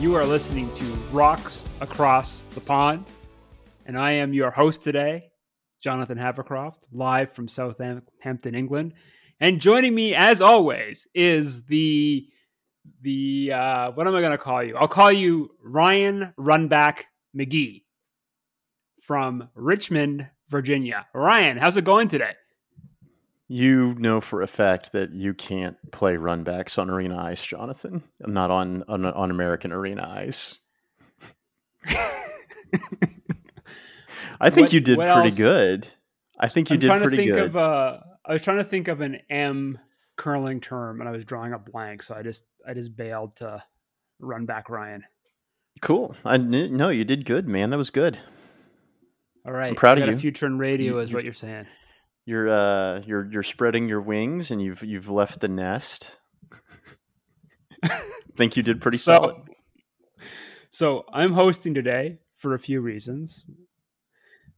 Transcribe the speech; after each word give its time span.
You 0.00 0.14
are 0.14 0.24
listening 0.24 0.72
to 0.76 0.84
Rocks 1.12 1.66
Across 1.82 2.46
the 2.54 2.62
Pond, 2.62 3.04
and 3.84 3.98
I 3.98 4.12
am 4.12 4.32
your 4.32 4.50
host 4.50 4.82
today, 4.82 5.28
Jonathan 5.82 6.16
Havercroft, 6.16 6.84
live 6.90 7.30
from 7.32 7.48
Southampton, 7.48 8.54
England. 8.54 8.94
And 9.40 9.60
joining 9.60 9.94
me, 9.94 10.14
as 10.14 10.40
always, 10.40 11.06
is 11.14 11.66
the 11.66 12.26
the 13.02 13.52
uh, 13.54 13.90
what 13.92 14.06
am 14.06 14.14
I 14.14 14.20
going 14.20 14.32
to 14.32 14.38
call 14.38 14.62
you? 14.62 14.74
I'll 14.74 14.88
call 14.88 15.12
you 15.12 15.50
Ryan 15.62 16.32
Runback 16.38 17.02
McGee 17.36 17.82
from 19.02 19.50
Richmond, 19.54 20.26
Virginia. 20.48 21.08
Ryan, 21.12 21.58
how's 21.58 21.76
it 21.76 21.84
going 21.84 22.08
today? 22.08 22.32
You 23.52 23.94
know 23.98 24.20
for 24.20 24.42
a 24.42 24.46
fact 24.46 24.92
that 24.92 25.12
you 25.12 25.34
can't 25.34 25.76
play 25.90 26.14
runbacks 26.14 26.78
on 26.78 26.88
arena 26.88 27.18
ice, 27.18 27.42
Jonathan. 27.44 28.04
Not 28.20 28.48
on 28.52 28.84
on, 28.86 29.04
on 29.04 29.30
American 29.32 29.72
arena 29.72 30.08
ice. 30.08 30.56
I 34.40 34.50
think 34.50 34.66
What- 34.66 34.72
you 34.72 34.80
did 34.80 34.96
pretty 34.98 35.10
else? 35.10 35.36
good. 35.36 35.86
I 36.38 36.48
think 36.48 36.70
you 36.70 36.74
I'm 36.74 36.80
did 36.80 36.86
trying 36.86 37.00
to 37.00 37.06
pretty 37.08 37.24
think 37.24 37.34
good. 37.34 37.44
of 37.46 37.56
uh, 37.56 37.98
I 38.24 38.32
was 38.32 38.40
trying 38.42 38.56
to 38.58 38.64
think 38.64 38.88
of 38.88 39.00
an 39.02 39.18
M 39.28 39.78
curling 40.16 40.60
term, 40.60 41.00
and 41.00 41.08
I 41.08 41.12
was 41.12 41.24
drawing 41.24 41.52
a 41.52 41.58
blank, 41.58 42.02
so 42.02 42.14
I 42.14 42.22
just 42.22 42.44
I 42.66 42.72
just 42.72 42.96
bailed 42.96 43.36
to 43.36 43.62
run 44.20 44.46
back 44.46 44.70
Ryan. 44.70 45.02
cool. 45.82 46.14
I 46.24 46.36
no, 46.38 46.88
you 46.88 47.04
did 47.04 47.24
good, 47.26 47.46
man. 47.48 47.70
That 47.70 47.76
was 47.78 47.90
good. 47.90 48.18
All 49.44 49.52
right, 49.52 49.76
proud 49.76 49.98
I 49.98 50.02
of 50.02 50.08
you. 50.10 50.14
A 50.14 50.18
future 50.18 50.46
in 50.46 50.58
radio 50.58 50.94
You- 50.94 51.00
is 51.00 51.12
what 51.12 51.24
you're 51.24 51.32
saying. 51.32 51.66
You're 52.26 52.48
uh 52.48 53.00
you're 53.06 53.30
you're 53.30 53.42
spreading 53.42 53.88
your 53.88 54.00
wings 54.00 54.50
and 54.50 54.62
you've 54.62 54.82
you've 54.82 55.08
left 55.08 55.40
the 55.40 55.48
nest. 55.48 56.18
think 58.40 58.56
you 58.56 58.62
did 58.62 58.80
pretty 58.80 58.96
so, 58.96 59.12
solid. 59.12 59.36
So 60.70 61.04
I'm 61.12 61.32
hosting 61.32 61.74
today 61.74 62.18
for 62.36 62.54
a 62.54 62.58
few 62.58 62.80
reasons. 62.80 63.44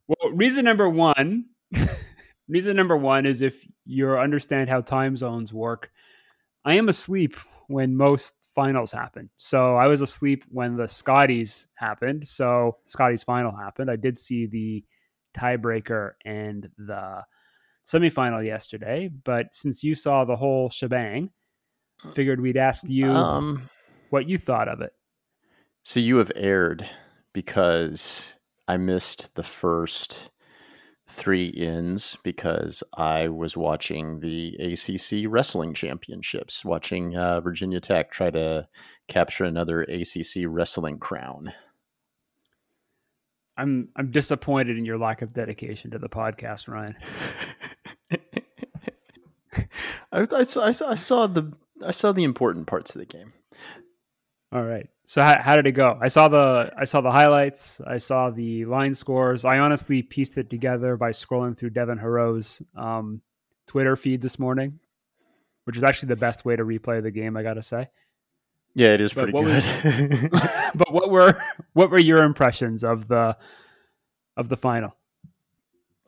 Well, 0.06 0.32
reason 0.32 0.64
number 0.64 0.88
one, 0.88 1.46
reason 2.48 2.76
number 2.76 2.96
one 2.96 3.26
is 3.26 3.42
if 3.42 3.66
you 3.84 4.16
understand 4.16 4.68
how 4.70 4.82
time 4.82 5.16
zones 5.16 5.52
work, 5.52 5.90
I 6.64 6.74
am 6.74 6.88
asleep 6.88 7.34
when 7.66 7.96
most 7.96 8.36
finals 8.54 8.92
happen. 8.92 9.30
So 9.36 9.76
I 9.76 9.88
was 9.88 10.00
asleep 10.00 10.44
when 10.48 10.76
the 10.76 10.86
Scotties 10.86 11.66
happened. 11.74 12.26
So 12.26 12.76
Scotties 12.84 13.24
final 13.24 13.50
happened. 13.50 13.90
I 13.90 13.96
did 13.96 14.16
see 14.16 14.46
the 14.46 14.84
tiebreaker 15.36 16.12
and 16.24 16.68
the 16.78 17.22
semifinal 17.84 18.44
yesterday, 18.44 19.08
but 19.24 19.46
since 19.52 19.82
you 19.82 19.94
saw 19.94 20.24
the 20.24 20.36
whole 20.36 20.70
shebang, 20.70 21.30
figured 22.14 22.40
we'd 22.40 22.56
ask 22.56 22.88
you 22.88 23.10
Um 23.10 23.68
what 24.10 24.28
you 24.28 24.36
thought 24.36 24.68
of 24.68 24.82
it. 24.82 24.92
So 25.84 25.98
you 25.98 26.18
have 26.18 26.30
aired 26.36 26.88
because 27.32 28.34
I 28.68 28.76
missed 28.76 29.34
the 29.34 29.42
first 29.42 30.30
three 31.08 31.46
ins 31.46 32.16
because 32.22 32.82
I 32.94 33.28
was 33.28 33.56
watching 33.56 34.20
the 34.20 34.54
ACC 34.56 35.26
wrestling 35.30 35.74
championships, 35.74 36.64
watching 36.64 37.16
uh, 37.16 37.40
Virginia 37.40 37.80
Tech 37.80 38.10
try 38.10 38.30
to 38.30 38.68
capture 39.08 39.44
another 39.44 39.82
ACC 39.82 40.44
wrestling 40.46 40.98
crown. 40.98 41.52
I'm 43.62 43.88
I'm 43.94 44.10
disappointed 44.10 44.76
in 44.76 44.84
your 44.84 44.98
lack 44.98 45.22
of 45.22 45.32
dedication 45.32 45.92
to 45.92 45.98
the 45.98 46.08
podcast, 46.08 46.66
Ryan. 46.68 46.96
I, 50.12 50.26
I, 50.32 50.42
saw, 50.42 50.66
I, 50.66 50.72
saw, 50.72 50.90
I 50.90 50.96
saw 50.96 51.28
the 51.28 51.52
I 51.84 51.92
saw 51.92 52.10
the 52.10 52.24
important 52.24 52.66
parts 52.66 52.92
of 52.94 52.98
the 52.98 53.06
game. 53.06 53.32
All 54.50 54.64
right. 54.64 54.88
So 55.04 55.22
how, 55.22 55.40
how 55.40 55.54
did 55.56 55.68
it 55.68 55.72
go? 55.72 55.96
I 56.00 56.08
saw 56.08 56.26
the 56.26 56.72
I 56.76 56.84
saw 56.84 57.02
the 57.02 57.12
highlights. 57.12 57.80
I 57.86 57.98
saw 57.98 58.30
the 58.30 58.64
line 58.64 58.94
scores. 58.94 59.44
I 59.44 59.60
honestly 59.60 60.02
pieced 60.02 60.38
it 60.38 60.50
together 60.50 60.96
by 60.96 61.10
scrolling 61.10 61.56
through 61.56 61.70
Devin 61.70 61.98
Heroux's 61.98 62.62
um, 62.76 63.22
Twitter 63.68 63.94
feed 63.94 64.22
this 64.22 64.40
morning, 64.40 64.80
which 65.64 65.76
is 65.76 65.84
actually 65.84 66.08
the 66.08 66.16
best 66.16 66.44
way 66.44 66.56
to 66.56 66.64
replay 66.64 67.00
the 67.00 67.12
game. 67.12 67.36
I 67.36 67.44
got 67.44 67.54
to 67.54 67.62
say. 67.62 67.88
Yeah, 68.74 68.94
it 68.94 69.00
is 69.00 69.12
But 69.12 69.30
pretty 69.30 69.32
what 69.32 69.44
was- 69.44 69.64
good. 69.82 70.30
but 70.74 70.92
what 70.92 71.10
were 71.10 71.34
what 71.74 71.90
were 71.90 71.98
your 71.98 72.22
impressions 72.22 72.82
of 72.84 73.08
the 73.08 73.36
of 74.36 74.48
the 74.48 74.56
final? 74.56 74.96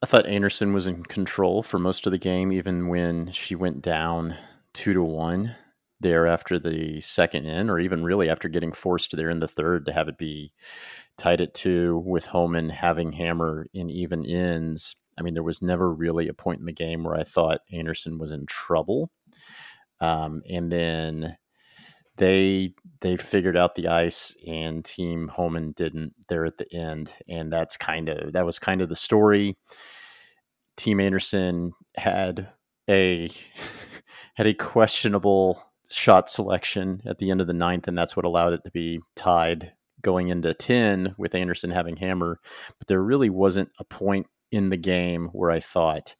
I 0.02 0.06
thought 0.06 0.26
Einarson 0.26 0.74
was 0.74 0.86
in 0.86 1.02
control 1.04 1.62
for 1.62 1.78
most 1.78 2.06
of 2.06 2.10
the 2.10 2.18
game, 2.18 2.52
even 2.52 2.88
when 2.88 3.30
she 3.32 3.54
went 3.54 3.80
down 3.80 4.36
two 4.74 4.92
to 4.92 5.02
one 5.02 5.56
there 6.00 6.26
after 6.26 6.58
the 6.58 7.00
second 7.00 7.46
in, 7.46 7.70
or 7.70 7.78
even 7.78 8.04
really 8.04 8.28
after 8.28 8.48
getting 8.48 8.72
forced 8.72 9.16
there 9.16 9.30
in 9.30 9.40
the 9.40 9.48
third 9.48 9.86
to 9.86 9.92
have 9.92 10.08
it 10.08 10.18
be 10.18 10.52
tied 11.16 11.40
at 11.40 11.54
two 11.54 12.02
with 12.04 12.26
Homan 12.26 12.68
having 12.68 13.12
Hammer 13.12 13.66
in 13.72 13.88
even 13.88 14.26
ends. 14.26 14.96
I 15.18 15.22
mean, 15.22 15.32
there 15.32 15.42
was 15.42 15.62
never 15.62 15.90
really 15.90 16.28
a 16.28 16.34
point 16.34 16.60
in 16.60 16.66
the 16.66 16.72
game 16.72 17.04
where 17.04 17.14
I 17.14 17.24
thought 17.24 17.60
Einarson 17.72 18.18
was 18.18 18.30
in 18.32 18.44
trouble. 18.46 19.10
Um, 20.00 20.42
and 20.50 20.70
then 20.70 21.36
they 22.16 22.74
they 23.00 23.16
figured 23.16 23.56
out 23.56 23.74
the 23.74 23.88
ice 23.88 24.36
and 24.46 24.84
team 24.84 25.28
Homan 25.28 25.72
didn't 25.72 26.14
there 26.28 26.44
at 26.44 26.58
the 26.58 26.72
end 26.72 27.10
and 27.28 27.52
that's 27.52 27.76
kind 27.76 28.08
of 28.08 28.32
that 28.32 28.46
was 28.46 28.58
kind 28.58 28.80
of 28.80 28.88
the 28.88 28.96
story. 28.96 29.56
Team 30.76 30.98
Einarson 30.98 31.72
had 31.96 32.48
a 32.88 33.30
had 34.34 34.46
a 34.46 34.54
questionable 34.54 35.62
shot 35.88 36.30
selection 36.30 37.02
at 37.06 37.18
the 37.18 37.30
end 37.30 37.40
of 37.40 37.46
the 37.46 37.52
ninth 37.52 37.86
and 37.88 37.96
that's 37.96 38.16
what 38.16 38.24
allowed 38.24 38.52
it 38.52 38.64
to 38.64 38.70
be 38.70 39.00
tied 39.14 39.72
going 40.02 40.28
into 40.28 40.52
10 40.52 41.14
with 41.18 41.32
Einarson 41.32 41.72
having 41.72 41.96
hammer 41.96 42.40
but 42.78 42.88
there 42.88 43.02
really 43.02 43.30
wasn't 43.30 43.70
a 43.78 43.84
point 43.84 44.26
in 44.50 44.70
the 44.70 44.76
game 44.76 45.28
where 45.32 45.50
I 45.50 45.60
thought 45.60 46.14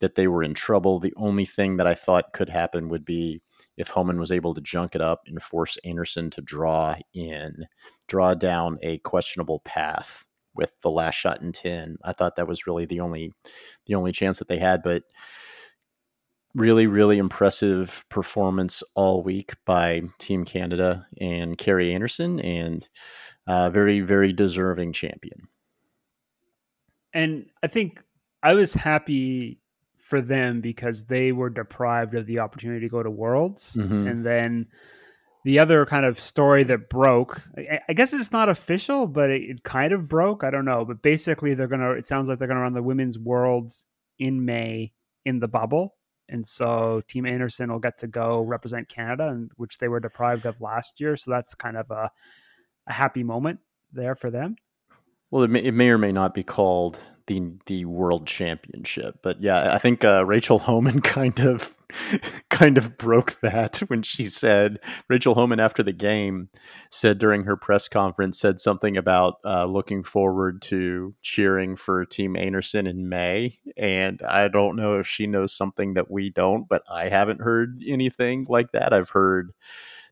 that 0.00 0.14
they 0.14 0.26
were 0.26 0.42
in 0.42 0.54
trouble. 0.54 1.00
The 1.00 1.14
only 1.16 1.44
thing 1.44 1.76
that 1.76 1.86
I 1.86 1.94
thought 1.94 2.32
could 2.32 2.48
happen 2.48 2.88
would 2.88 3.04
be 3.04 3.40
if 3.76 3.88
Homan 3.88 4.18
was 4.18 4.32
able 4.32 4.54
to 4.54 4.60
junk 4.60 4.94
it 4.94 5.00
up 5.00 5.22
and 5.26 5.42
force 5.42 5.76
Einarson 5.84 6.30
to 6.32 6.40
draw 6.40 6.96
in, 7.12 7.66
draw 8.08 8.34
down 8.34 8.78
a 8.82 8.98
questionable 8.98 9.60
path 9.64 10.24
with 10.54 10.70
the 10.82 10.90
last 10.90 11.16
shot 11.16 11.42
in 11.42 11.50
10. 11.52 11.96
I 12.04 12.12
thought 12.12 12.36
that 12.36 12.46
was 12.46 12.66
really 12.66 12.84
the 12.86 13.00
only 13.00 13.32
the 13.86 13.96
only 13.96 14.12
chance 14.12 14.38
that 14.38 14.48
they 14.48 14.58
had, 14.58 14.82
but 14.82 15.02
really 16.54 16.86
really 16.86 17.18
impressive 17.18 18.04
performance 18.08 18.84
all 18.94 19.24
week 19.24 19.54
by 19.66 20.02
Team 20.18 20.44
Canada 20.44 21.08
and 21.20 21.58
Kerri 21.58 21.92
Einarson 21.92 22.40
and 22.44 22.88
very 23.72 24.00
very 24.00 24.32
deserving 24.32 24.92
champion. 24.92 25.48
And 27.12 27.46
I 27.62 27.66
think 27.66 28.00
I 28.42 28.54
was 28.54 28.74
happy 28.74 29.60
for 30.04 30.20
them 30.20 30.60
because 30.60 31.06
they 31.06 31.32
were 31.32 31.48
deprived 31.48 32.14
of 32.14 32.26
the 32.26 32.38
opportunity 32.38 32.80
to 32.80 32.90
go 32.90 33.02
to 33.02 33.10
Worlds. 33.10 33.74
Mhm. 33.80 34.10
And 34.10 34.24
then 34.24 34.66
the 35.44 35.58
other 35.58 35.86
kind 35.86 36.04
of 36.04 36.20
story 36.20 36.62
that 36.64 36.90
broke, 36.90 37.40
I, 37.56 37.80
I 37.88 37.94
guess 37.94 38.12
it's 38.12 38.30
not 38.30 38.50
official, 38.50 39.06
but 39.06 39.30
it, 39.30 39.42
it 39.44 39.64
kind 39.64 39.94
of 39.94 40.06
broke. 40.06 40.44
I 40.44 40.50
don't 40.50 40.66
know. 40.66 40.84
But 40.84 41.00
basically, 41.00 41.54
they're 41.54 41.68
going 41.68 41.80
to, 41.80 41.92
it 41.92 42.04
sounds 42.04 42.28
like 42.28 42.38
they're 42.38 42.48
going 42.48 42.58
to 42.58 42.62
run 42.62 42.74
the 42.74 42.82
Women's 42.82 43.18
Worlds 43.18 43.86
in 44.18 44.44
May 44.44 44.92
in 45.24 45.40
the 45.40 45.48
bubble. 45.48 45.94
And 46.28 46.46
so 46.46 47.02
Team 47.08 47.24
Einarson 47.24 47.70
will 47.70 47.78
get 47.78 47.96
to 47.98 48.06
go 48.06 48.42
represent 48.42 48.90
Canada, 48.90 49.28
and 49.28 49.50
which 49.56 49.78
they 49.78 49.88
were 49.88 50.00
deprived 50.00 50.44
of 50.44 50.60
last 50.60 51.00
year. 51.00 51.16
So 51.16 51.30
that's 51.30 51.54
kind 51.54 51.78
of 51.78 51.90
a, 51.90 52.10
a 52.86 52.92
happy 52.92 53.22
moment 53.22 53.60
there 53.90 54.14
for 54.14 54.30
them. 54.30 54.56
Well, 55.30 55.44
it 55.44 55.50
may, 55.50 55.62
it 55.62 55.72
may 55.72 55.88
or 55.88 55.98
may 55.98 56.12
not 56.12 56.34
be 56.34 56.42
called 56.42 56.98
the 57.26 57.52
the 57.66 57.84
World 57.84 58.26
Championship, 58.26 59.18
but 59.22 59.40
yeah, 59.42 59.74
I 59.74 59.78
think 59.78 60.04
uh, 60.04 60.24
Rachel 60.24 60.60
Homan 60.60 61.00
kind 61.02 61.38
of 61.40 61.74
kind 62.50 62.76
of 62.76 62.98
broke 62.98 63.40
that 63.40 63.78
when 63.86 64.02
she 64.02 64.26
said 64.26 64.80
Rachel 65.08 65.34
Homan 65.34 65.60
after 65.60 65.82
the 65.82 65.92
game 65.92 66.48
said 66.90 67.18
during 67.18 67.44
her 67.44 67.56
press 67.56 67.88
conference 67.88 68.38
said 68.38 68.60
something 68.60 68.96
about 68.96 69.34
uh, 69.44 69.64
looking 69.64 70.02
forward 70.02 70.60
to 70.62 71.14
cheering 71.22 71.76
for 71.76 72.04
Team 72.04 72.34
Einarson 72.34 72.88
in 72.88 73.08
May, 73.08 73.58
and 73.76 74.20
I 74.22 74.48
don't 74.48 74.76
know 74.76 74.98
if 74.98 75.06
she 75.06 75.26
knows 75.26 75.56
something 75.56 75.94
that 75.94 76.10
we 76.10 76.30
don't, 76.30 76.68
but 76.68 76.82
I 76.90 77.08
haven't 77.08 77.40
heard 77.40 77.82
anything 77.86 78.46
like 78.48 78.72
that. 78.72 78.92
I've 78.92 79.10
heard 79.10 79.52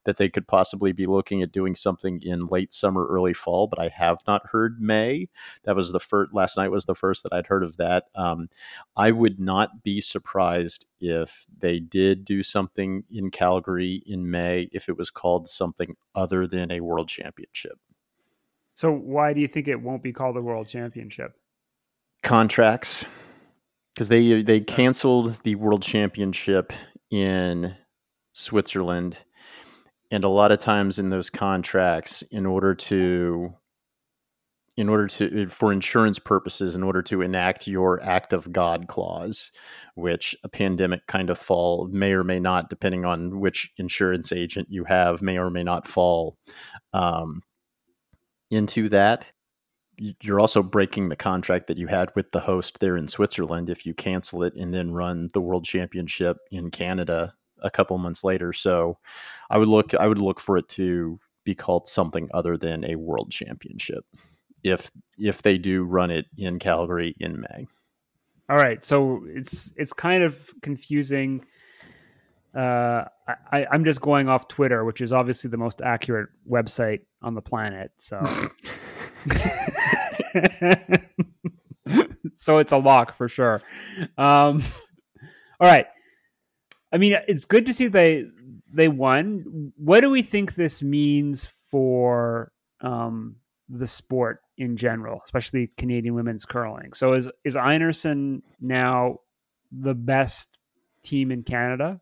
that 0.05 0.17
they 0.17 0.29
could 0.29 0.47
possibly 0.47 0.93
be 0.93 1.07
looking 1.07 1.43
at 1.43 1.53
doing 1.53 1.75
something 1.75 2.21
in 2.23 2.47
late 2.47 2.73
summer, 2.73 3.07
early 3.07 3.33
fall, 3.33 3.67
but 3.67 3.79
I 3.79 3.89
have 3.89 4.19
not 4.27 4.49
heard 4.51 4.81
May. 4.81 5.29
That 5.65 5.77
was 5.77 5.93
the 5.93 6.01
first, 6.01 6.35
last 6.35 6.57
night 6.57 6.71
was 6.71 6.85
the 6.85 6.95
first 6.95 7.23
that 7.23 7.33
I'd 7.33 7.47
heard 7.47 7.63
of 7.63 7.77
that. 7.77 8.07
Um, 8.15 8.49
I 8.97 9.11
would 9.11 9.39
not 9.39 9.83
be 9.83 10.01
surprised 10.01 10.87
if 11.01 11.47
they 11.57 11.79
did 11.79 12.25
do 12.25 12.43
something 12.43 13.05
in 13.11 13.31
Calgary 13.31 14.03
in 14.07 14.31
May 14.31 14.69
if 14.73 14.89
it 14.89 14.97
was 14.97 15.11
called 15.11 15.49
something 15.49 15.97
other 16.15 16.47
than 16.47 16.71
a 16.71 16.81
world 16.81 17.09
championship. 17.09 17.79
So, 18.75 18.91
why 18.93 19.33
do 19.33 19.41
you 19.41 19.49
think 19.49 19.69
it 19.69 19.81
won't 19.81 20.03
be 20.03 20.13
called 20.13 20.37
a 20.37 20.41
world 20.41 20.67
championship? 20.67 21.35
Contracts 22.23 23.05
because 23.95 24.09
they 24.09 24.43
they 24.43 24.61
canceled 24.61 25.43
the 25.43 25.55
world 25.57 25.83
championship 25.83 26.73
in 27.11 27.77
Switzerland, 28.33 29.19
and 30.13 30.23
a 30.23 30.29
lot 30.29 30.53
of 30.53 30.61
times 30.61 31.01
in 31.01 31.11
those 31.11 31.29
contracts, 31.31 32.23
in 32.31 32.47
order 32.47 32.75
to 32.77 33.55
in 34.77 34.89
order 34.89 35.07
to 35.07 35.47
for 35.49 35.71
insurance 35.71 36.19
purposes 36.19 36.75
in 36.75 36.83
order 36.83 37.03
to 37.03 37.21
enact 37.21 37.67
your 37.67 38.03
act 38.03 38.33
of 38.33 38.51
god 38.53 38.89
clause 38.89 39.51
which 39.97 40.35
a 40.45 40.49
pandemic 40.49 41.07
kind 41.07 41.29
of 41.29 41.37
fall 41.39 41.89
may 41.93 42.13
or 42.13 42.25
may 42.25 42.41
not 42.41 42.71
depending 42.71 43.05
on 43.05 43.39
which 43.39 43.71
insurance 43.77 44.33
agent 44.33 44.67
you 44.71 44.85
have 44.85 45.21
may 45.21 45.37
or 45.37 45.51
may 45.51 45.63
not 45.63 45.87
fall 45.87 46.39
um, 46.95 47.43
into 48.53 48.89
that. 48.91 49.33
You're 49.99 50.41
also 50.41 50.63
breaking 50.63 51.09
the 51.09 51.17
contract 51.17 51.67
that 51.69 51.79
you 51.79 51.87
had 51.87 52.11
with 52.15 52.33
the 52.33 52.41
host 52.41 52.79
there 52.81 52.97
in 52.97 53.09
Switzerland 53.09 53.71
if 53.71 53.87
you 53.87 53.95
cancel 53.95 54.43
it 54.43 54.55
and 54.55 54.73
then 54.73 54.93
run 54.93 55.29
the 55.33 55.41
world 55.41 55.65
championship 55.65 56.39
in 56.51 56.71
Canada 56.71 57.35
a 57.63 57.71
couple 57.71 57.97
months 57.99 58.25
later. 58.25 58.53
So 58.53 58.99
I 59.51 59.59
would 59.59 59.69
look 59.69 59.95
I 59.95 60.07
would 60.07 60.19
look 60.19 60.41
for 60.41 60.57
it 60.57 60.69
to 60.71 61.19
be 61.45 61.55
called 61.55 61.89
something 61.89 62.29
other 62.33 62.57
than 62.57 62.85
a 62.85 62.97
world 62.97 63.31
championship 63.31 64.05
if 64.63 64.91
if 65.19 65.43
they 65.43 65.59
do 65.59 65.85
run 65.85 66.11
it 66.11 66.27
in 66.37 66.59
Calgary 66.59 67.15
in 67.19 67.41
May. 67.41 67.67
All 68.49 68.57
right, 68.57 68.83
so 68.83 69.25
it's 69.27 69.73
it's 69.77 69.93
kind 69.93 70.23
of 70.23 70.51
confusing. 70.63 71.45
Uh, 72.55 73.05
I, 73.51 73.67
I'm 73.71 73.83
just 73.83 74.03
going 74.03 74.29
off 74.29 74.47
Twitter, 74.47 74.85
which 74.85 75.01
is 75.01 75.11
obviously 75.13 75.49
the 75.49 75.57
most 75.57 75.81
accurate 75.81 76.29
website 76.49 77.01
on 77.23 77.35
the 77.35 77.41
planet. 77.41 77.93
So 77.97 78.21
so 82.35 82.59
it's 82.59 82.73
a 82.73 82.77
lock 82.77 83.15
for 83.15 83.29
sure. 83.29 83.63
Um, 84.19 84.63
all 85.61 85.69
right. 85.69 85.87
I 86.93 86.99
mean, 86.99 87.17
it's 87.27 87.45
good 87.45 87.67
to 87.67 87.73
see 87.73 87.89
they 87.89 88.27
they 88.73 88.89
won. 88.89 89.73
What 89.77 90.01
do 90.01 90.11
we 90.11 90.23
think 90.23 90.55
this 90.55 90.83
means 90.83 91.47
for 91.71 92.53
um, 92.81 93.37
the 93.69 93.87
sport 93.87 94.41
in 94.59 94.77
general, 94.77 95.21
especially 95.25 95.71
Canadian 95.77 96.15
women's 96.15 96.45
curling? 96.45 96.93
So 96.93 97.15
is 97.15 97.31
is 97.45 97.57
Einarson 97.57 98.43
now 98.61 99.19
the 99.71 99.95
best 99.95 100.59
team 101.03 101.31
in 101.31 101.43
Canada? 101.43 102.01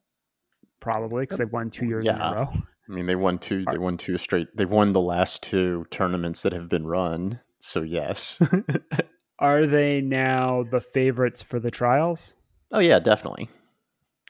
Probably 0.81 1.23
because 1.23 1.39
they've 1.39 1.53
won 1.53 1.71
two 1.71 1.87
years 1.87 2.07
yeah. 2.07 2.15
in 2.15 2.21
a 2.21 2.37
row. 2.37 2.49
I 2.89 2.93
mean, 2.93 3.07
they 3.07 3.17
won 3.17 3.39
two. 3.39 3.65
They 3.71 3.79
won 3.79 3.97
two 3.97 4.19
straight. 4.19 4.49
They've 4.57 4.71
won 4.71 4.93
the 4.93 5.01
last 5.01 5.43
two 5.43 5.87
tournaments 5.91 6.43
that 6.43 6.53
have 6.53 6.69
been 6.69 6.87
run. 6.87 7.41
So 7.61 7.83
yes. 7.83 8.41
Are 9.39 9.67
they 9.67 10.01
now 10.01 10.65
the 10.71 10.81
favorites 10.81 11.43
for 11.43 11.61
the 11.61 11.71
trials? 11.71 12.35
Oh 12.73 12.81
yeah, 12.81 12.99
definitely. 12.99 13.49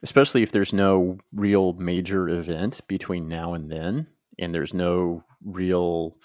Especially 0.02 0.42
if 0.42 0.52
there's 0.52 0.72
no 0.72 1.18
real 1.32 1.74
major 1.74 2.28
event 2.28 2.80
between 2.88 3.28
now 3.28 3.54
and 3.54 3.70
then, 3.70 4.06
and 4.38 4.54
there's 4.54 4.72
no 4.72 5.24
real 5.44 6.16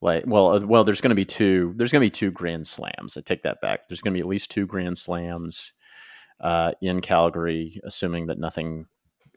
like 0.00 0.24
well 0.26 0.54
uh, 0.54 0.60
well 0.60 0.84
there's 0.84 1.00
going 1.00 1.10
to 1.10 1.14
be 1.16 1.24
two 1.24 1.74
there's 1.76 1.92
going 1.92 2.00
to 2.00 2.06
be 2.06 2.10
two 2.10 2.30
grand 2.30 2.66
slams. 2.66 3.16
I 3.16 3.20
take 3.20 3.42
that 3.42 3.60
back. 3.60 3.88
There's 3.88 4.00
going 4.00 4.12
to 4.14 4.16
be 4.16 4.22
at 4.22 4.28
least 4.28 4.50
two 4.50 4.66
grand 4.66 4.98
slams 4.98 5.72
uh, 6.40 6.72
in 6.80 7.00
calgary 7.00 7.80
assuming 7.84 8.26
that 8.26 8.38
nothing 8.38 8.86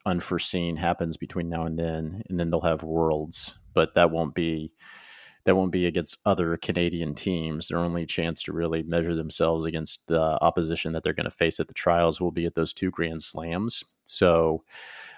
unforeseen 0.05 0.77
happens 0.77 1.17
between 1.17 1.49
now 1.49 1.63
and 1.63 1.77
then, 1.77 2.23
and 2.29 2.39
then 2.39 2.49
they'll 2.49 2.61
have 2.61 2.83
worlds, 2.83 3.57
but 3.73 3.95
that 3.95 4.11
won't 4.11 4.35
be 4.35 4.73
that 5.45 5.55
won't 5.55 5.71
be 5.71 5.85
against 5.85 6.17
other 6.25 6.55
Canadian 6.57 7.13
teams. 7.13 7.67
Their 7.67 7.79
only 7.79 8.05
chance 8.05 8.43
to 8.43 8.53
really 8.53 8.83
measure 8.83 9.15
themselves 9.15 9.65
against 9.65 10.07
the 10.07 10.37
opposition 10.41 10.93
that 10.93 11.03
they're 11.03 11.13
going 11.13 11.25
to 11.25 11.31
face 11.31 11.59
at 11.59 11.67
the 11.67 11.73
trials 11.73 12.21
will 12.21 12.31
be 12.31 12.45
at 12.45 12.55
those 12.55 12.73
two 12.73 12.91
Grand 12.91 13.21
Slams. 13.21 13.83
So, 14.05 14.63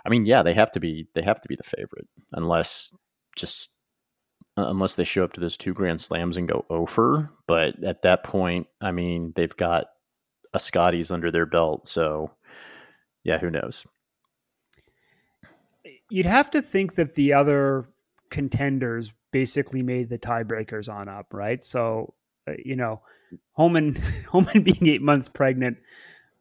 I 0.05 0.09
mean, 0.09 0.25
yeah, 0.25 0.43
they 0.43 0.53
have 0.53 0.71
to 0.71 0.79
be 0.79 1.07
they 1.13 1.21
have 1.21 1.41
to 1.41 1.47
be 1.47 1.55
the 1.55 1.63
favorite, 1.63 2.07
unless 2.33 2.95
just 3.35 3.71
unless 4.57 4.95
they 4.95 5.03
show 5.03 5.23
up 5.23 5.33
to 5.33 5.41
those 5.41 5.57
two 5.57 5.73
Grand 5.73 6.01
Slams 6.01 6.37
and 6.37 6.47
go 6.47 6.65
over. 6.69 7.29
But 7.47 7.83
at 7.83 8.01
that 8.03 8.23
point, 8.23 8.67
I 8.81 8.91
mean, 8.91 9.33
they've 9.35 9.55
got 9.55 9.87
a 10.53 10.59
Scotties 10.59 11.11
under 11.11 11.31
their 11.31 11.45
belt, 11.45 11.87
so 11.87 12.31
yeah, 13.23 13.37
who 13.37 13.49
knows? 13.49 13.85
you'd 16.09 16.25
have 16.25 16.51
to 16.51 16.61
think 16.61 16.95
that 16.95 17.15
the 17.15 17.33
other 17.33 17.87
contenders 18.35 19.13
basically 19.31 19.81
made 19.81 20.09
the 20.09 20.19
tiebreakers 20.19 20.93
on 20.93 21.07
up, 21.07 21.33
right? 21.33 21.63
So, 21.63 22.13
uh, 22.49 22.51
you 22.63 22.75
know, 22.75 23.01
Homan 23.53 23.95
Homan 24.29 24.61
being 24.61 24.87
eight 24.87 25.01
months 25.01 25.29
pregnant 25.29 25.77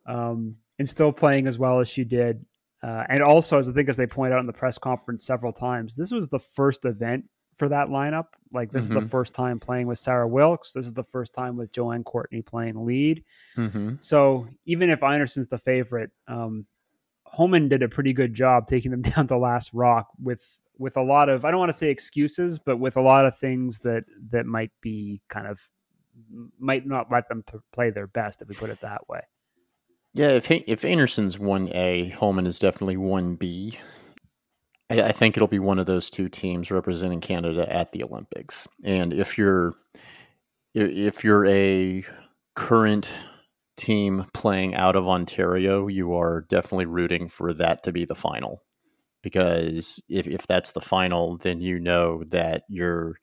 um, 0.06 0.56
and 0.81 0.88
still 0.88 1.12
playing 1.12 1.46
as 1.46 1.56
well 1.56 1.79
as 1.79 1.88
she 1.88 2.02
did, 2.02 2.44
uh, 2.82 3.05
and 3.08 3.23
also 3.23 3.58
as 3.58 3.70
I 3.70 3.73
think 3.73 3.88
as 3.88 3.96
they 3.96 4.08
point 4.08 4.35
out 4.35 4.41
in 4.41 4.46
the 4.46 4.52
press 4.52 4.76
conference 4.76 5.25
several 5.25 5.52
times, 5.52 5.94
this 5.94 6.11
was 6.11 6.29
the 6.29 6.41
first 6.41 6.85
event 6.85 7.26
for 7.56 7.69
that 7.69 7.88
lineup. 7.88 8.26
Like 8.52 8.73
this 8.73 8.87
mm-hmm. 8.87 8.93
is 8.93 8.94
the 8.94 9.00
mm-hmm. 9.00 9.08
first 9.08 9.35
time 9.35 9.61
playing 9.61 9.87
with 9.87 9.99
Sarah 10.00 10.26
Wilkes. 10.26 10.73
This 10.73 10.87
is 10.87 10.94
the 10.94 11.05
first 11.05 11.32
time 11.32 11.56
with 11.56 11.70
Joanne 11.70 12.02
Courtney 12.02 12.43
playing 12.43 12.85
lead. 12.85 13.23
Mm-hmm. 13.56 13.94
So 14.00 14.49
even 14.67 14.91
if 14.91 15.05
Einarson's 15.05 15.46
the 15.46 15.58
favorite, 15.58 16.11
um, 16.26 16.67
Homan 17.23 17.69
did 17.69 17.85
a 17.85 17.88
pretty 17.88 18.12
good 18.12 18.35
job 18.35 18.67
taking 18.67 18.91
them 18.91 19.02
down 19.14 19.29
to 19.29 19.38
last 19.38 19.70
rock 19.73 20.08
with 20.20 20.58
with 20.79 20.97
a 20.97 21.03
lot 21.03 21.29
of 21.29 21.44
I 21.44 21.50
don't 21.50 21.61
want 21.61 21.71
to 21.71 21.79
say 21.79 21.91
excuses, 21.91 22.59
but 22.59 22.79
with 22.79 22.97
a 22.97 23.00
lot 23.00 23.26
of 23.26 23.37
things 23.37 23.81
that 23.81 24.05
that 24.31 24.47
might 24.47 24.73
be 24.81 25.21
kind 25.29 25.47
of 25.47 25.61
might 26.59 26.87
not 26.87 27.11
let 27.11 27.29
them 27.29 27.44
play 27.73 27.91
their 27.91 28.06
best 28.06 28.43
if 28.43 28.48
we 28.48 28.55
put 28.55 28.70
it 28.70 28.81
that 28.81 29.08
way. 29.08 29.20
Yeah, 30.13 30.29
if 30.29 30.51
if 30.51 30.84
Einarson's 30.84 31.39
one 31.39 31.69
A, 31.75 32.10
Homan 32.10 32.46
is 32.46 32.58
definitely 32.58 32.96
one 32.96 33.34
B. 33.34 33.79
I, 34.91 35.03
I 35.03 35.13
think 35.13 35.37
it'll 35.37 35.48
be 35.48 35.58
one 35.58 35.79
of 35.79 35.87
those 35.87 36.10
two 36.10 36.29
teams 36.29 36.70
representing 36.70 37.20
Canada 37.20 37.70
at 37.72 37.93
the 37.93 38.05
Olympics. 38.05 38.69
And 38.84 39.13
if 39.13 39.37
you're 39.37 39.75
if 40.75 41.25
you're 41.25 41.46
a 41.46 42.05
current 42.55 43.10
team 43.77 44.25
playing 44.34 44.75
out 44.75 44.96
of 44.96 45.08
Ontario, 45.08 45.89
you 45.89 46.15
are 46.15 46.43
definitely 46.48 46.87
rooting 46.87 47.29
for 47.29 47.53
that 47.53 47.82
to 47.84 47.93
be 47.93 48.05
the 48.05 48.15
final. 48.15 48.63
Because 49.24 50.00
if, 50.08 50.28
if 50.28 50.46
that's 50.46 50.72
the 50.72 50.81
final, 50.81 51.38
then 51.38 51.60
you 51.60 51.81
know 51.81 52.22
that 52.28 52.62
you're 52.69 53.19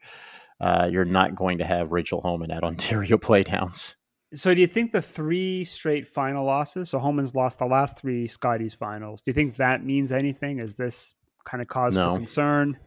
uh, 0.60 0.90
you're 0.92 1.06
not 1.06 1.36
going 1.36 1.60
to 1.60 1.64
have 1.64 1.92
Rachel 1.92 2.22
Homan 2.22 2.52
at 2.52 2.64
Ontario 2.66 3.18
Playdowns. 3.18 3.96
So, 4.34 4.54
do 4.54 4.62
you 4.62 4.68
think 4.68 4.92
the 4.92 5.02
three 5.02 5.64
straight 5.64 6.08
final 6.08 6.46
losses? 6.46 6.90
So, 6.90 7.00
Homan's 7.00 7.36
lost 7.36 7.60
the 7.60 7.66
last 7.66 8.00
three 8.00 8.28
Scotties 8.28 8.74
finals. 8.74 9.22
Do 9.22 9.32
you 9.32 9.34
think 9.34 9.56
that 9.58 9.86
means 9.86 10.12
anything? 10.12 10.60
Is 10.60 10.76
this 10.76 11.14
kind 11.46 11.62
of 11.62 11.68
cause 11.68 11.96
no. 11.96 12.12
for 12.12 12.18
concern? 12.18 12.78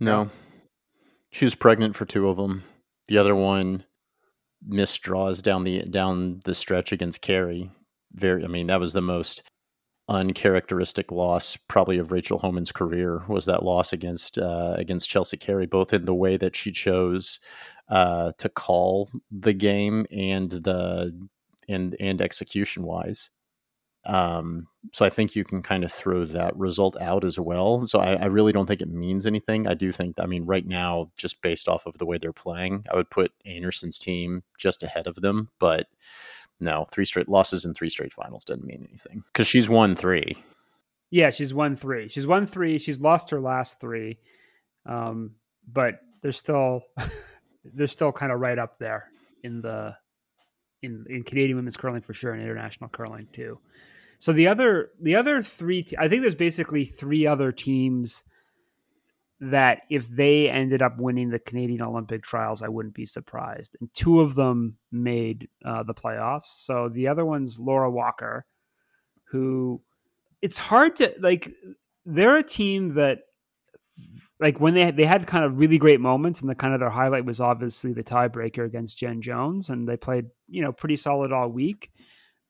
No. 0.00 0.30
She 1.30 1.44
was 1.44 1.54
pregnant 1.54 1.96
for 1.96 2.04
two 2.04 2.28
of 2.28 2.36
them. 2.36 2.62
The 3.08 3.18
other 3.18 3.34
one 3.34 3.84
missed 4.64 5.02
draws 5.02 5.42
down 5.42 5.64
the 5.64 5.82
down 5.82 6.40
the 6.44 6.54
stretch 6.54 6.92
against 6.92 7.20
Carey. 7.20 7.70
Very, 8.12 8.44
I 8.44 8.48
mean, 8.48 8.68
that 8.68 8.80
was 8.80 8.92
the 8.92 9.02
most 9.02 9.42
uncharacteristic 10.08 11.10
loss 11.10 11.56
probably 11.68 11.98
of 11.98 12.12
Rachel 12.12 12.38
Homan's 12.38 12.72
career 12.72 13.24
was 13.28 13.46
that 13.46 13.64
loss 13.64 13.92
against 13.92 14.38
uh, 14.38 14.74
against 14.76 15.10
Chelsea 15.10 15.36
Carey, 15.36 15.66
both 15.66 15.92
in 15.92 16.04
the 16.04 16.14
way 16.14 16.36
that 16.36 16.54
she 16.54 16.70
chose 16.72 17.40
uh, 17.88 18.32
to 18.38 18.48
call 18.48 19.10
the 19.30 19.52
game 19.52 20.06
and 20.10 20.50
the 20.50 21.28
and 21.68 21.96
and 22.00 22.20
execution 22.20 22.84
wise. 22.84 23.30
Um, 24.06 24.68
so 24.92 25.04
I 25.04 25.10
think 25.10 25.34
you 25.34 25.42
can 25.42 25.62
kind 25.62 25.82
of 25.82 25.92
throw 25.92 26.24
that 26.26 26.56
result 26.56 26.96
out 27.00 27.24
as 27.24 27.40
well. 27.40 27.88
So 27.88 27.98
I, 27.98 28.12
I, 28.12 28.26
really 28.26 28.52
don't 28.52 28.66
think 28.66 28.80
it 28.80 28.88
means 28.88 29.26
anything. 29.26 29.66
I 29.66 29.74
do 29.74 29.90
think, 29.90 30.14
I 30.20 30.26
mean, 30.26 30.46
right 30.46 30.64
now, 30.64 31.10
just 31.18 31.42
based 31.42 31.66
off 31.66 31.86
of 31.86 31.98
the 31.98 32.06
way 32.06 32.16
they're 32.16 32.32
playing, 32.32 32.84
I 32.92 32.94
would 32.94 33.10
put 33.10 33.32
Einarson's 33.44 33.98
team 33.98 34.44
just 34.60 34.84
ahead 34.84 35.08
of 35.08 35.16
them. 35.16 35.48
But 35.58 35.88
no, 36.60 36.86
three 36.90 37.04
straight 37.04 37.28
losses 37.28 37.64
in 37.64 37.74
three 37.74 37.90
straight 37.90 38.12
finals 38.12 38.44
doesn't 38.44 38.64
mean 38.64 38.86
anything 38.88 39.22
because 39.26 39.46
she's 39.46 39.68
won 39.68 39.94
three. 39.94 40.36
Yeah, 41.10 41.30
she's 41.30 41.54
won 41.54 41.76
three. 41.76 42.08
She's 42.08 42.26
won 42.26 42.46
three. 42.46 42.78
She's 42.78 43.00
lost 43.00 43.30
her 43.30 43.40
last 43.40 43.80
three, 43.80 44.18
um, 44.86 45.32
but 45.70 46.00
they're 46.22 46.32
still 46.32 46.82
they're 47.64 47.86
still 47.86 48.12
kind 48.12 48.32
of 48.32 48.40
right 48.40 48.58
up 48.58 48.78
there 48.78 49.10
in 49.42 49.60
the 49.60 49.94
in 50.82 51.04
in 51.08 51.22
Canadian 51.22 51.56
women's 51.56 51.76
curling 51.76 52.02
for 52.02 52.14
sure, 52.14 52.32
and 52.32 52.42
international 52.42 52.90
curling 52.90 53.28
too. 53.32 53.58
So 54.18 54.32
the 54.32 54.48
other 54.48 54.90
the 55.00 55.16
other 55.16 55.42
three, 55.42 55.82
te- 55.82 55.96
I 55.98 56.08
think 56.08 56.22
there's 56.22 56.34
basically 56.34 56.84
three 56.84 57.26
other 57.26 57.52
teams 57.52 58.24
that 59.40 59.82
if 59.90 60.08
they 60.08 60.48
ended 60.48 60.80
up 60.80 60.98
winning 60.98 61.28
the 61.28 61.38
Canadian 61.38 61.82
Olympic 61.82 62.22
trials, 62.22 62.62
I 62.62 62.68
wouldn't 62.68 62.94
be 62.94 63.04
surprised. 63.04 63.76
And 63.80 63.92
two 63.92 64.20
of 64.20 64.34
them 64.34 64.78
made 64.90 65.48
uh, 65.64 65.82
the 65.82 65.94
playoffs. 65.94 66.46
So 66.46 66.88
the 66.88 67.08
other 67.08 67.24
one's 67.24 67.58
Laura 67.58 67.90
Walker, 67.90 68.46
who 69.30 69.82
it's 70.40 70.58
hard 70.58 70.96
to 70.96 71.14
like. 71.20 71.52
They're 72.08 72.36
a 72.38 72.42
team 72.42 72.94
that, 72.94 73.18
like, 74.38 74.60
when 74.60 74.74
they 74.74 74.90
they 74.90 75.04
had 75.04 75.26
kind 75.26 75.44
of 75.44 75.58
really 75.58 75.76
great 75.76 76.00
moments, 76.00 76.40
and 76.40 76.48
the 76.48 76.54
kind 76.54 76.72
of 76.72 76.80
their 76.80 76.88
highlight 76.88 77.24
was 77.24 77.40
obviously 77.40 77.92
the 77.92 78.04
tiebreaker 78.04 78.64
against 78.64 78.96
Jen 78.96 79.20
Jones, 79.20 79.70
and 79.70 79.88
they 79.88 79.96
played 79.96 80.26
you 80.48 80.62
know 80.62 80.72
pretty 80.72 80.96
solid 80.96 81.32
all 81.32 81.48
week. 81.48 81.90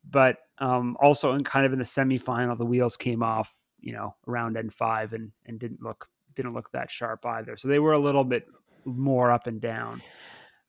But 0.08 0.36
um, 0.58 0.96
also 1.00 1.32
in 1.32 1.42
kind 1.42 1.66
of 1.66 1.72
in 1.72 1.80
the 1.80 1.84
semifinal, 1.84 2.56
the 2.56 2.64
wheels 2.64 2.96
came 2.96 3.24
off, 3.24 3.52
you 3.80 3.92
know, 3.92 4.14
around 4.28 4.56
N 4.56 4.70
five 4.70 5.12
and 5.14 5.32
and 5.46 5.58
didn't 5.58 5.82
look 5.82 6.06
didn't 6.36 6.54
look 6.54 6.70
that 6.72 6.90
sharp 6.90 7.24
either. 7.26 7.56
So 7.56 7.68
they 7.68 7.78
were 7.78 7.92
a 7.92 7.98
little 7.98 8.24
bit 8.24 8.46
more 8.84 9.32
up 9.32 9.46
and 9.46 9.60
down. 9.60 10.02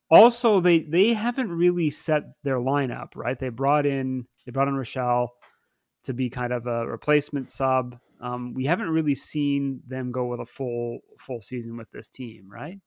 Also, 0.10 0.60
they 0.60 0.80
they 0.80 1.14
haven't 1.14 1.52
really 1.52 1.90
set 1.90 2.24
their 2.44 2.58
lineup 2.58 3.10
right. 3.16 3.38
They 3.38 3.50
brought 3.50 3.86
in 3.86 4.26
they 4.46 4.52
brought 4.52 4.70
in 4.70 4.76
Rochelle 4.76 5.34
to 6.04 6.14
be 6.14 6.30
kind 6.30 6.54
of 6.54 6.66
a 6.66 6.88
replacement 6.88 7.50
sub. 7.50 7.98
Um, 8.22 8.54
we 8.54 8.66
haven't 8.66 8.90
really 8.90 9.16
seen 9.16 9.82
them 9.86 10.12
go 10.12 10.26
with 10.26 10.40
a 10.40 10.46
full 10.46 11.00
full 11.20 11.42
season 11.42 11.78
with 11.78 11.92
this 11.92 12.08
team, 12.08 12.50
right? 12.50 12.80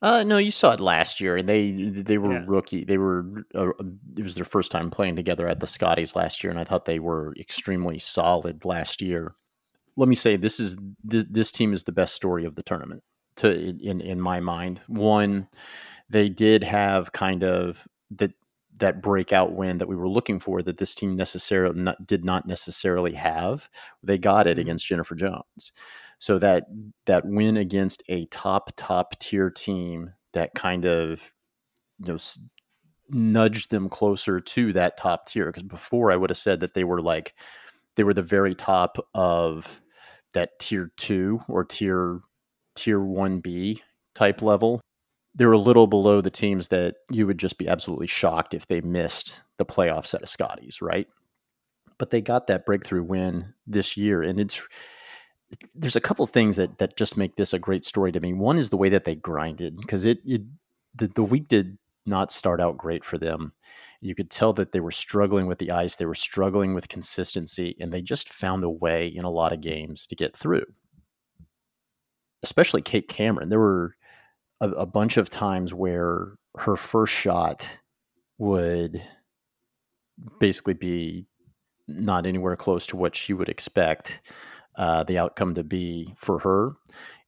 Uh, 0.00 0.22
no, 0.22 0.38
you 0.38 0.52
saw 0.52 0.72
it 0.72 0.78
last 0.78 1.20
year, 1.20 1.36
and 1.36 1.48
they 1.48 1.72
they 1.72 2.18
were 2.18 2.34
yeah. 2.34 2.44
rookie. 2.46 2.84
They 2.84 2.98
were 2.98 3.44
uh, 3.56 3.70
it 4.16 4.22
was 4.22 4.36
their 4.36 4.44
first 4.44 4.70
time 4.70 4.90
playing 4.90 5.16
together 5.16 5.48
at 5.48 5.58
the 5.58 5.66
Scotties 5.66 6.14
last 6.14 6.44
year, 6.44 6.52
and 6.52 6.60
I 6.60 6.64
thought 6.64 6.84
they 6.84 7.00
were 7.00 7.34
extremely 7.36 7.98
solid 7.98 8.64
last 8.64 9.02
year 9.02 9.34
let 9.98 10.08
me 10.08 10.14
say 10.14 10.36
this 10.36 10.60
is 10.60 10.76
th- 11.10 11.26
this 11.28 11.50
team 11.50 11.72
is 11.72 11.84
the 11.84 11.92
best 11.92 12.14
story 12.14 12.44
of 12.44 12.54
the 12.54 12.62
tournament 12.62 13.02
to 13.36 13.50
in 13.50 14.00
in 14.00 14.20
my 14.20 14.40
mind. 14.40 14.80
One, 14.86 15.48
they 16.08 16.28
did 16.28 16.62
have 16.62 17.12
kind 17.12 17.42
of 17.42 17.86
that 18.12 18.32
that 18.78 19.02
breakout 19.02 19.52
win 19.54 19.78
that 19.78 19.88
we 19.88 19.96
were 19.96 20.08
looking 20.08 20.38
for 20.38 20.62
that 20.62 20.78
this 20.78 20.94
team 20.94 21.16
necessarily 21.16 21.80
not, 21.80 22.06
did 22.06 22.24
not 22.24 22.46
necessarily 22.46 23.14
have. 23.14 23.68
They 24.04 24.18
got 24.18 24.46
it 24.46 24.52
mm-hmm. 24.52 24.60
against 24.60 24.86
Jennifer 24.86 25.16
Jones. 25.16 25.72
So 26.18 26.38
that 26.38 26.66
that 27.06 27.26
win 27.26 27.56
against 27.56 28.04
a 28.08 28.26
top 28.26 28.70
top 28.76 29.18
tier 29.18 29.50
team 29.50 30.12
that 30.32 30.54
kind 30.54 30.84
of 30.84 31.32
you 31.98 32.12
know 32.12 32.18
nudged 33.10 33.70
them 33.70 33.88
closer 33.88 34.38
to 34.38 34.72
that 34.74 34.96
top 34.96 35.26
tier 35.26 35.46
because 35.46 35.64
before 35.64 36.12
I 36.12 36.16
would 36.16 36.30
have 36.30 36.38
said 36.38 36.60
that 36.60 36.74
they 36.74 36.84
were 36.84 37.00
like 37.00 37.34
they 37.96 38.04
were 38.04 38.14
the 38.14 38.22
very 38.22 38.54
top 38.54 38.96
of 39.12 39.80
that 40.34 40.58
tier 40.58 40.90
two 40.96 41.40
or 41.48 41.64
tier 41.64 42.20
tier 42.74 43.00
one 43.00 43.40
B 43.40 43.82
type 44.14 44.42
level. 44.42 44.80
They're 45.34 45.52
a 45.52 45.58
little 45.58 45.86
below 45.86 46.20
the 46.20 46.30
teams 46.30 46.68
that 46.68 46.96
you 47.10 47.26
would 47.26 47.38
just 47.38 47.58
be 47.58 47.68
absolutely 47.68 48.06
shocked 48.06 48.54
if 48.54 48.66
they 48.66 48.80
missed 48.80 49.40
the 49.56 49.64
playoffs 49.64 50.14
at 50.14 50.22
a 50.22 50.26
Scotties, 50.26 50.82
right? 50.82 51.06
But 51.98 52.10
they 52.10 52.20
got 52.20 52.46
that 52.46 52.66
breakthrough 52.66 53.02
win 53.02 53.54
this 53.66 53.96
year, 53.96 54.22
and 54.22 54.40
it's 54.40 54.60
there's 55.74 55.96
a 55.96 56.00
couple 56.00 56.26
things 56.26 56.56
that 56.56 56.78
that 56.78 56.96
just 56.96 57.16
make 57.16 57.36
this 57.36 57.52
a 57.52 57.58
great 57.58 57.84
story 57.84 58.12
to 58.12 58.20
me. 58.20 58.32
One 58.32 58.58
is 58.58 58.70
the 58.70 58.76
way 58.76 58.88
that 58.90 59.04
they 59.04 59.14
grinded 59.14 59.76
because 59.76 60.04
it, 60.04 60.18
it 60.24 60.42
the, 60.94 61.08
the 61.08 61.22
week 61.22 61.48
did 61.48 61.78
not 62.08 62.32
start 62.32 62.60
out 62.60 62.76
great 62.76 63.04
for 63.04 63.18
them. 63.18 63.52
You 64.00 64.14
could 64.14 64.30
tell 64.30 64.52
that 64.54 64.72
they 64.72 64.80
were 64.80 64.90
struggling 64.90 65.46
with 65.46 65.58
the 65.58 65.70
ice, 65.70 65.96
they 65.96 66.06
were 66.06 66.14
struggling 66.14 66.74
with 66.74 66.88
consistency, 66.88 67.76
and 67.80 67.92
they 67.92 68.00
just 68.00 68.32
found 68.32 68.64
a 68.64 68.70
way 68.70 69.08
in 69.08 69.24
a 69.24 69.30
lot 69.30 69.52
of 69.52 69.60
games 69.60 70.06
to 70.06 70.16
get 70.16 70.36
through. 70.36 70.64
Especially 72.42 72.82
Kate 72.82 73.08
Cameron. 73.08 73.48
There 73.48 73.58
were 73.58 73.96
a, 74.60 74.68
a 74.70 74.86
bunch 74.86 75.16
of 75.16 75.28
times 75.28 75.74
where 75.74 76.34
her 76.56 76.76
first 76.76 77.12
shot 77.12 77.68
would 78.38 79.02
basically 80.38 80.74
be 80.74 81.26
not 81.88 82.26
anywhere 82.26 82.56
close 82.56 82.86
to 82.86 82.96
what 82.96 83.16
she 83.16 83.32
would 83.32 83.48
expect 83.48 84.20
uh, 84.78 85.02
the 85.02 85.18
outcome 85.18 85.54
to 85.56 85.64
be 85.64 86.14
for 86.16 86.38
her. 86.38 86.72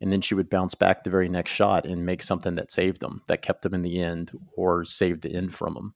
And 0.00 0.10
then 0.10 0.20
she 0.22 0.34
would 0.34 0.48
bounce 0.48 0.74
back 0.74 1.02
the 1.02 1.10
very 1.10 1.28
next 1.28 1.50
shot 1.50 1.84
and 1.84 2.06
make 2.06 2.22
something 2.22 2.54
that 2.54 2.70
saved 2.70 3.00
them, 3.00 3.22
that 3.26 3.42
kept 3.42 3.62
them 3.62 3.74
in 3.74 3.82
the 3.82 4.00
end 4.00 4.30
or 4.56 4.84
saved 4.84 5.22
the 5.22 5.34
end 5.34 5.52
from 5.52 5.74
them. 5.74 5.94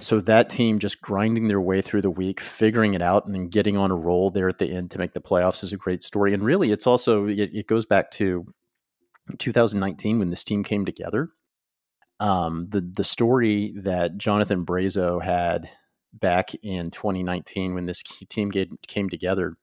So 0.00 0.18
that 0.20 0.50
team 0.50 0.80
just 0.80 1.00
grinding 1.00 1.46
their 1.46 1.60
way 1.60 1.80
through 1.82 2.02
the 2.02 2.10
week, 2.10 2.40
figuring 2.40 2.94
it 2.94 3.02
out, 3.02 3.26
and 3.26 3.34
then 3.34 3.48
getting 3.48 3.76
on 3.76 3.92
a 3.92 3.96
roll 3.96 4.30
there 4.30 4.48
at 4.48 4.58
the 4.58 4.68
end 4.68 4.90
to 4.90 4.98
make 4.98 5.12
the 5.12 5.20
playoffs 5.20 5.62
is 5.62 5.72
a 5.72 5.76
great 5.76 6.02
story. 6.02 6.34
And 6.34 6.42
really, 6.42 6.72
it's 6.72 6.86
also 6.86 7.26
it, 7.26 7.50
it 7.52 7.68
goes 7.68 7.86
back 7.86 8.10
to 8.12 8.44
2019 9.38 10.18
when 10.18 10.30
this 10.30 10.42
team 10.42 10.64
came 10.64 10.84
together. 10.84 11.28
Um, 12.18 12.66
the 12.70 12.80
the 12.80 13.04
story 13.04 13.74
that 13.76 14.16
Jonathan 14.16 14.66
Brazeau 14.66 15.22
had 15.22 15.70
back 16.12 16.54
in 16.62 16.90
2019 16.90 17.74
when 17.74 17.86
this 17.86 18.02
team 18.28 18.50
came 18.50 19.08
together 19.08 19.56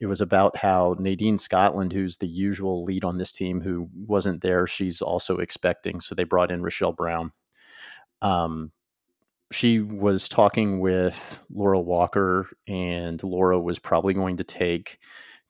it 0.00 0.06
was 0.06 0.22
about 0.22 0.56
how 0.56 0.96
Nadine 0.98 1.38
Scotland, 1.38 1.92
who's 1.92 2.16
the 2.16 2.26
usual 2.26 2.84
lead 2.84 3.04
on 3.04 3.18
this 3.18 3.32
team, 3.32 3.60
who 3.60 3.88
wasn't 3.94 4.40
there, 4.40 4.66
she's 4.66 5.02
also 5.02 5.36
expecting. 5.36 6.00
So 6.00 6.14
they 6.14 6.24
brought 6.24 6.50
in 6.50 6.62
Rochelle 6.62 6.92
Brown. 6.92 7.32
Um, 8.22 8.72
she 9.52 9.80
was 9.80 10.28
talking 10.28 10.80
with 10.80 11.42
Laura 11.52 11.80
Walker, 11.80 12.48
and 12.66 13.22
Laura 13.22 13.60
was 13.60 13.78
probably 13.78 14.14
going 14.14 14.38
to 14.38 14.44
take 14.44 14.98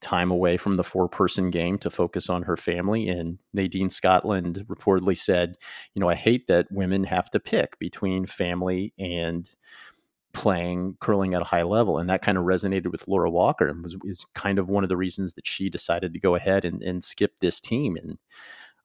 time 0.01 0.31
away 0.31 0.57
from 0.57 0.75
the 0.75 0.85
four 0.85 1.09
person 1.09 1.51
game 1.51 1.79
to 1.79 1.91
focus 1.91 2.29
on 2.29 2.43
her 2.43 2.57
family. 2.57 3.09
And 3.09 3.39
Nadine 3.53 3.91
Scotland 3.91 4.65
reportedly 4.69 5.17
said, 5.17 5.57
You 5.95 6.01
know, 6.01 6.09
I 6.09 6.15
hate 6.15 6.47
that 6.49 6.73
women 6.73 7.05
have 7.05 7.31
to 7.31 7.41
pick 7.41 7.79
between 7.79 8.27
family 8.27 8.95
and 8.99 9.49
playing 10.33 10.97
curling 11.01 11.35
at 11.35 11.43
a 11.43 11.47
high 11.47 11.63
level. 11.63 11.99
And 11.99 12.09
that 12.09 12.23
kind 12.23 12.39
of 12.39 12.45
resonated 12.45 12.93
with 12.93 13.09
Laura 13.09 13.31
Walker 13.31 13.67
and 13.67 13.83
was, 13.83 14.27
kind 14.35 14.59
of 14.59 14.69
one 14.69 14.85
of 14.85 14.89
the 14.89 14.97
reasons 14.97 15.35
that 15.35 15.47
she 15.47 15.69
decided 15.69 16.13
to 16.13 16.21
go 16.21 16.35
ahead 16.35 16.65
and, 16.65 16.83
and 16.83 17.03
skip 17.03 17.33
this 17.41 17.61
team. 17.61 17.97
And 17.97 18.19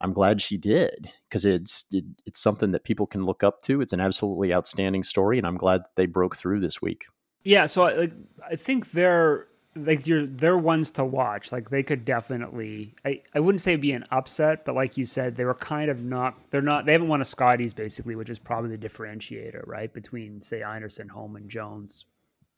I'm 0.01 0.13
glad 0.13 0.41
she 0.41 0.57
did 0.57 1.11
because 1.29 1.45
it's 1.45 1.85
it, 1.91 2.05
it's 2.25 2.39
something 2.39 2.71
that 2.71 2.83
people 2.83 3.07
can 3.07 3.25
look 3.25 3.43
up 3.43 3.61
to. 3.63 3.81
It's 3.81 3.93
an 3.93 4.01
absolutely 4.01 4.53
outstanding 4.53 5.03
story, 5.03 5.37
and 5.37 5.47
I'm 5.47 5.57
glad 5.57 5.81
that 5.81 5.95
they 5.95 6.05
broke 6.05 6.35
through 6.35 6.59
this 6.59 6.81
week. 6.81 7.05
Yeah, 7.43 7.65
so 7.67 7.85
I, 7.85 8.11
I 8.45 8.55
think 8.55 8.91
they're 8.91 9.47
like 9.75 10.07
you're 10.07 10.25
they're 10.25 10.57
ones 10.57 10.91
to 10.91 11.05
watch. 11.05 11.51
Like 11.51 11.69
they 11.69 11.83
could 11.83 12.05
definitely 12.05 12.93
I, 13.03 13.21
I 13.33 13.39
wouldn't 13.39 13.61
say 13.61 13.75
be 13.75 13.91
an 13.91 14.05
upset, 14.11 14.65
but 14.65 14.75
like 14.75 14.97
you 14.97 15.05
said, 15.05 15.35
they 15.35 15.45
were 15.45 15.53
kind 15.55 15.91
of 15.91 16.03
not 16.03 16.35
they're 16.49 16.61
not 16.61 16.85
they 16.85 16.93
haven't 16.93 17.07
won 17.07 17.21
a 17.21 17.25
Scotties 17.25 17.73
basically, 17.73 18.15
which 18.15 18.29
is 18.29 18.39
probably 18.39 18.75
the 18.75 18.87
differentiator, 18.87 19.67
right? 19.67 19.93
Between 19.93 20.41
say 20.41 20.61
Einarson, 20.61 21.09
Home 21.09 21.35
and 21.35 21.49
Jones. 21.49 22.05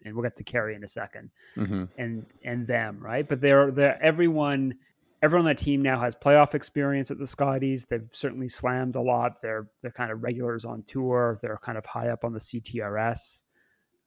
And 0.06 0.14
we'll 0.14 0.24
get 0.24 0.38
to 0.38 0.44
Kerri 0.44 0.76
in 0.76 0.84
a 0.84 0.88
2nd 0.88 1.30
mm-hmm. 1.58 1.84
and 1.98 2.26
and 2.44 2.68
them, 2.68 3.00
right? 3.02 3.28
But 3.28 3.42
they're 3.42 3.72
they're 3.72 4.02
everyone 4.02 4.76
everyone 5.24 5.48
on 5.48 5.56
that 5.56 5.58
team 5.58 5.82
now 5.82 6.00
has 6.00 6.16
playoff 6.16 6.54
experience 6.54 7.10
at 7.10 7.18
the 7.18 7.26
Scotties. 7.26 7.86
They've 7.86 8.08
certainly 8.12 8.48
slammed 8.48 8.96
a 8.96 9.02
lot. 9.02 9.42
They're 9.42 9.68
they're 9.82 9.92
kind 9.92 10.12
of 10.12 10.24
regulars 10.24 10.66
on 10.66 10.84
tour. 10.84 11.40
They're 11.42 11.58
kind 11.58 11.78
of 11.78 11.86
high 11.86 12.10
up 12.10 12.24
on 12.24 12.34
the 12.34 12.40
CTRS. 12.40 13.42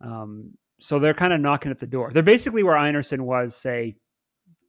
Um, 0.00 0.54
so 0.80 0.98
they're 0.98 1.14
kind 1.14 1.32
of 1.32 1.40
knocking 1.40 1.70
at 1.70 1.78
the 1.78 1.86
door. 1.86 2.10
They're 2.12 2.22
basically 2.22 2.62
where 2.62 2.76
Einarson 2.76 3.20
was, 3.20 3.54
say, 3.54 3.96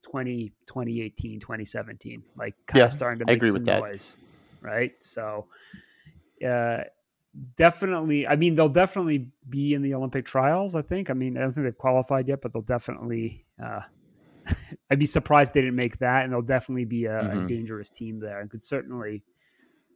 20, 0.03 0.50
2018, 0.68 1.39
2017, 1.39 2.24
like 2.36 2.53
kind 2.68 2.80
yeah, 2.80 2.86
of 2.86 2.91
starting 2.91 3.20
to 3.20 3.25
make 3.25 3.44
some 3.46 3.63
noise, 3.63 4.18
that. 4.62 4.68
right? 4.68 4.91
So, 5.00 5.48
uh, 6.46 6.80
definitely, 7.56 8.27
I 8.27 8.36
mean, 8.36 8.56
they'll 8.56 8.70
definitely 8.70 9.30
be 9.50 9.74
in 9.74 9.82
the 9.82 9.94
Olympic 9.94 10.25
trials. 10.25 10.75
I 10.75 10.82
think. 10.82 11.10
I 11.10 11.13
mean, 11.13 11.38
I 11.38 11.41
don't 11.41 11.53
think 11.53 11.65
they've 11.65 11.77
qualified 11.77 12.27
yet, 12.27 12.41
but 12.41 12.53
they'll 12.53 12.62
definitely. 12.62 13.46
Uh, 13.63 13.82
I'd 14.91 15.00
be 15.00 15.06
surprised 15.06 15.53
they 15.53 15.62
didn't 15.62 15.75
make 15.75 16.00
that, 16.00 16.24
and 16.24 16.34
they'll 16.34 16.41
definitely 16.41 16.86
be 16.86 17.06
a, 17.06 17.12
mm-hmm. 17.12 17.46
a 17.46 17.48
dangerous 17.48 17.89
team 17.89 18.20
there, 18.20 18.41
and 18.41 18.50
could 18.50 18.63
certainly, 18.63 19.24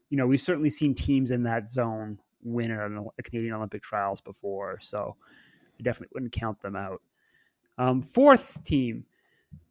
you 0.10 0.18
know, 0.18 0.28
we've 0.28 0.42
certainly 0.42 0.70
seen 0.70 0.94
teams 0.96 1.32
in 1.32 1.44
that 1.44 1.68
zone 1.68 2.20
win 2.44 2.72
at 2.72 2.80
a 2.80 3.24
Canadian 3.24 3.56
Olympic 3.56 3.82
trials 3.82 4.22
before, 4.22 4.78
so 4.80 5.16
I 5.80 5.84
definitely 5.84 6.14
wouldn't 6.14 6.32
count 6.32 6.62
them 6.62 6.76
out. 6.76 7.02
Um, 7.78 8.02
fourth 8.02 8.64
team 8.64 9.06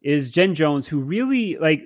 is 0.01 0.29
Jen 0.29 0.53
Jones, 0.55 0.87
who 0.87 1.01
really 1.01 1.57
like 1.57 1.83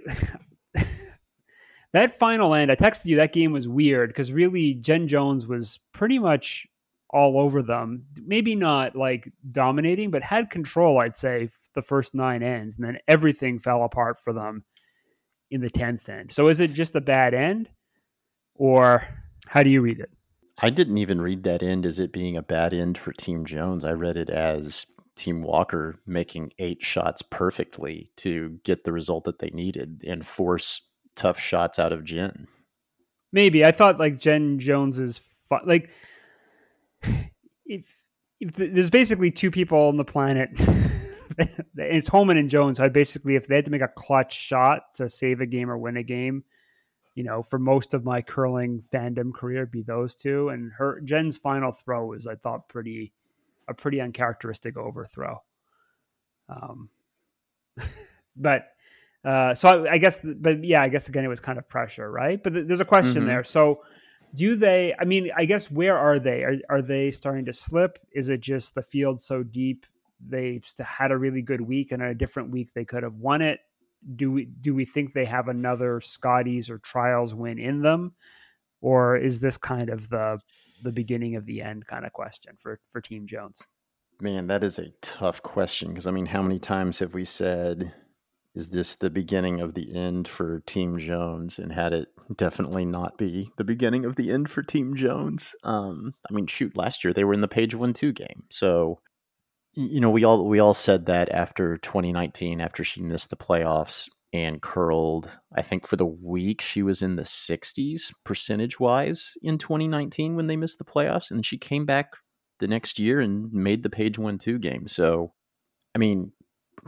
that 1.94 2.18
final 2.18 2.54
end. 2.54 2.72
I 2.72 2.76
texted 2.76 3.06
you 3.06 3.16
that 3.18 3.34
game 3.34 3.52
was 3.52 3.68
weird 3.68 4.10
because 4.10 4.32
really 4.32 4.76
Jen 4.76 5.08
Jones 5.08 5.48
was 5.48 5.80
pretty 5.94 6.20
much 6.20 6.68
all 7.12 7.40
over 7.40 7.62
them. 7.62 8.06
Maybe 8.26 8.56
not 8.56 8.96
like 8.96 9.32
dominating, 9.50 10.12
but 10.12 10.22
had 10.22 10.50
control. 10.50 11.00
I'd 11.00 11.16
say 11.16 11.50
the 11.74 11.82
first 11.82 12.14
nine 12.14 12.44
ends, 12.44 12.76
and 12.76 12.86
then 12.86 13.00
everything 13.08 13.60
fell 13.60 13.84
apart 13.84 14.18
for 14.20 14.34
them 14.34 14.64
in 15.52 15.62
the 15.62 15.70
tenth 15.70 16.10
end. 16.10 16.32
So 16.32 16.48
is 16.48 16.60
it 16.60 16.74
just 16.74 16.96
a 16.96 17.02
bad 17.02 17.34
end, 17.34 17.70
or 18.56 19.04
how 19.48 19.64
do 19.64 19.70
you 19.70 19.82
read 19.82 20.00
it? 20.00 20.12
I 20.62 20.70
didn't 20.70 20.98
even 20.98 21.22
read 21.22 21.44
that 21.44 21.64
end 21.64 21.86
as 21.86 22.00
it 22.00 22.12
being 22.12 22.36
a 22.36 22.42
bad 22.42 22.74
end 22.74 22.98
for 22.98 23.14
Team 23.14 23.46
Jones. 23.46 23.86
I 23.86 23.92
read 23.92 24.18
it 24.18 24.30
as 24.30 24.86
Team 25.16 25.42
Walker 25.42 26.00
making 26.06 26.54
eight 26.60 26.84
shots 26.84 27.22
perfectly 27.22 28.12
to 28.18 28.60
get 28.64 28.84
the 28.84 28.92
result 28.92 29.24
that 29.26 29.40
they 29.40 29.50
needed 29.50 30.04
and 30.06 30.26
force 30.26 30.82
tough 31.16 31.40
shots 31.40 31.80
out 31.80 31.92
of 31.92 32.04
Jen. 32.04 32.48
Maybe 33.32 33.64
I 33.64 33.72
thought 33.72 34.00
like 34.00 34.20
Jen 34.20 34.60
Jones 34.60 35.00
is 35.00 35.18
fun. 35.18 35.62
like 35.66 35.92
if 37.66 38.02
if 38.40 38.52
there's 38.56 38.90
basically 38.90 39.32
two 39.32 39.52
people 39.52 39.78
on 39.78 39.98
the 39.98 40.06
planet. 40.06 40.50
it's 41.78 42.08
Homan 42.08 42.38
and 42.38 42.50
Jones. 42.50 42.80
I 42.80 42.90
basically, 42.90 43.36
if 43.36 43.48
they 43.48 43.56
had 43.56 43.66
to 43.66 43.72
make 43.72 43.82
a 43.82 43.88
clutch 43.88 44.34
shot 44.34 44.96
to 44.96 45.10
save 45.10 45.42
a 45.42 45.46
game 45.46 45.70
or 45.70 45.78
win 45.78 45.98
a 45.98 46.04
game, 46.04 46.44
you 47.20 47.26
know, 47.26 47.44
for 47.44 47.60
most 47.60 47.94
of 47.94 48.06
my 48.06 48.22
curling 48.22 48.80
fandom 48.80 49.34
career, 49.34 49.66
be 49.66 49.82
those 49.82 50.16
two. 50.16 50.48
And 50.48 50.72
her 50.78 51.02
Jen's 51.02 51.38
final 51.38 51.74
throw 51.74 52.06
was, 52.06 52.26
I 52.26 52.36
thought, 52.36 52.70
pretty 52.70 53.12
a 53.68 53.74
pretty 53.74 54.00
uncharacteristic 54.00 54.78
overthrow. 54.78 55.44
Um, 56.48 56.88
but 58.38 58.70
uh, 59.26 59.54
so 59.54 59.84
I, 59.84 59.96
I, 59.96 59.98
guess, 59.98 60.22
but 60.24 60.64
yeah, 60.64 60.82
I 60.82 60.88
guess 60.88 61.10
again 61.10 61.26
it 61.26 61.28
was 61.28 61.42
kind 61.42 61.60
of 61.60 61.68
pressure, 61.68 62.10
right? 62.10 62.42
But 62.42 62.54
th- 62.54 62.68
there's 62.68 62.80
a 62.80 62.86
question 62.86 63.24
mm-hmm. 63.24 63.28
there. 63.28 63.44
So 63.44 63.84
do 64.34 64.56
they? 64.56 64.96
I 64.98 65.04
mean, 65.04 65.30
I 65.36 65.44
guess 65.44 65.70
where 65.70 65.98
are 65.98 66.20
they? 66.20 66.44
Are 66.44 66.56
are 66.70 66.82
they 66.82 67.12
starting 67.12 67.44
to 67.48 67.54
slip? 67.54 68.00
Is 68.14 68.30
it 68.30 68.40
just 68.40 68.76
the 68.76 68.82
field 68.82 69.20
so 69.20 69.44
deep 69.44 69.86
they 70.26 70.62
had 70.80 71.12
a 71.12 71.18
really 71.18 71.42
good 71.42 71.60
week 71.60 71.92
and 71.92 72.02
a 72.02 72.16
different 72.16 72.50
week 72.50 72.70
they 72.74 72.86
could 72.86 73.04
have 73.04 73.16
won 73.16 73.42
it? 73.42 73.60
Do 74.16 74.32
we 74.32 74.46
do 74.46 74.74
we 74.74 74.86
think 74.86 75.14
they 75.14 75.26
have 75.26 75.48
another 75.48 76.00
Scotties 76.00 76.70
or 76.70 76.80
trials 76.80 77.36
win 77.36 77.60
in 77.60 77.82
them, 77.82 78.16
or 78.82 79.18
is 79.18 79.40
this 79.40 79.58
kind 79.58 79.90
of 79.90 80.10
the 80.10 80.40
the 80.84 80.92
beginning 80.92 81.36
of 81.36 81.46
the 81.46 81.62
end 81.62 81.86
kind 81.88 82.06
of 82.06 82.14
question 82.14 82.56
for 82.62 82.80
for 82.92 83.02
Team 83.02 83.28
Jones? 83.28 83.62
Man, 84.22 84.48
that 84.48 84.64
is 84.64 84.80
a 84.80 84.92
tough 85.02 85.42
question 85.42 85.90
because 85.90 86.08
I 86.08 86.12
mean, 86.12 86.28
how 86.28 86.42
many 86.42 86.60
times 86.60 87.00
have 87.00 87.14
we 87.14 87.26
said, 87.26 87.94
"Is 88.56 88.70
this 88.70 88.96
the 88.96 89.10
beginning 89.10 89.62
of 89.62 89.74
the 89.74 89.94
end 89.94 90.28
for 90.28 90.62
Team 90.62 90.98
Jones?" 90.98 91.60
And 91.60 91.72
had 91.74 91.94
it 91.94 92.10
definitely 92.36 92.86
not 92.86 93.18
be 93.18 93.52
the 93.58 93.64
beginning 93.64 94.06
of 94.06 94.16
the 94.16 94.32
end 94.32 94.50
for 94.50 94.64
Team 94.64 94.96
Jones. 94.96 95.56
Um, 95.64 96.16
I 96.30 96.34
mean, 96.34 96.48
shoot, 96.48 96.76
last 96.78 97.04
year 97.04 97.14
they 97.14 97.24
were 97.24 97.34
in 97.34 97.42
the 97.42 97.48
Page 97.48 97.76
One 97.76 97.94
Two 97.94 98.12
game, 98.12 98.44
so 98.50 99.00
you 99.74 100.00
know 100.00 100.10
we 100.10 100.24
all 100.24 100.48
we 100.48 100.60
all 100.60 100.74
said 100.74 101.06
that 101.08 101.30
after 101.30 101.78
2019, 101.78 102.62
after 102.62 102.84
she 102.84 103.02
missed 103.02 103.30
the 103.30 103.36
playoffs, 103.36 104.10
and 104.34 104.62
curled. 104.62 105.40
I 105.56 105.62
think 105.62 105.88
for 105.88 105.96
the 105.96 106.06
week 106.06 106.62
she 106.62 106.84
was 106.84 107.02
in 107.02 107.16
the 107.16 107.24
60s 107.24 108.14
percentage 108.24 108.80
wise 108.80 109.34
in 109.42 109.58
2019 109.58 110.36
when 110.36 110.48
they 110.48 110.56
missed 110.56 110.78
the 110.78 110.86
playoffs, 110.86 111.32
and 111.32 111.46
she 111.46 111.58
came 111.58 111.86
back 111.86 112.14
the 112.60 112.68
next 112.68 113.00
year 113.00 113.20
and 113.20 113.52
made 113.52 113.84
the 113.84 113.90
page 113.90 114.20
one 114.20 114.38
two 114.38 114.60
game. 114.60 114.88
So, 114.88 115.34
I 115.96 115.98
mean, 115.98 116.32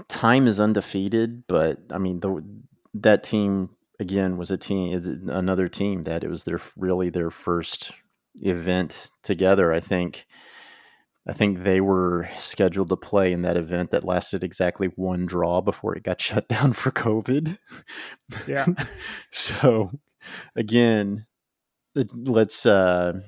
time 0.08 0.48
is 0.48 0.60
undefeated, 0.60 1.44
but 1.48 1.80
I 1.92 1.98
mean 1.98 2.20
the 2.20 2.44
that 2.96 3.24
team 3.24 3.70
again 4.00 4.38
was 4.38 4.52
a 4.52 4.58
team 4.58 5.30
another 5.30 5.68
team 5.68 6.04
that 6.04 6.24
it 6.24 6.30
was 6.30 6.44
their 6.44 6.60
really 6.78 7.10
their 7.10 7.32
first 7.32 7.92
event 8.36 9.10
together. 9.24 9.74
I 9.74 9.80
think 9.80 10.28
I 11.28 11.34
think 11.34 11.64
they 11.64 11.82
were 11.82 12.30
scheduled 12.40 12.90
to 12.90 12.96
play 12.96 13.32
in 13.32 13.44
that 13.44 13.58
event 13.58 13.92
that 13.92 14.04
lasted 14.04 14.44
exactly 14.44 14.88
one 14.96 15.26
draw 15.26 15.62
before 15.62 15.96
it 15.96 16.04
got 16.04 16.20
shut 16.22 16.48
down 16.48 16.74
for 16.74 16.92
COVID. 16.92 17.58
Yeah. 18.48 18.66
so 19.32 19.92
again, 20.56 21.26
let's 21.96 22.66
uh 22.66 23.20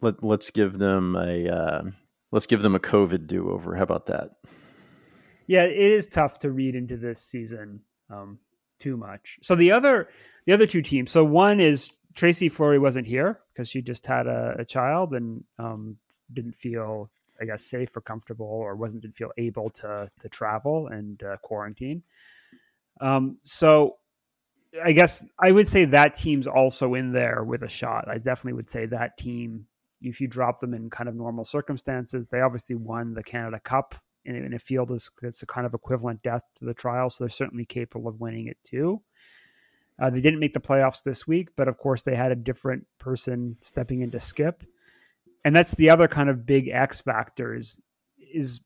let 0.00 0.22
let's 0.22 0.50
give 0.50 0.78
them 0.78 1.16
a 1.16 1.48
uh 1.48 1.82
let's 2.32 2.46
give 2.46 2.62
them 2.62 2.74
a 2.74 2.80
COVID 2.80 3.26
do 3.26 3.50
over. 3.50 3.76
How 3.76 3.82
about 3.82 4.06
that? 4.06 4.30
Yeah, 5.46 5.64
it 5.64 5.76
is 5.76 6.06
tough 6.06 6.38
to 6.40 6.50
read 6.50 6.74
into 6.74 6.96
this 6.96 7.20
season 7.20 7.80
um 8.10 8.38
too 8.78 8.96
much. 8.96 9.38
So 9.42 9.54
the 9.54 9.72
other 9.72 10.08
the 10.46 10.54
other 10.54 10.66
two 10.66 10.82
teams. 10.82 11.10
So 11.10 11.24
one 11.24 11.60
is 11.60 11.98
Tracy 12.14 12.48
Fleury 12.48 12.78
wasn't 12.78 13.06
here 13.06 13.40
because 13.52 13.68
she 13.68 13.82
just 13.82 14.06
had 14.06 14.26
a, 14.26 14.56
a 14.58 14.64
child 14.64 15.12
and 15.12 15.44
um, 15.58 15.98
didn't 16.32 16.56
feel 16.56 17.10
I 17.40 17.44
guess 17.44 17.64
safe 17.64 17.96
or 17.96 18.00
comfortable 18.00 18.46
or 18.46 18.76
wasn't 18.76 19.02
didn't 19.02 19.16
feel 19.16 19.32
able 19.38 19.70
to 19.70 20.10
to 20.20 20.28
travel 20.28 20.88
and 20.88 21.22
uh, 21.22 21.36
quarantine. 21.38 22.02
Um, 23.00 23.38
so 23.42 23.96
I 24.84 24.92
guess 24.92 25.24
I 25.38 25.52
would 25.52 25.68
say 25.68 25.84
that 25.86 26.14
team's 26.14 26.46
also 26.46 26.94
in 26.94 27.12
there 27.12 27.44
with 27.44 27.62
a 27.62 27.68
shot. 27.68 28.08
I 28.08 28.18
definitely 28.18 28.54
would 28.54 28.70
say 28.70 28.86
that 28.86 29.16
team, 29.16 29.66
if 30.02 30.20
you 30.20 30.28
drop 30.28 30.60
them 30.60 30.74
in 30.74 30.90
kind 30.90 31.08
of 31.08 31.14
normal 31.14 31.44
circumstances, 31.44 32.26
they 32.26 32.40
obviously 32.40 32.76
won 32.76 33.14
the 33.14 33.22
Canada 33.22 33.60
Cup 33.60 33.94
in, 34.24 34.36
in 34.36 34.54
a 34.54 34.58
field 34.58 34.90
that's 35.22 35.42
a 35.42 35.46
kind 35.46 35.66
of 35.66 35.74
equivalent 35.74 36.22
depth 36.22 36.44
to 36.56 36.64
the 36.64 36.74
trial, 36.74 37.08
so 37.08 37.24
they're 37.24 37.30
certainly 37.30 37.64
capable 37.64 38.08
of 38.08 38.20
winning 38.20 38.46
it 38.48 38.58
too. 38.62 39.00
Uh, 40.00 40.10
they 40.10 40.20
didn't 40.20 40.38
make 40.38 40.52
the 40.52 40.60
playoffs 40.60 41.02
this 41.02 41.26
week, 41.26 41.48
but 41.56 41.66
of 41.66 41.78
course 41.78 42.02
they 42.02 42.14
had 42.14 42.30
a 42.30 42.36
different 42.36 42.86
person 42.98 43.56
stepping 43.60 44.02
in 44.02 44.10
to 44.10 44.20
skip 44.20 44.62
and 45.44 45.54
that's 45.54 45.74
the 45.74 45.90
other 45.90 46.08
kind 46.08 46.28
of 46.28 46.46
big 46.46 46.68
X 46.68 47.00
factor 47.00 47.54
is 47.54 47.80
is 48.32 48.60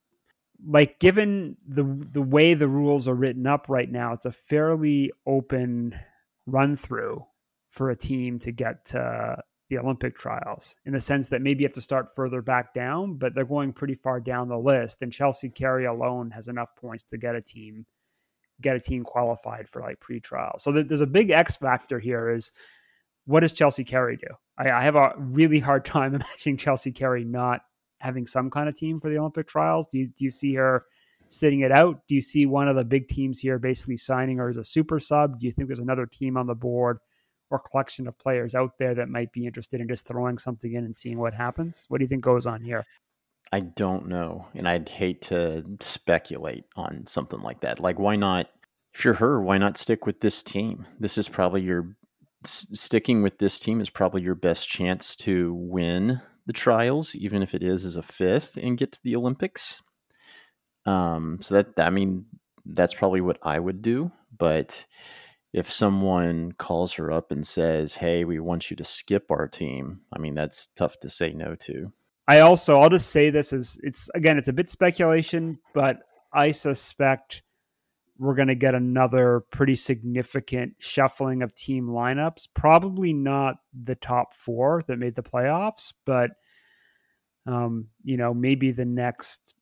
like 0.67 0.99
given 0.99 1.57
the 1.67 1.85
the 2.11 2.23
way 2.23 2.55
the 2.55 2.69
rules 2.69 3.09
are 3.09 3.15
written 3.15 3.47
up 3.47 3.69
right 3.69 3.91
now, 3.91 4.13
it's 4.13 4.27
a 4.27 4.31
fairly 4.31 5.13
open 5.27 5.95
run 6.47 6.77
through 6.77 7.25
for 7.71 7.91
a 7.91 7.97
team 7.97 8.39
to 8.41 8.53
get 8.53 8.85
to 8.85 9.37
the 9.71 9.79
Olympic 9.79 10.15
trials 10.15 10.77
in 10.85 10.93
the 10.93 11.01
sense 11.01 11.29
that 11.29 11.41
maybe 11.41 11.63
you 11.63 11.67
have 11.67 11.73
to 11.73 11.81
start 11.81 12.15
further 12.15 12.43
back 12.43 12.75
down, 12.75 13.15
but 13.15 13.35
they're 13.35 13.45
going 13.45 13.73
pretty 13.73 13.95
far 13.95 14.21
down 14.21 14.49
the 14.49 14.59
list. 14.59 15.01
And 15.01 15.11
Chelsea 15.11 15.49
Carey 15.49 15.87
alone 15.87 16.31
has 16.31 16.49
enough 16.49 16.69
points 16.77 17.05
to 17.05 17.17
get 17.17 17.35
a 17.35 17.41
team 17.41 17.87
get 18.61 18.77
a 18.77 18.81
team 18.81 19.03
qualified 19.03 19.69
for 19.69 19.83
like 19.83 19.99
pre-trial. 20.01 20.55
So 20.59 20.71
there's 20.71 21.01
a 21.01 21.07
big 21.07 21.31
X 21.31 21.57
factor 21.57 21.99
here 21.99 22.31
is 22.31 22.53
what 23.25 23.41
does 23.41 23.53
Chelsea 23.53 23.85
Carey 23.85 24.17
do? 24.17 24.29
I, 24.63 24.71
I, 24.71 24.85
have 24.85 24.97
a 24.97 25.15
really 25.17 25.59
hard 25.59 25.85
time 25.85 26.15
imagining 26.17 26.57
Chelsea 26.57 26.93
Carey 26.93 27.25
not 27.25 27.63
having 27.99 28.27
some 28.27 28.51
kind 28.51 28.69
of 28.69 28.77
team 28.77 29.01
for 29.01 29.11
the 29.11 29.19
Olympic 29.19 29.47
trials. 29.47 29.87
Do 29.87 29.99
you, 29.99 30.07
do 30.07 30.25
you 30.25 30.31
see 30.31 30.55
her 30.55 30.85
sitting 31.29 31.61
it 31.61 31.73
out? 31.73 32.03
Do 32.09 32.15
you 32.15 32.21
see 32.21 32.47
one 32.47 32.69
of 32.69 32.77
the 32.77 32.85
big 32.85 33.09
teams 33.09 33.41
here 33.41 33.59
basically 33.59 33.97
signing 33.97 34.39
her 34.39 34.49
as 34.49 34.57
a 34.57 34.65
super 34.65 34.99
sub? 34.99 35.39
Do 35.39 35.47
you 35.47 35.53
think 35.53 35.69
there's 35.69 35.81
another 35.81 36.07
team 36.07 36.37
on 36.37 36.47
the 36.47 36.55
board 36.55 36.99
or 37.51 37.59
collection 37.59 38.09
of 38.09 38.19
players 38.19 38.55
out 38.55 38.73
there 38.79 38.95
that 38.95 39.09
might 39.09 39.33
be 39.33 39.47
interested 39.47 39.81
in 39.81 39.89
just 39.89 40.07
throwing 40.07 40.39
something 40.39 40.73
in 40.73 40.85
and 40.85 40.97
seeing 40.97 41.19
what 41.19 41.35
happens? 41.35 41.87
What 41.89 41.99
do 41.99 42.05
you 42.05 42.09
think 42.09 42.25
goes 42.25 42.47
on 42.47 42.63
here? 42.63 42.85
I 43.53 43.61
don't 43.61 44.09
know. 44.09 44.47
And 44.55 44.67
I'd 44.67 44.89
hate 44.89 45.23
to 45.23 45.65
speculate 45.81 46.65
on 46.75 47.07
something 47.07 47.41
like 47.41 47.61
that. 47.61 47.81
Like, 47.81 47.99
why 47.99 48.17
not? 48.17 48.49
If 48.95 49.05
you're 49.05 49.15
her, 49.15 49.41
why 49.41 49.59
not 49.59 49.79
stick 49.79 50.07
with 50.07 50.21
this 50.21 50.43
team? 50.43 50.87
This 50.99 51.17
is 51.17 51.29
probably 51.29 51.63
your 51.63 51.97
sticking 52.45 53.23
with 53.23 53.39
this 53.39 53.59
team 53.59 53.81
is 53.81 53.91
probably 53.91 54.23
your 54.23 54.35
best 54.35 54.69
chance 54.69 55.17
to 55.17 55.55
win 55.55 56.21
the 56.47 56.53
trials, 56.53 57.15
even 57.15 57.43
if 57.43 57.55
it 57.55 57.63
is 57.63 57.85
as 57.85 57.97
a 57.97 58.03
fifth, 58.03 58.57
and 58.57 58.79
get 58.79 58.93
to 58.93 58.99
the 59.03 59.17
Olympics. 59.17 59.83
Um, 60.87 61.39
so 61.41 61.55
that 61.55 61.69
I 61.79 61.91
mean, 61.91 62.27
that's 62.67 62.95
probably 62.95 63.21
what 63.21 63.39
I 63.43 63.59
would 63.59 63.83
do. 63.83 64.11
But 64.37 64.85
if 65.53 65.71
someone 65.71 66.53
calls 66.53 66.95
her 66.95 67.13
up 67.13 67.31
and 67.31 67.47
says, 67.47 67.95
"Hey, 67.95 68.25
we 68.25 68.41
want 68.41 68.71
you 68.71 68.77
to 68.77 68.85
skip 68.85 69.31
our 69.31 69.47
team," 69.47 70.01
I 70.13 70.19
mean, 70.19 70.35
that's 70.35 70.69
tough 70.69 70.99
to 71.01 71.11
say 71.11 71.33
no 71.33 71.55
to. 71.57 71.93
I 72.29 72.41
also, 72.41 72.81
I'll 72.81 72.89
just 72.89 73.11
say 73.11 73.31
this 73.31 73.53
is 73.53 73.79
it's 73.83 74.09
again, 74.15 74.39
it's 74.39 74.49
a 74.49 74.53
bit 74.53 74.71
speculation, 74.71 75.59
but 75.75 76.01
I 76.33 76.53
suspect 76.53 77.43
we're 78.19 78.35
going 78.35 78.49
to 78.49 78.55
get 78.55 78.75
another 78.75 79.45
pretty 79.51 79.75
significant 79.75 80.75
shuffling 80.79 81.43
of 81.43 81.55
team 81.55 81.89
lineups. 81.89 82.49
Probably 82.55 83.13
not 83.13 83.57
the 83.73 83.95
top 83.95 84.35
four 84.35 84.83
that 84.87 84.99
made 84.99 85.15
the 85.15 85.23
playoffs, 85.23 85.93
but 86.05 86.33
um, 87.47 87.89
you 88.05 88.17
know, 88.17 88.33
maybe 88.33 88.71
the 88.71 88.85
next, 88.85 89.55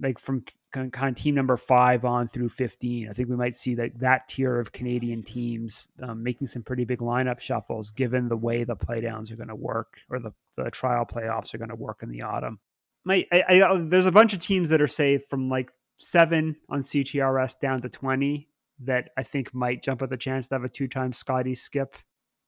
like 0.00 0.18
from 0.18 0.44
kind 0.70 0.94
of 0.94 1.14
team 1.14 1.34
number 1.34 1.56
five 1.56 2.04
on 2.04 2.28
through 2.28 2.50
15. 2.50 3.08
I 3.08 3.12
think 3.12 3.28
we 3.28 3.36
might 3.36 3.56
see 3.56 3.74
that 3.76 3.98
that 4.00 4.28
tier 4.28 4.60
of 4.60 4.72
Canadian 4.72 5.22
teams 5.22 5.88
um, 6.02 6.22
making 6.22 6.46
some 6.46 6.62
pretty 6.62 6.84
big 6.84 6.98
lineup 6.98 7.40
shuffles, 7.40 7.90
given 7.90 8.28
the 8.28 8.36
way 8.36 8.64
the 8.64 8.76
playdowns 8.76 9.32
are 9.32 9.36
going 9.36 9.48
to 9.48 9.54
work 9.54 9.98
or 10.10 10.18
the, 10.18 10.32
the 10.56 10.70
trial 10.70 11.06
playoffs 11.06 11.54
are 11.54 11.58
going 11.58 11.70
to 11.70 11.74
work 11.74 12.02
in 12.02 12.10
the 12.10 12.22
autumn. 12.22 12.58
My, 13.04 13.26
I, 13.32 13.42
I, 13.48 13.82
there's 13.82 14.06
a 14.06 14.12
bunch 14.12 14.34
of 14.34 14.40
teams 14.40 14.68
that 14.68 14.82
are 14.82 14.88
say 14.88 15.18
from 15.18 15.48
like 15.48 15.70
seven 15.98 16.56
on 16.68 16.80
CTRS 16.80 17.60
down 17.60 17.82
to 17.82 17.88
20 17.88 18.48
that 18.84 19.10
I 19.16 19.22
think 19.22 19.52
might 19.52 19.82
jump 19.82 20.02
at 20.02 20.10
the 20.10 20.16
chance 20.16 20.46
to 20.48 20.54
have 20.54 20.64
a 20.64 20.68
two 20.68 20.88
time 20.88 21.12
Scotty 21.12 21.54
skip 21.54 21.96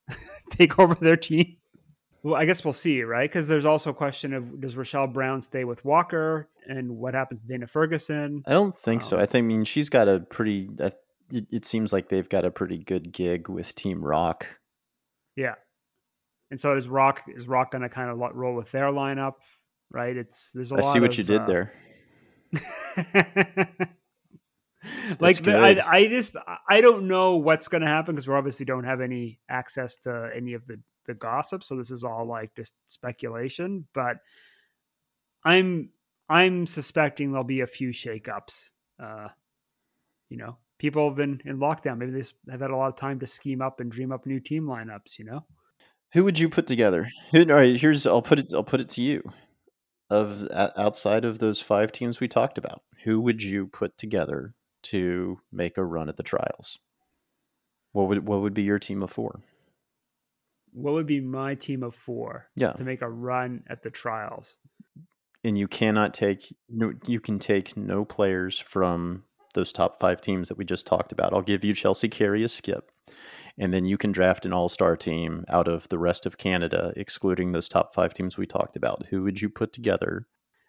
take 0.50 0.78
over 0.78 0.94
their 0.94 1.16
team. 1.16 1.56
Well, 2.22 2.34
I 2.34 2.44
guess 2.44 2.64
we'll 2.64 2.74
see, 2.74 3.02
right? 3.02 3.28
Because 3.28 3.48
there's 3.48 3.64
also 3.64 3.90
a 3.90 3.94
question 3.94 4.34
of 4.34 4.60
does 4.60 4.76
Rochelle 4.76 5.06
Brown 5.06 5.40
stay 5.40 5.64
with 5.64 5.84
Walker 5.84 6.48
and 6.66 6.96
what 6.98 7.14
happens 7.14 7.40
to 7.40 7.46
Dana 7.46 7.66
Ferguson? 7.66 8.42
I 8.46 8.52
don't 8.52 8.76
think 8.76 9.02
um, 9.02 9.08
so. 9.08 9.18
I 9.18 9.26
think, 9.26 9.44
I 9.44 9.46
mean, 9.46 9.64
she's 9.64 9.88
got 9.88 10.06
a 10.06 10.20
pretty, 10.20 10.68
it, 10.78 11.46
it 11.50 11.64
seems 11.64 11.92
like 11.92 12.10
they've 12.10 12.28
got 12.28 12.44
a 12.44 12.50
pretty 12.50 12.78
good 12.78 13.10
gig 13.12 13.48
with 13.48 13.74
Team 13.74 14.04
Rock. 14.04 14.46
Yeah. 15.34 15.54
And 16.50 16.60
so 16.60 16.76
is 16.76 16.88
Rock, 16.88 17.22
is 17.34 17.48
Rock 17.48 17.72
going 17.72 17.82
to 17.82 17.88
kind 17.88 18.10
of 18.10 18.18
roll 18.34 18.54
with 18.54 18.70
their 18.70 18.86
lineup, 18.86 19.34
right? 19.90 20.14
It's, 20.14 20.50
there's 20.52 20.72
a 20.72 20.74
I 20.74 20.80
lot 20.80 20.90
I 20.90 20.92
see 20.92 21.00
what 21.00 21.12
of, 21.12 21.18
you 21.18 21.24
did 21.24 21.40
uh, 21.40 21.46
there. 21.46 21.72
like 25.20 25.42
the, 25.42 25.56
I, 25.56 25.80
I 25.86 26.08
just 26.08 26.36
I 26.68 26.80
don't 26.80 27.06
know 27.06 27.36
what's 27.36 27.68
going 27.68 27.82
to 27.82 27.88
happen 27.88 28.14
because 28.14 28.26
we 28.26 28.34
obviously 28.34 28.66
don't 28.66 28.84
have 28.84 29.00
any 29.00 29.38
access 29.48 29.96
to 29.98 30.30
any 30.34 30.54
of 30.54 30.66
the 30.66 30.80
the 31.06 31.14
gossip, 31.14 31.62
so 31.62 31.76
this 31.76 31.90
is 31.90 32.04
all 32.04 32.26
like 32.26 32.54
just 32.54 32.72
speculation. 32.88 33.86
But 33.94 34.18
I'm 35.44 35.90
I'm 36.28 36.66
suspecting 36.66 37.32
there'll 37.32 37.44
be 37.44 37.60
a 37.60 37.66
few 37.66 37.90
shakeups. 37.90 38.70
Uh, 39.02 39.28
you 40.28 40.36
know, 40.36 40.56
people 40.78 41.08
have 41.08 41.16
been 41.16 41.40
in 41.44 41.58
lockdown. 41.58 41.98
Maybe 41.98 42.12
they 42.12 42.24
have 42.50 42.60
had 42.60 42.70
a 42.70 42.76
lot 42.76 42.88
of 42.88 42.96
time 42.96 43.20
to 43.20 43.26
scheme 43.26 43.62
up 43.62 43.80
and 43.80 43.90
dream 43.90 44.12
up 44.12 44.26
new 44.26 44.40
team 44.40 44.64
lineups. 44.64 45.18
You 45.18 45.24
know, 45.26 45.46
who 46.12 46.24
would 46.24 46.38
you 46.38 46.48
put 46.48 46.66
together? 46.66 47.08
All 47.34 47.44
right, 47.44 47.76
here's 47.76 48.06
I'll 48.06 48.22
put 48.22 48.38
it 48.38 48.52
I'll 48.52 48.64
put 48.64 48.80
it 48.80 48.88
to 48.90 49.02
you. 49.02 49.22
Of 50.10 50.48
outside 50.52 51.24
of 51.24 51.38
those 51.38 51.60
five 51.60 51.92
teams 51.92 52.18
we 52.18 52.26
talked 52.26 52.58
about, 52.58 52.82
who 53.04 53.20
would 53.20 53.42
you 53.42 53.68
put 53.68 53.96
together 53.96 54.54
to 54.82 55.38
make 55.52 55.78
a 55.78 55.84
run 55.84 56.08
at 56.08 56.16
the 56.16 56.22
trials? 56.24 56.78
What 57.92 58.08
would 58.08 58.26
what 58.26 58.40
would 58.40 58.54
be 58.54 58.62
your 58.62 58.78
team 58.78 59.02
of 59.02 59.10
four? 59.10 59.40
What 60.72 60.94
would 60.94 61.06
be 61.06 61.20
my 61.20 61.54
team 61.54 61.82
of 61.82 61.94
four? 61.94 62.48
Yeah. 62.56 62.72
To 62.72 62.84
make 62.84 63.02
a 63.02 63.08
run 63.08 63.62
at 63.68 63.82
the 63.82 63.90
trials. 63.90 64.56
And 65.42 65.56
you 65.56 65.68
cannot 65.68 66.12
take 66.12 66.54
no 66.68 66.92
you 67.06 67.20
can 67.20 67.38
take 67.38 67.76
no 67.76 68.04
players 68.04 68.58
from 68.58 69.24
those 69.54 69.72
top 69.72 70.00
five 70.00 70.20
teams 70.20 70.48
that 70.48 70.58
we 70.58 70.64
just 70.64 70.86
talked 70.86 71.12
about. 71.12 71.32
I'll 71.32 71.42
give 71.42 71.64
you 71.64 71.74
Chelsea 71.74 72.08
Carey 72.08 72.42
a 72.44 72.48
skip. 72.48 72.90
And 73.58 73.72
then 73.72 73.84
you 73.84 73.98
can 73.98 74.12
draft 74.12 74.44
an 74.44 74.52
all 74.52 74.68
star 74.68 74.96
team 74.96 75.44
out 75.48 75.68
of 75.68 75.88
the 75.88 75.98
rest 75.98 76.26
of 76.26 76.38
Canada, 76.38 76.92
excluding 76.96 77.52
those 77.52 77.68
top 77.68 77.94
five 77.94 78.14
teams 78.14 78.36
we 78.36 78.46
talked 78.46 78.76
about. 78.76 79.06
Who 79.10 79.22
would 79.22 79.40
you 79.40 79.48
put 79.48 79.72
together 79.72 80.26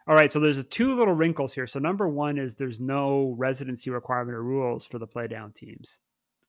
all 0.07 0.15
right, 0.15 0.31
so 0.31 0.39
there's 0.39 0.63
two 0.65 0.97
little 0.97 1.13
wrinkles 1.13 1.53
here. 1.53 1.67
So 1.67 1.79
number 1.79 2.09
one 2.09 2.37
is 2.37 2.55
there's 2.55 2.79
no 2.79 3.35
residency 3.37 3.91
requirement 3.91 4.35
or 4.35 4.43
rules 4.43 4.85
for 4.85 4.97
the 4.97 5.07
playdown 5.07 5.53
teams, 5.53 5.99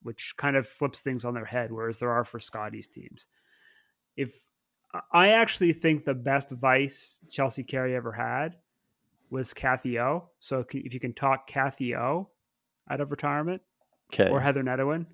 which 0.02 0.34
kind 0.36 0.56
of 0.56 0.66
flips 0.66 1.00
things 1.00 1.24
on 1.24 1.34
their 1.34 1.44
head, 1.44 1.70
whereas 1.70 1.98
there 1.98 2.10
are 2.10 2.24
for 2.24 2.40
Scotty's 2.40 2.88
teams. 2.88 3.26
If 4.16 4.34
I 5.12 5.28
actually 5.30 5.74
think 5.74 6.04
the 6.04 6.14
best 6.14 6.50
vice 6.50 7.20
Chelsea 7.30 7.62
Carey 7.62 7.94
ever 7.94 8.12
had 8.12 8.56
was 9.30 9.54
Cathy 9.54 9.98
O. 9.98 10.30
So 10.40 10.64
if 10.68 10.94
you 10.94 11.00
can 11.00 11.14
talk 11.14 11.46
Cathy 11.46 11.94
O 11.94 12.30
out 12.90 13.00
of 13.00 13.10
retirement, 13.10 13.62
okay, 14.12 14.30
or 14.30 14.40
Heather 14.40 14.62
Nedohin, 14.62 15.06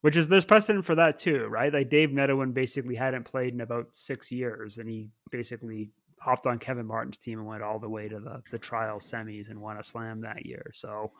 which 0.00 0.16
is 0.16 0.28
there's 0.28 0.44
precedent 0.44 0.84
for 0.84 0.94
that 0.94 1.18
too, 1.18 1.46
right? 1.46 1.72
Like 1.72 1.90
Dave 1.90 2.10
Nedohin 2.10 2.54
basically 2.54 2.94
hadn't 2.94 3.24
played 3.24 3.54
in 3.54 3.60
about 3.60 3.94
six 3.94 4.30
years, 4.30 4.78
and 4.78 4.88
he 4.88 5.08
basically 5.30 5.90
hopped 6.20 6.46
on 6.46 6.58
Kevin 6.58 6.86
Martin's 6.86 7.16
team 7.16 7.38
and 7.38 7.48
went 7.48 7.62
all 7.62 7.78
the 7.78 7.88
way 7.88 8.08
to 8.08 8.20
the 8.20 8.42
the 8.50 8.58
trial 8.58 8.98
semis 8.98 9.50
and 9.50 9.60
won 9.60 9.78
a 9.78 9.82
slam 9.82 10.20
that 10.20 10.46
year. 10.46 10.70
So, 10.72 11.12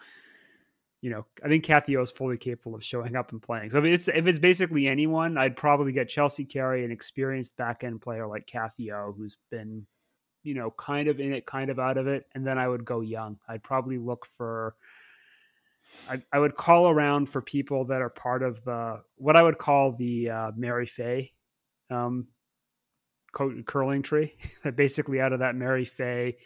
you 1.01 1.11
know, 1.11 1.27
I 1.45 1.49
think 1.49 1.64
Cathy 1.64 1.97
O 1.97 2.03
is 2.03 2.11
fully 2.11 2.37
capable 2.37 2.77
of 2.77 2.85
showing 2.85 3.17
up 3.17 3.33
and 3.33 3.43
playing. 3.43 3.71
So 3.71 3.79
if 3.79 3.85
it's 3.85 4.09
if 4.09 4.27
it's 4.27 4.38
basically 4.38 4.87
anyone, 4.87 5.37
I'd 5.37 5.57
probably 5.57 5.93
get 5.93 6.09
Chelsea 6.09 6.45
Carey, 6.45 6.85
an 6.85 6.93
experienced 6.93 7.57
back 7.57 7.83
end 7.83 8.01
player 8.01 8.27
like 8.27 8.47
Cathy 8.47 8.93
O, 8.93 9.12
who's 9.17 9.37
been, 9.51 9.87
you 10.45 10.55
know, 10.55 10.71
kind 10.73 11.09
of 11.09 11.19
in 11.19 11.33
it, 11.33 11.47
kind 11.47 11.71
of 11.71 11.81
out 11.81 11.99
of 11.99 12.07
it, 12.07 12.27
and 12.35 12.47
then 12.47 12.59
I 12.59 12.69
would 12.69 12.85
go 12.85 13.01
young. 13.01 13.38
I'd 13.49 13.62
probably 13.64 13.99
look 13.99 14.25
for. 14.37 14.77
I, 16.09 16.22
I 16.33 16.38
would 16.38 16.57
call 16.57 16.88
around 16.88 17.29
for 17.29 17.40
people 17.40 17.87
that 17.87 18.01
are 18.01 18.09
part 18.09 18.42
of 18.42 18.62
the 18.64 19.03
what 19.16 19.37
I 19.37 19.42
would 19.42 19.59
call 19.59 19.92
the 19.92 20.31
uh, 20.31 20.51
Mary 20.57 20.87
Fay 20.87 21.33
um, 21.90 22.29
curling 23.33 24.03
tree. 24.03 24.35
Basically, 24.77 25.20
out 25.20 25.33
of 25.33 25.40
that, 25.40 25.55
Mary 25.55 25.85
Fay. 25.85 26.38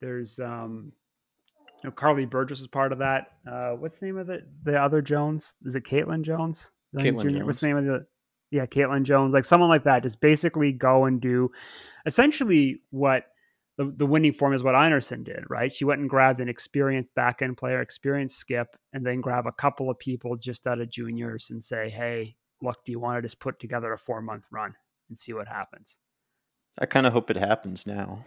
There's 0.00 0.38
um, 0.38 0.92
you 1.82 1.90
know, 1.90 1.94
Karlee 1.94 2.28
Burgess 2.28 2.60
is 2.60 2.66
part 2.66 2.92
of 2.92 2.98
that. 2.98 3.32
Uh, 3.50 3.70
what's 3.72 3.98
the 3.98 4.06
name 4.06 4.18
of 4.18 4.26
the 4.26 4.46
the 4.62 4.80
other 4.80 5.02
Jones? 5.02 5.54
Is 5.64 5.74
it 5.74 5.84
Kaitlyn 5.84 6.22
Jones? 6.22 6.70
Kaitlyn 6.94 7.22
Jones. 7.22 7.44
What's 7.44 7.60
the 7.60 7.66
name 7.66 7.76
of 7.76 7.84
the? 7.84 8.06
Yeah, 8.50 8.66
Kaitlyn 8.66 9.02
Jones. 9.02 9.34
Like 9.34 9.44
someone 9.44 9.68
like 9.68 9.84
that. 9.84 10.02
Just 10.02 10.20
basically 10.20 10.72
go 10.72 11.04
and 11.04 11.20
do, 11.20 11.50
essentially 12.04 12.80
what 12.90 13.24
the, 13.76 13.92
the 13.96 14.06
winning 14.06 14.32
form 14.32 14.54
is 14.54 14.62
what 14.62 14.74
Einarson 14.74 15.22
did, 15.22 15.44
right? 15.48 15.70
She 15.70 15.84
went 15.84 16.00
and 16.00 16.08
grabbed 16.08 16.40
an 16.40 16.48
experienced 16.48 17.14
back 17.14 17.42
end 17.42 17.58
player, 17.58 17.80
experienced 17.80 18.38
skip, 18.38 18.68
and 18.92 19.04
then 19.04 19.20
grab 19.20 19.46
a 19.46 19.52
couple 19.52 19.90
of 19.90 19.98
people 19.98 20.36
just 20.36 20.66
out 20.66 20.80
of 20.80 20.88
juniors 20.88 21.50
and 21.50 21.62
say, 21.62 21.90
hey, 21.90 22.36
look, 22.62 22.84
do 22.84 22.92
you 22.92 22.98
want 22.98 23.18
to 23.18 23.22
just 23.22 23.38
put 23.38 23.60
together 23.60 23.92
a 23.92 23.98
four 23.98 24.22
month 24.22 24.44
run 24.50 24.74
and 25.08 25.18
see 25.18 25.34
what 25.34 25.48
happens? 25.48 25.98
I 26.78 26.86
kind 26.86 27.06
of 27.06 27.12
hope 27.12 27.30
it 27.30 27.36
happens 27.36 27.86
now. 27.86 28.24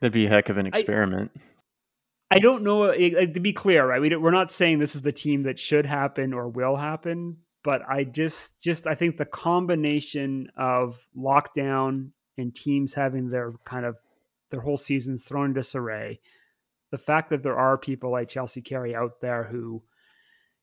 That'd 0.00 0.12
be 0.12 0.26
a 0.26 0.30
heck 0.30 0.48
of 0.48 0.56
an 0.56 0.66
experiment. 0.66 1.30
I, 2.30 2.36
I 2.36 2.38
don't 2.38 2.62
know. 2.62 2.90
Eh, 2.90 3.12
eh, 3.16 3.26
to 3.26 3.40
be 3.40 3.52
clear, 3.52 3.86
right? 3.86 4.00
We 4.00 4.14
we're 4.16 4.30
not 4.30 4.50
saying 4.50 4.78
this 4.78 4.94
is 4.94 5.02
the 5.02 5.12
team 5.12 5.44
that 5.44 5.58
should 5.58 5.86
happen 5.86 6.32
or 6.32 6.48
will 6.48 6.76
happen, 6.76 7.38
but 7.62 7.82
I 7.88 8.04
just, 8.04 8.62
just 8.62 8.86
I 8.86 8.94
think 8.94 9.16
the 9.16 9.26
combination 9.26 10.48
of 10.56 10.98
lockdown 11.16 12.10
and 12.38 12.54
teams 12.54 12.94
having 12.94 13.30
their 13.30 13.52
kind 13.64 13.84
of 13.84 13.96
their 14.50 14.60
whole 14.60 14.76
seasons 14.76 15.24
thrown 15.24 15.46
into 15.46 15.60
disarray, 15.60 16.20
the 16.90 16.98
fact 16.98 17.30
that 17.30 17.42
there 17.42 17.58
are 17.58 17.78
people 17.78 18.10
like 18.10 18.28
Chelsea 18.28 18.60
Carey 18.60 18.94
out 18.94 19.20
there 19.20 19.44
who, 19.44 19.82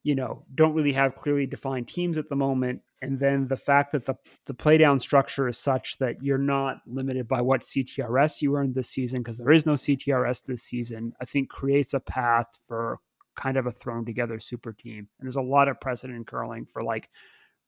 you 0.03 0.15
know, 0.15 0.43
don't 0.53 0.73
really 0.73 0.93
have 0.93 1.15
clearly 1.15 1.45
defined 1.45 1.87
teams 1.87 2.17
at 2.17 2.29
the 2.29 2.35
moment 2.35 2.81
and 3.01 3.19
then 3.19 3.47
the 3.47 3.57
fact 3.57 3.91
that 3.91 4.05
the 4.05 4.15
the 4.45 4.53
playdown 4.53 4.99
structure 4.99 5.47
is 5.47 5.57
such 5.57 5.97
that 5.99 6.21
you're 6.21 6.37
not 6.37 6.77
limited 6.87 7.27
by 7.27 7.41
what 7.41 7.61
CTRS 7.61 8.41
you 8.41 8.55
earned 8.55 8.73
this 8.73 8.89
season 8.89 9.21
because 9.21 9.37
there 9.37 9.51
is 9.51 9.65
no 9.65 9.73
CTRS 9.73 10.43
this 10.45 10.63
season, 10.63 11.13
I 11.21 11.25
think 11.25 11.49
creates 11.49 11.93
a 11.93 11.99
path 11.99 12.57
for 12.67 12.99
kind 13.35 13.57
of 13.57 13.67
a 13.67 13.71
thrown 13.71 14.03
together 14.03 14.39
super 14.39 14.73
team. 14.73 15.07
And 15.19 15.25
there's 15.27 15.35
a 15.35 15.41
lot 15.41 15.67
of 15.67 15.79
precedent 15.79 16.17
in 16.17 16.25
curling 16.25 16.65
for 16.65 16.81
like 16.81 17.09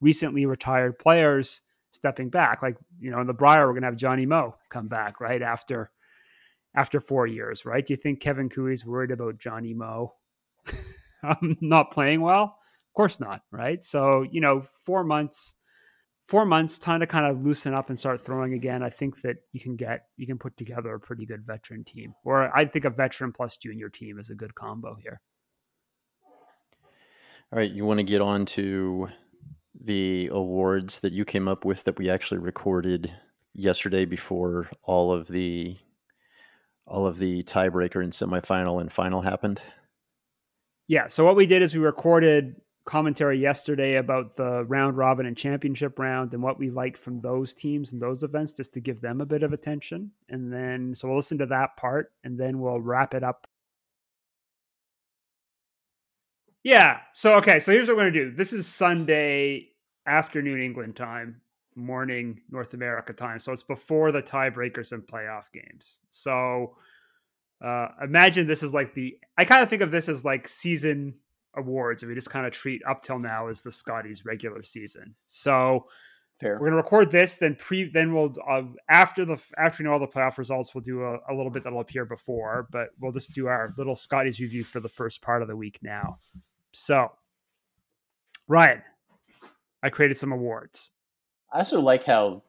recently 0.02 0.48
retired 0.48 0.98
players 0.98 1.62
stepping 1.92 2.30
back. 2.30 2.64
Like, 2.64 2.78
you 3.00 3.12
know, 3.12 3.22
in 3.22 3.28
the 3.28 3.34
Brier, 3.34 3.68
we're 3.68 3.76
gonna 3.76 3.86
have 3.86 3.96
Johnny 3.96 4.26
Mo 4.26 4.56
come 4.70 4.88
back, 4.88 5.22
right? 5.22 5.42
After 5.44 5.92
after 6.76 7.00
four 7.00 7.28
years, 7.28 7.66
right? 7.66 7.86
Do 7.86 7.94
you 7.94 7.98
think 7.98 8.20
Kevin 8.20 8.50
Koe's 8.50 8.86
worried 8.86 9.12
about 9.12 9.40
Johnny 9.40 9.74
Mo 9.74 10.14
um, 11.24 11.58
not 11.62 11.92
playing 11.92 12.22
well? 12.22 12.44
Of 12.44 12.94
course 12.96 13.20
not, 13.20 13.42
right? 13.52 13.84
So, 13.84 14.24
you 14.32 14.42
know, 14.42 14.64
four 14.84 15.04
months, 15.04 15.56
four 16.26 16.46
months, 16.46 16.78
time 16.78 17.00
to 17.00 17.08
kind 17.08 17.26
of 17.26 17.44
loosen 17.44 17.74
up 17.74 17.90
and 17.90 17.98
start 17.98 18.24
throwing 18.26 18.54
again. 18.54 18.84
I 18.84 18.90
think 18.90 19.22
that 19.22 19.38
you 19.52 19.60
can 19.60 19.76
get, 19.76 20.08
you 20.18 20.28
can 20.28 20.38
put 20.38 20.58
together 20.58 20.94
a 20.94 21.00
pretty 21.00 21.26
good 21.26 21.46
veteran 21.46 21.84
team. 21.84 22.14
Or 22.24 22.56
I 22.56 22.66
think 22.66 22.86
a 22.86 22.90
veteran 22.90 23.32
plus 23.32 23.58
junior 23.58 23.90
team 23.90 24.20
is 24.20 24.30
a 24.30 24.36
good 24.36 24.56
combo 24.56 24.96
here. 25.02 25.22
All 27.52 27.58
right, 27.58 27.72
you 27.72 27.84
want 27.84 27.98
to 28.00 28.04
get 28.04 28.22
on 28.22 28.46
to 28.48 29.10
the 29.82 30.30
awards 30.32 31.00
that 31.00 31.14
you 31.14 31.26
came 31.26 31.48
up 31.48 31.66
with 31.66 31.84
that 31.86 31.98
we 31.98 32.10
actually 32.10 32.40
recorded 32.40 33.12
yesterday 33.54 34.06
before 34.06 34.70
all 34.84 35.12
of 35.12 35.28
the 35.28 35.78
all 36.90 37.06
of 37.06 37.20
the 37.20 37.44
tiebreaker 37.44 38.04
and 38.04 38.12
semifinal 38.12 38.82
and 38.82 38.92
final 38.92 39.22
happened. 39.22 39.62
Yeah. 40.88 41.08
So 41.08 41.24
what 41.24 41.36
we 41.36 41.46
did 41.46 41.62
is 41.62 41.74
we 41.74 41.80
recorded 41.80 42.56
commentary 42.86 43.38
yesterday 43.38 43.98
about 43.98 44.36
the 44.36 44.66
round 44.66 44.98
robin 44.98 45.28
and 45.28 45.38
championship 45.38 46.00
round 46.00 46.34
and 46.34 46.42
what 46.42 46.58
we 46.58 46.72
liked 46.72 46.98
from 46.98 47.22
those 47.22 47.54
teams 47.54 47.94
and 47.94 48.02
those 48.02 48.24
events 48.24 48.52
just 48.54 48.74
to 48.74 48.80
give 48.80 49.00
them 49.00 49.22
a 49.22 49.26
bit 49.26 49.44
of 49.44 49.54
attention. 49.54 50.10
And 50.30 50.52
then, 50.52 50.96
so 50.96 51.08
we'll 51.08 51.18
listen 51.18 51.38
to 51.38 51.46
that 51.46 51.78
part 51.78 52.12
and 52.24 52.40
then 52.40 52.60
we'll 52.60 52.82
wrap 52.82 53.14
it 53.14 53.24
up. 53.24 53.46
Yeah. 56.64 56.98
So, 57.14 57.36
okay. 57.36 57.60
So 57.60 57.72
here's 57.72 57.88
what 57.88 57.98
we're 57.98 58.04
going 58.04 58.14
to 58.14 58.26
do 58.32 58.36
this 58.36 58.52
is 58.52 58.68
Sunday 58.68 59.70
afternoon 60.08 60.60
England 60.60 60.96
time, 60.96 61.42
morning 61.76 62.42
North 62.50 62.74
America 62.74 63.14
time. 63.14 63.40
So 63.40 63.52
it's 63.52 63.64
before 63.64 64.12
the 64.12 64.22
tiebreakers 64.22 64.92
and 64.92 65.04
playoff 65.04 65.52
games. 65.54 66.02
So, 66.08 66.76
uh, 67.64 67.90
imagine 68.02 68.48
this 68.48 68.64
is 68.64 68.74
like 68.74 68.94
the 68.94 69.18
I 69.38 69.46
kind 69.46 69.62
of 69.62 69.70
think 69.70 69.82
of 69.82 69.92
this 69.92 70.08
as 70.08 70.24
like 70.24 70.48
season 70.48 71.16
awards, 71.56 72.04
and 72.04 72.10
we 72.10 72.16
just 72.16 72.30
kind 72.30 72.46
of 72.46 72.54
treat 72.54 72.82
up 72.88 73.02
till 73.02 73.20
now 73.20 73.48
as 73.48 73.62
the 73.62 73.72
Scotties 73.72 74.26
regular 74.26 74.64
season. 74.64 75.16
So 75.26 75.88
Fair. 76.34 76.58
we're 76.60 76.68
gonna 76.68 76.78
record 76.78 77.12
this, 77.12 77.36
then 77.36 77.56
pre, 77.56 77.90
then 77.90 78.14
we'll 78.14 78.34
uh, 78.50 78.64
after 78.90 79.26
the 79.26 79.42
after 79.58 79.84
we 79.84 79.88
know 79.88 79.94
all 79.94 80.00
the 80.00 80.08
playoff 80.08 80.38
results, 80.38 80.74
we'll 80.74 80.84
do 80.84 81.04
a, 81.04 81.18
a, 81.30 81.34
little 81.34 81.52
bit 81.52 81.64
that'll 81.64 81.82
appear 81.82 82.06
before, 82.06 82.68
but 82.72 82.90
we'll 83.00 83.12
just 83.12 83.34
do 83.34 83.48
our 83.48 83.74
little 83.78 83.96
Scotties 83.96 84.40
review 84.40 84.64
for 84.64 84.80
the 84.80 84.90
first 84.90 85.22
part 85.22 85.42
of 85.42 85.48
the 85.48 85.56
week 85.56 85.80
now. 85.82 86.20
So, 86.72 87.12
Ryan, 88.48 88.82
I 89.84 89.90
created 89.90 90.16
some 90.16 90.32
awards. 90.32 90.92
I 91.52 91.60
also 91.60 91.82
like 91.82 92.06
how 92.06 92.44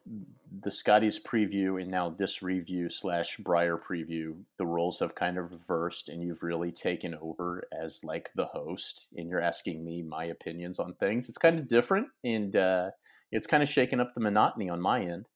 the 0.61 0.71
Scotties 0.71 1.19
preview 1.19 1.81
and 1.81 1.89
now 1.89 2.09
this 2.09 2.43
review 2.43 2.89
slash 2.89 3.37
Brier 3.37 3.77
preview, 3.77 4.35
the 4.57 4.65
roles 4.65 4.99
have 4.99 5.15
kind 5.15 5.37
of 5.37 5.51
reversed, 5.51 6.09
and 6.09 6.21
you've 6.21 6.43
really 6.43 6.71
taken 6.71 7.15
over 7.21 7.63
as 7.71 8.03
like 8.03 8.29
the 8.35 8.45
host, 8.45 9.13
and 9.15 9.29
you're 9.29 9.41
asking 9.41 9.83
me 9.83 10.01
my 10.01 10.25
opinions 10.25 10.77
on 10.77 10.93
things. 10.95 11.29
It's 11.29 11.37
kind 11.37 11.57
of 11.57 11.67
different, 11.67 12.07
and 12.23 12.55
uh, 12.55 12.91
it's 13.31 13.47
kind 13.47 13.63
of 13.63 13.69
shaken 13.69 13.99
up 13.99 14.13
the 14.13 14.19
monotony 14.19 14.69
on 14.69 14.81
my 14.81 15.01
end. 15.01 15.29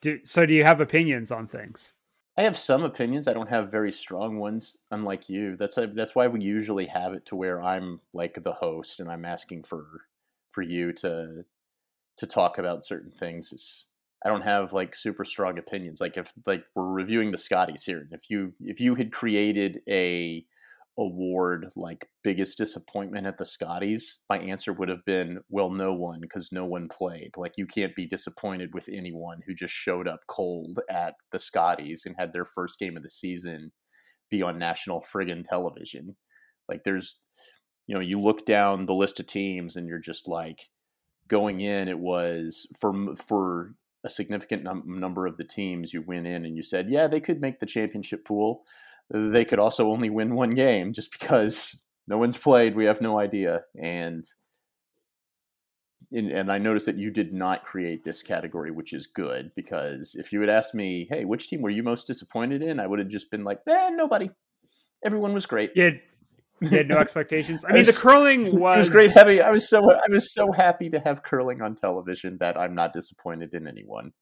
Do, 0.00 0.18
so, 0.24 0.44
do 0.44 0.52
you 0.52 0.64
have 0.64 0.80
opinions 0.80 1.30
on 1.30 1.46
things? 1.46 1.94
I 2.36 2.42
have 2.42 2.58
some 2.58 2.82
opinions. 2.82 3.26
I 3.26 3.32
don't 3.32 3.48
have 3.48 3.70
very 3.70 3.92
strong 3.92 4.38
ones, 4.38 4.76
unlike 4.90 5.30
you. 5.30 5.56
That's 5.56 5.78
a, 5.78 5.86
that's 5.86 6.14
why 6.14 6.26
we 6.26 6.42
usually 6.42 6.86
have 6.86 7.14
it 7.14 7.24
to 7.26 7.36
where 7.36 7.62
I'm 7.62 8.00
like 8.12 8.42
the 8.42 8.52
host 8.52 9.00
and 9.00 9.10
I'm 9.10 9.24
asking 9.24 9.62
for 9.62 9.86
for 10.50 10.62
you 10.62 10.92
to 10.92 11.44
to 12.18 12.26
talk 12.26 12.58
about 12.58 12.84
certain 12.84 13.10
things. 13.10 13.52
It's, 13.52 13.88
I 14.24 14.28
don't 14.28 14.42
have 14.42 14.72
like 14.72 14.94
super 14.94 15.24
strong 15.24 15.58
opinions. 15.58 16.00
Like 16.00 16.16
if 16.16 16.32
like 16.46 16.64
we're 16.74 16.84
reviewing 16.84 17.30
the 17.30 17.38
Scotties 17.38 17.84
here, 17.84 18.08
if 18.10 18.30
you 18.30 18.54
if 18.60 18.80
you 18.80 18.94
had 18.94 19.12
created 19.12 19.80
a 19.88 20.44
award 20.98 21.66
like 21.76 22.08
biggest 22.24 22.56
disappointment 22.56 23.26
at 23.26 23.36
the 23.36 23.44
Scotties, 23.44 24.20
my 24.30 24.38
answer 24.38 24.72
would 24.72 24.88
have 24.88 25.04
been 25.04 25.40
well, 25.48 25.70
no 25.70 25.92
one 25.92 26.20
because 26.20 26.50
no 26.52 26.64
one 26.64 26.88
played. 26.88 27.32
Like 27.36 27.52
you 27.56 27.66
can't 27.66 27.94
be 27.94 28.06
disappointed 28.06 28.70
with 28.72 28.88
anyone 28.90 29.40
who 29.46 29.54
just 29.54 29.74
showed 29.74 30.08
up 30.08 30.20
cold 30.26 30.80
at 30.90 31.14
the 31.32 31.38
Scotties 31.38 32.04
and 32.06 32.16
had 32.18 32.32
their 32.32 32.46
first 32.46 32.78
game 32.78 32.96
of 32.96 33.02
the 33.02 33.10
season 33.10 33.72
be 34.30 34.42
on 34.42 34.58
national 34.58 35.02
friggin' 35.02 35.44
television. 35.44 36.16
Like 36.68 36.82
there's, 36.84 37.20
you 37.86 37.94
know, 37.94 38.00
you 38.00 38.20
look 38.20 38.44
down 38.44 38.86
the 38.86 38.94
list 38.94 39.20
of 39.20 39.26
teams 39.26 39.76
and 39.76 39.86
you're 39.86 40.00
just 40.00 40.26
like 40.26 40.68
going 41.28 41.60
in. 41.60 41.88
It 41.88 41.98
was 41.98 42.66
for 42.78 43.14
for 43.16 43.74
a 44.04 44.08
significant 44.08 44.62
num- 44.62 45.00
number 45.00 45.26
of 45.26 45.36
the 45.36 45.44
teams 45.44 45.92
you 45.92 46.02
went 46.02 46.26
in 46.26 46.44
and 46.44 46.56
you 46.56 46.62
said, 46.62 46.88
yeah, 46.88 47.08
they 47.08 47.20
could 47.20 47.40
make 47.40 47.58
the 47.58 47.66
championship 47.66 48.24
pool 48.24 48.62
they 49.10 49.44
could 49.44 49.58
also 49.58 49.90
only 49.90 50.10
win 50.10 50.34
one 50.34 50.50
game 50.50 50.92
just 50.92 51.12
because 51.12 51.82
no 52.08 52.18
one's 52.18 52.36
played. 52.36 52.74
We 52.74 52.86
have 52.86 53.00
no 53.00 53.18
idea. 53.18 53.62
And 53.80 54.24
and 56.12 56.52
I 56.52 56.58
noticed 56.58 56.86
that 56.86 56.96
you 56.96 57.10
did 57.10 57.32
not 57.32 57.64
create 57.64 58.04
this 58.04 58.22
category, 58.22 58.70
which 58.70 58.92
is 58.92 59.08
good 59.08 59.50
because 59.56 60.14
if 60.14 60.32
you 60.32 60.40
had 60.40 60.48
asked 60.48 60.74
me, 60.74 61.08
"Hey, 61.10 61.24
which 61.24 61.48
team 61.48 61.62
were 61.62 61.70
you 61.70 61.82
most 61.82 62.06
disappointed 62.06 62.62
in?" 62.62 62.78
I 62.78 62.86
would 62.86 63.00
have 63.00 63.08
just 63.08 63.30
been 63.30 63.42
like, 63.42 63.60
"Eh, 63.66 63.90
nobody. 63.90 64.30
Everyone 65.04 65.34
was 65.34 65.46
great." 65.46 65.72
Yeah, 65.74 65.90
you 66.60 66.68
had 66.68 66.88
no 66.88 66.96
expectations. 66.98 67.64
I 67.64 67.68
mean, 67.68 67.78
was, 67.78 67.94
the 67.94 68.00
curling 68.00 68.44
was, 68.58 68.78
was 68.78 68.88
great. 68.88 69.12
Heavy. 69.12 69.40
I 69.40 69.50
was 69.50 69.68
so 69.68 69.90
I 69.90 70.08
was 70.08 70.32
so 70.32 70.52
happy 70.52 70.88
to 70.90 70.98
have 71.00 71.22
curling 71.22 71.62
on 71.62 71.74
television 71.74 72.36
that 72.38 72.56
I'm 72.56 72.74
not 72.74 72.92
disappointed 72.92 73.54
in 73.54 73.66
anyone. 73.66 74.12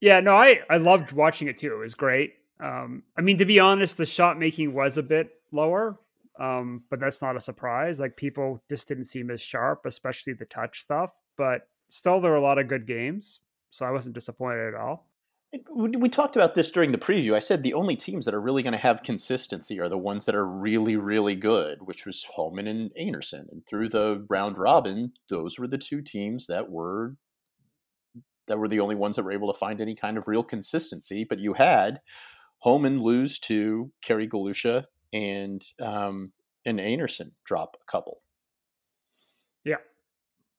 Yeah, 0.00 0.20
no, 0.20 0.36
I 0.36 0.60
I 0.70 0.78
loved 0.78 1.12
watching 1.12 1.48
it 1.48 1.58
too. 1.58 1.72
It 1.74 1.78
was 1.78 1.94
great. 1.94 2.34
Um, 2.60 3.02
I 3.16 3.22
mean, 3.22 3.38
to 3.38 3.44
be 3.44 3.58
honest, 3.58 3.96
the 3.96 4.06
shot 4.06 4.38
making 4.38 4.72
was 4.72 4.98
a 4.98 5.02
bit 5.02 5.30
lower, 5.50 5.98
um, 6.38 6.84
but 6.90 7.00
that's 7.00 7.20
not 7.20 7.36
a 7.36 7.40
surprise. 7.40 7.98
Like 7.98 8.16
people 8.16 8.62
just 8.68 8.88
didn't 8.88 9.04
seem 9.06 9.30
as 9.30 9.40
sharp, 9.40 9.84
especially 9.84 10.34
the 10.34 10.44
touch 10.46 10.80
stuff. 10.80 11.10
But 11.36 11.62
still, 11.88 12.20
there 12.20 12.30
were 12.30 12.36
a 12.36 12.42
lot 12.42 12.58
of 12.58 12.68
good 12.68 12.86
games, 12.86 13.40
so 13.70 13.84
I 13.84 13.90
wasn't 13.90 14.14
disappointed 14.14 14.74
at 14.74 14.80
all. 14.80 15.08
We 15.74 16.08
talked 16.08 16.34
about 16.34 16.54
this 16.54 16.70
during 16.70 16.92
the 16.92 16.98
preview. 16.98 17.34
I 17.34 17.38
said 17.40 17.62
the 17.62 17.74
only 17.74 17.94
teams 17.94 18.24
that 18.24 18.32
are 18.32 18.40
really 18.40 18.62
going 18.62 18.72
to 18.72 18.78
have 18.78 19.02
consistency 19.02 19.78
are 19.80 19.88
the 19.88 19.98
ones 19.98 20.24
that 20.24 20.34
are 20.34 20.46
really, 20.46 20.96
really 20.96 21.34
good, 21.34 21.82
which 21.82 22.06
was 22.06 22.24
Homan 22.24 22.66
and 22.66 22.90
Einarson. 22.98 23.52
And 23.52 23.66
through 23.66 23.90
the 23.90 24.24
round 24.30 24.56
robin, 24.56 25.12
those 25.28 25.58
were 25.58 25.68
the 25.68 25.76
two 25.76 26.00
teams 26.00 26.46
that 26.46 26.70
were 26.70 27.16
that 28.48 28.58
were 28.58 28.68
the 28.68 28.80
only 28.80 28.94
ones 28.94 29.16
that 29.16 29.24
were 29.24 29.32
able 29.32 29.52
to 29.52 29.58
find 29.58 29.80
any 29.80 29.94
kind 29.94 30.16
of 30.16 30.26
real 30.26 30.42
consistency. 30.42 31.22
But 31.22 31.38
you 31.38 31.52
had 31.52 32.00
Homan 32.60 33.02
lose 33.02 33.38
to 33.40 33.92
Kerry 34.02 34.26
Galusha 34.26 34.84
and 35.12 35.62
um, 35.80 36.32
and 36.64 36.78
Einarson 36.78 37.32
drop 37.44 37.76
a 37.80 37.84
couple. 37.84 38.20
Yeah, 39.64 39.76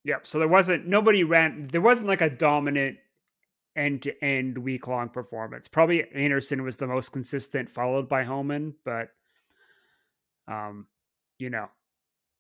yeah. 0.04 0.18
So 0.22 0.38
there 0.38 0.48
wasn't 0.48 0.86
nobody 0.86 1.24
ran. 1.24 1.64
There 1.64 1.82
wasn't 1.82 2.08
like 2.08 2.22
a 2.22 2.30
dominant 2.30 2.98
end 3.76 4.02
to 4.04 4.24
end 4.24 4.58
week 4.58 4.88
long 4.88 5.10
performance. 5.10 5.68
Probably 5.68 6.04
Einarson 6.16 6.64
was 6.64 6.78
the 6.78 6.88
most 6.88 7.12
consistent, 7.12 7.70
followed 7.70 8.08
by 8.08 8.24
Homan. 8.24 8.76
But 8.86 9.10
um, 10.48 10.88
you 11.40 11.50
know, 11.50 11.68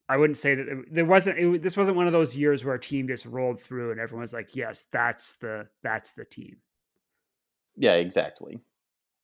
I 0.09 0.17
wouldn't 0.17 0.37
say 0.37 0.55
that 0.55 0.67
it, 0.67 0.93
there 0.93 1.05
wasn't. 1.05 1.39
It, 1.39 1.61
this 1.61 1.77
wasn't 1.77 1.97
one 1.97 2.07
of 2.07 2.13
those 2.13 2.35
years 2.35 2.63
where 2.63 2.75
a 2.75 2.79
team 2.79 3.07
just 3.07 3.25
rolled 3.25 3.59
through 3.59 3.91
and 3.91 3.99
everyone 3.99 4.21
was 4.21 4.33
like, 4.33 4.55
"Yes, 4.55 4.85
that's 4.91 5.35
the 5.37 5.67
that's 5.81 6.11
the 6.13 6.25
team." 6.25 6.57
Yeah, 7.75 7.93
exactly. 7.93 8.59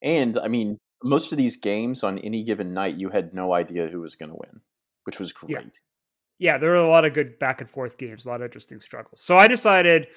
And 0.02 0.38
I 0.40 0.48
mean, 0.48 0.78
most 1.04 1.32
of 1.32 1.38
these 1.38 1.58
games 1.58 2.04
on 2.04 2.20
any 2.20 2.44
given 2.44 2.74
night, 2.74 2.96
you 2.96 3.10
had 3.10 3.34
no 3.34 3.54
idea 3.54 3.88
who 3.88 4.02
was 4.02 4.16
going 4.16 4.30
to 4.30 4.36
win, 4.36 4.62
which 5.04 5.20
was 5.20 5.34
great. 5.34 5.52
Yeah. 6.40 6.54
yeah, 6.54 6.58
there 6.58 6.72
were 6.72 6.78
a 6.78 6.88
lot 6.88 7.06
of 7.06 7.14
good 7.14 7.40
back 7.40 7.62
and 7.62 7.70
forth 7.70 7.98
games, 7.98 8.26
a 8.26 8.30
lot 8.30 8.42
of 8.42 8.46
interesting 8.46 8.82
struggles. 8.82 9.22
So 9.22 9.38
I 9.38 9.48
decided, 9.48 10.08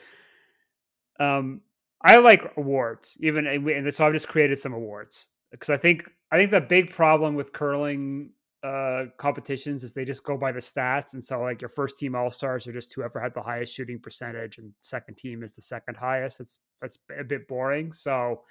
um, 1.20 1.60
I 2.04 2.18
like 2.18 2.52
awards, 2.56 3.16
even 3.20 3.46
and 3.46 3.94
so 3.94 4.06
I've 4.06 4.12
just 4.12 4.28
created 4.28 4.58
some 4.58 4.72
awards 4.72 5.28
because 5.50 5.70
I 5.70 5.76
think 5.76 6.10
I 6.30 6.36
think 6.36 6.50
the 6.50 6.60
big 6.60 6.90
problem 6.90 7.34
with 7.34 7.52
curling 7.52 8.30
uh, 8.64 9.04
competitions 9.18 9.84
is 9.84 9.92
they 9.92 10.04
just 10.04 10.24
go 10.24 10.36
by 10.36 10.52
the 10.52 10.60
stats, 10.60 11.14
and 11.14 11.22
so 11.22 11.40
like 11.40 11.60
your 11.60 11.68
first 11.68 11.98
team 11.98 12.14
all 12.14 12.30
stars 12.30 12.66
are 12.66 12.72
just 12.72 12.92
whoever 12.94 13.20
had 13.20 13.34
the 13.34 13.42
highest 13.42 13.74
shooting 13.74 14.00
percentage, 14.00 14.58
and 14.58 14.72
second 14.80 15.16
team 15.16 15.42
is 15.42 15.52
the 15.52 15.62
second 15.62 15.96
highest. 15.96 16.38
That's 16.38 16.58
that's 16.80 16.98
a 17.18 17.24
bit 17.24 17.46
boring. 17.46 17.92
So 17.92 18.42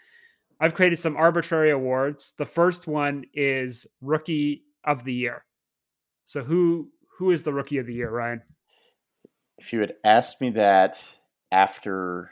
I've 0.60 0.74
created 0.74 1.00
some 1.00 1.18
arbitrary 1.18 1.72
awards. 1.72 2.34
The 2.38 2.46
first 2.46 2.88
one 2.88 3.26
is 3.34 3.86
Rookie 4.00 4.64
of 4.86 5.04
the 5.04 5.14
Year. 5.14 5.44
So 6.24 6.44
who 6.44 6.90
who 7.18 7.32
is 7.32 7.44
the 7.44 7.54
Rookie 7.54 7.80
of 7.80 7.86
the 7.86 7.94
Year, 7.94 8.12
Ryan? 8.12 8.42
If 9.58 9.74
you 9.74 9.80
had 9.82 9.96
asked 10.04 10.40
me 10.40 10.52
that 10.52 11.18
after 11.52 12.32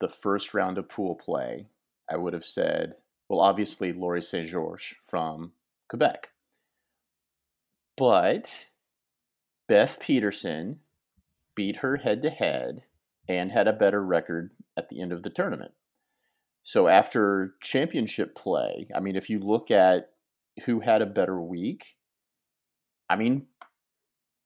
the 0.00 0.08
first 0.08 0.54
round 0.54 0.78
of 0.78 0.88
pool 0.88 1.14
play, 1.14 1.68
I 2.10 2.16
would 2.16 2.32
have 2.32 2.44
said, 2.44 2.94
well, 3.28 3.40
obviously 3.40 3.92
Laurie 3.92 4.22
St. 4.22 4.46
Georges 4.46 4.94
from 5.04 5.52
Quebec. 5.88 6.30
But 7.96 8.70
Beth 9.68 10.00
Peterson 10.00 10.80
beat 11.54 11.76
her 11.76 11.98
head 11.98 12.22
to 12.22 12.30
head 12.30 12.84
and 13.28 13.52
had 13.52 13.68
a 13.68 13.72
better 13.72 14.02
record 14.02 14.50
at 14.76 14.88
the 14.88 15.00
end 15.00 15.12
of 15.12 15.22
the 15.22 15.30
tournament. 15.30 15.72
So 16.62 16.88
after 16.88 17.54
championship 17.60 18.34
play, 18.34 18.88
I 18.94 19.00
mean, 19.00 19.16
if 19.16 19.30
you 19.30 19.38
look 19.38 19.70
at 19.70 20.10
who 20.64 20.80
had 20.80 21.02
a 21.02 21.06
better 21.06 21.40
week, 21.40 21.98
I 23.08 23.16
mean, 23.16 23.46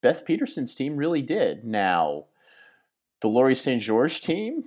Beth 0.02 0.24
Peterson's 0.24 0.74
team 0.74 0.96
really 0.96 1.22
did. 1.22 1.64
Now, 1.64 2.26
the 3.20 3.28
Laurie 3.28 3.54
St. 3.54 3.80
Georges 3.80 4.20
team, 4.20 4.64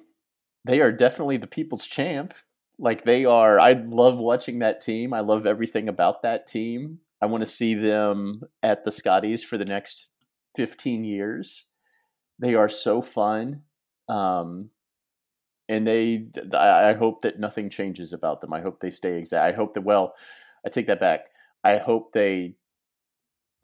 they 0.67 0.81
are 0.81 0.91
definitely 0.91 1.37
the 1.37 1.47
people's 1.47 1.87
champ. 1.87 2.33
Like 2.79 3.03
they 3.03 3.25
are, 3.25 3.59
I 3.59 3.73
love 3.73 4.19
watching 4.19 4.59
that 4.59 4.81
team. 4.81 5.13
I 5.13 5.21
love 5.21 5.45
everything 5.45 5.89
about 5.89 6.21
that 6.21 6.45
team. 6.45 6.99
I 7.21 7.25
want 7.25 7.41
to 7.41 7.49
see 7.49 7.73
them 7.73 8.43
at 8.61 8.85
the 8.85 8.91
Scotties 8.91 9.43
for 9.43 9.57
the 9.57 9.65
next 9.65 10.09
15 10.55 11.03
years. 11.03 11.67
They 12.37 12.53
are 12.53 12.69
so 12.69 13.01
fun. 13.01 13.63
Um, 14.07 14.69
and 15.69 15.85
they 15.85 16.27
i 16.53 16.93
hope 16.93 17.21
that 17.21 17.39
nothing 17.39 17.69
changes 17.69 18.13
about 18.13 18.41
them 18.41 18.53
i 18.53 18.61
hope 18.61 18.79
they 18.79 18.89
stay 18.89 19.17
exact 19.17 19.43
i 19.43 19.55
hope 19.55 19.73
that 19.73 19.81
well 19.81 20.13
i 20.65 20.69
take 20.69 20.87
that 20.87 20.99
back 20.99 21.27
i 21.63 21.77
hope 21.77 22.13
they 22.13 22.55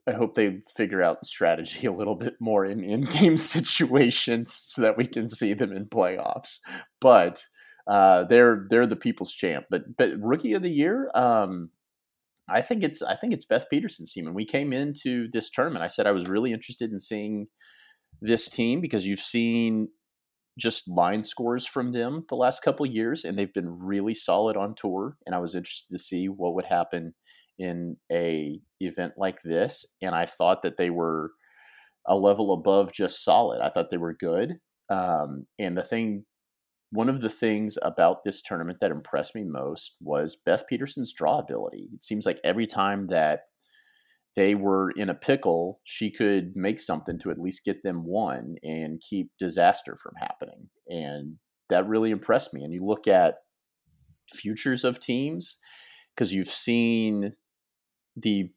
i 0.08 0.12
hope 0.12 0.36
they 0.36 0.60
figure 0.76 1.02
out 1.02 1.26
strategy 1.26 1.88
a 1.88 1.92
little 1.92 2.16
bit 2.16 2.36
more 2.40 2.66
in 2.66 2.84
in-game 2.84 3.38
situations 3.56 4.54
so 4.54 4.82
that 4.82 4.98
we 4.98 5.08
can 5.08 5.30
see 5.30 5.54
them 5.54 5.72
in 5.72 5.86
playoffs 5.86 6.60
but 7.00 7.46
uh, 7.86 8.24
they're 8.24 8.66
they're 8.70 8.88
the 8.88 8.96
people's 8.96 9.34
champ 9.34 9.66
but 9.70 9.98
but 9.98 10.12
rookie 10.18 10.54
of 10.54 10.62
the 10.62 10.72
year 10.72 11.12
um, 11.16 11.70
I 12.50 12.62
think 12.62 12.84
it's 12.84 13.02
I 13.02 13.16
think 13.16 13.34
it's 13.34 13.46
Beth 13.46 13.70
Peterson's 13.70 14.12
team. 14.14 14.28
And 14.28 14.36
we 14.36 14.46
came 14.46 14.74
into 14.74 15.30
this 15.30 15.50
tournament. 15.50 15.84
I 15.84 15.88
said 15.88 16.08
I 16.08 16.12
was 16.12 16.28
really 16.28 16.52
interested 16.52 16.92
in 16.92 17.00
seeing 17.00 17.48
this 18.22 18.50
team 18.50 18.82
because 18.82 19.06
you've 19.06 19.20
seen 19.20 19.90
just 20.60 20.88
line 20.88 21.24
scores 21.24 21.66
from 21.66 21.94
them 21.94 22.26
the 22.30 22.36
last 22.36 22.62
couple 22.62 22.86
years, 22.86 23.24
and 23.24 23.38
they've 23.38 23.54
been 23.54 23.80
really 23.80 24.14
solid 24.14 24.58
on 24.58 24.76
tour. 24.76 25.18
And 25.26 25.34
I 25.34 25.40
was 25.40 25.56
interested 25.56 25.92
to 25.92 26.00
see 26.00 26.28
what 26.28 26.54
would 26.56 26.66
happen 26.66 27.16
in 27.60 27.98
a 28.12 28.60
event 28.80 29.14
like 29.18 29.42
this. 29.42 29.86
And 30.02 30.16
I 30.16 30.26
thought 30.26 30.62
that 30.64 30.78
they 30.78 30.90
were 30.90 31.32
a 32.08 32.18
level 32.18 32.52
above 32.54 32.92
just 32.92 33.24
solid. 33.24 33.62
I 33.62 33.70
thought 33.70 33.90
they 33.90 33.98
were 33.98 34.14
good. 34.14 34.56
Um, 34.90 35.46
and 35.58 35.78
the 35.78 35.84
thing, 35.84 36.26
one 36.92 37.10
of 37.10 37.22
the 37.22 37.30
things 37.30 37.78
about 37.82 38.24
this 38.24 38.42
tournament 38.42 38.80
that 38.82 38.92
impressed 38.92 39.36
me 39.36 39.44
most 39.44 39.96
was 40.02 40.36
Beth 40.36 40.66
Peterson's 40.68 41.14
draw 41.14 41.40
ability. 41.40 41.90
It 41.94 42.04
seems 42.04 42.26
like 42.26 42.40
every 42.44 42.68
time 42.68 43.08
that 43.08 43.42
they 44.36 44.56
were 44.56 44.92
in 44.92 45.10
a 45.10 45.16
pickle, 45.16 45.80
she 45.84 46.12
could 46.12 46.56
make 46.56 46.80
something 46.80 47.20
to 47.20 47.32
at 47.32 47.40
least 47.40 47.66
get 47.66 47.84
them 47.84 48.06
one 48.06 48.56
and 48.64 49.02
keep 49.08 49.32
disaster 49.38 49.96
from 49.96 50.14
happening. 50.18 50.70
And 50.88 51.38
that 51.70 51.88
really 51.88 52.12
impressed 52.12 52.54
me. 52.54 52.64
And 52.64 52.74
you 52.74 52.84
look 52.84 53.08
at 53.08 53.36
futures 54.32 54.84
of 54.84 55.00
teams 55.00 55.58
because 56.16 56.34
you've 56.34 56.48
seen 56.50 57.34
the 58.16 58.50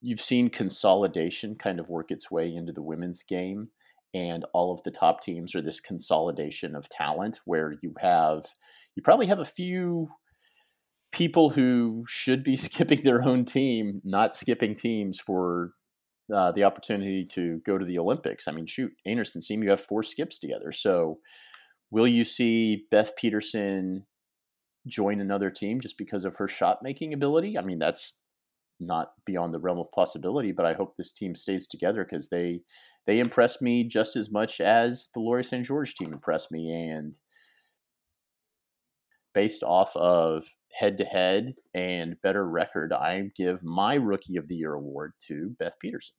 you've 0.00 0.20
seen 0.20 0.48
consolidation 0.48 1.54
kind 1.54 1.78
of 1.78 1.88
work 1.88 2.10
its 2.10 2.30
way 2.30 2.52
into 2.52 2.72
the 2.72 2.82
women's 2.82 3.22
game 3.22 3.68
and 4.14 4.44
all 4.54 4.72
of 4.72 4.82
the 4.84 4.90
top 4.90 5.20
teams 5.20 5.54
are 5.54 5.60
this 5.60 5.80
consolidation 5.80 6.74
of 6.74 6.88
talent 6.88 7.40
where 7.44 7.74
you 7.82 7.94
have 8.00 8.44
you 8.96 9.02
probably 9.02 9.26
have 9.26 9.40
a 9.40 9.44
few 9.44 10.08
people 11.12 11.50
who 11.50 12.04
should 12.08 12.42
be 12.42 12.56
skipping 12.66 13.02
their 13.02 13.22
own 13.22 13.44
team 13.44 14.00
not 14.04 14.34
skipping 14.34 14.74
teams 14.74 15.20
for 15.20 15.72
uh, 16.34 16.52
the 16.52 16.64
opportunity 16.64 17.24
to 17.24 17.60
go 17.64 17.78
to 17.78 17.84
the 17.84 17.98
Olympics. 17.98 18.48
I 18.48 18.52
mean, 18.52 18.66
shoot, 18.66 18.92
Einarson 19.06 19.44
team, 19.44 19.62
you 19.62 19.70
have 19.70 19.80
four 19.80 20.02
skips 20.02 20.38
together. 20.38 20.72
So, 20.72 21.18
will 21.90 22.06
you 22.06 22.24
see 22.24 22.84
Beth 22.90 23.16
Peterson 23.16 24.06
join 24.86 25.20
another 25.20 25.50
team 25.50 25.80
just 25.80 25.96
because 25.96 26.24
of 26.24 26.36
her 26.36 26.46
shot 26.46 26.82
making 26.82 27.14
ability? 27.14 27.56
I 27.56 27.62
mean, 27.62 27.78
that's 27.78 28.18
not 28.80 29.12
beyond 29.24 29.52
the 29.52 29.60
realm 29.60 29.78
of 29.78 29.90
possibility. 29.92 30.52
But 30.52 30.66
I 30.66 30.74
hope 30.74 30.96
this 30.96 31.12
team 31.12 31.34
stays 31.34 31.66
together 31.66 32.04
because 32.04 32.28
they 32.28 32.60
they 33.06 33.20
impressed 33.20 33.62
me 33.62 33.84
just 33.84 34.16
as 34.16 34.30
much 34.30 34.60
as 34.60 35.08
the 35.14 35.20
Laurie 35.20 35.44
St. 35.44 35.64
Georges 35.64 35.94
team 35.94 36.12
impressed 36.12 36.52
me, 36.52 36.70
and 36.70 37.16
based 39.34 39.62
off 39.62 39.94
of 39.96 40.44
head 40.72 40.96
to 40.98 41.04
head 41.04 41.50
and 41.74 42.20
better 42.22 42.48
record, 42.48 42.92
I 42.92 43.30
give 43.36 43.62
my 43.62 43.94
Rookie 43.94 44.36
of 44.36 44.48
the 44.48 44.56
Year 44.56 44.74
award 44.74 45.12
to 45.26 45.54
Beth 45.58 45.74
Peterson. 45.80 46.14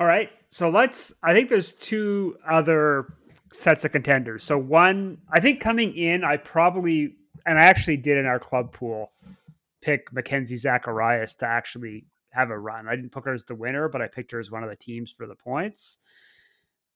All 0.00 0.06
right. 0.06 0.30
So 0.48 0.70
let's, 0.70 1.12
I 1.22 1.32
think 1.32 1.48
there's 1.48 1.72
two 1.72 2.36
other 2.48 3.14
sets 3.52 3.84
of 3.84 3.92
contenders. 3.92 4.42
So 4.44 4.58
one, 4.58 5.18
I 5.32 5.40
think 5.40 5.60
coming 5.60 5.94
in, 5.94 6.24
I 6.24 6.36
probably, 6.38 7.14
and 7.46 7.58
I 7.58 7.62
actually 7.62 7.98
did 7.98 8.18
in 8.18 8.26
our 8.26 8.38
club 8.38 8.72
pool, 8.72 9.12
pick 9.82 10.12
Mackenzie 10.12 10.56
Zacharias 10.56 11.34
to 11.36 11.46
actually 11.46 12.06
have 12.30 12.50
a 12.50 12.58
run. 12.58 12.88
I 12.88 12.96
didn't 12.96 13.12
pick 13.12 13.24
her 13.26 13.34
as 13.34 13.44
the 13.44 13.54
winner, 13.54 13.88
but 13.88 14.00
I 14.00 14.08
picked 14.08 14.32
her 14.32 14.38
as 14.38 14.50
one 14.50 14.64
of 14.64 14.70
the 14.70 14.76
teams 14.76 15.12
for 15.12 15.26
the 15.26 15.34
points. 15.34 15.98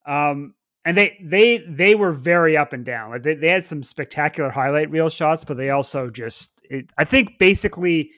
Um, 0.07 0.55
and 0.85 0.97
they 0.97 1.19
they 1.21 1.59
they 1.69 1.97
were 1.97 2.13
very 2.13 2.57
up 2.57 2.73
and 2.73 2.85
down. 2.85 3.11
Like 3.11 3.25
they, 3.25 3.35
they 3.35 3.49
had 3.49 3.65
some 3.65 3.83
spectacular 3.83 4.51
highlight 4.51 4.91
reel 4.91 5.09
shots, 5.09 5.45
but 5.45 5.57
they 5.57 5.71
also 5.71 6.09
just 6.09 6.63
it, 6.71 6.91
I 6.97 7.05
think 7.05 7.39
basically 7.39 8.13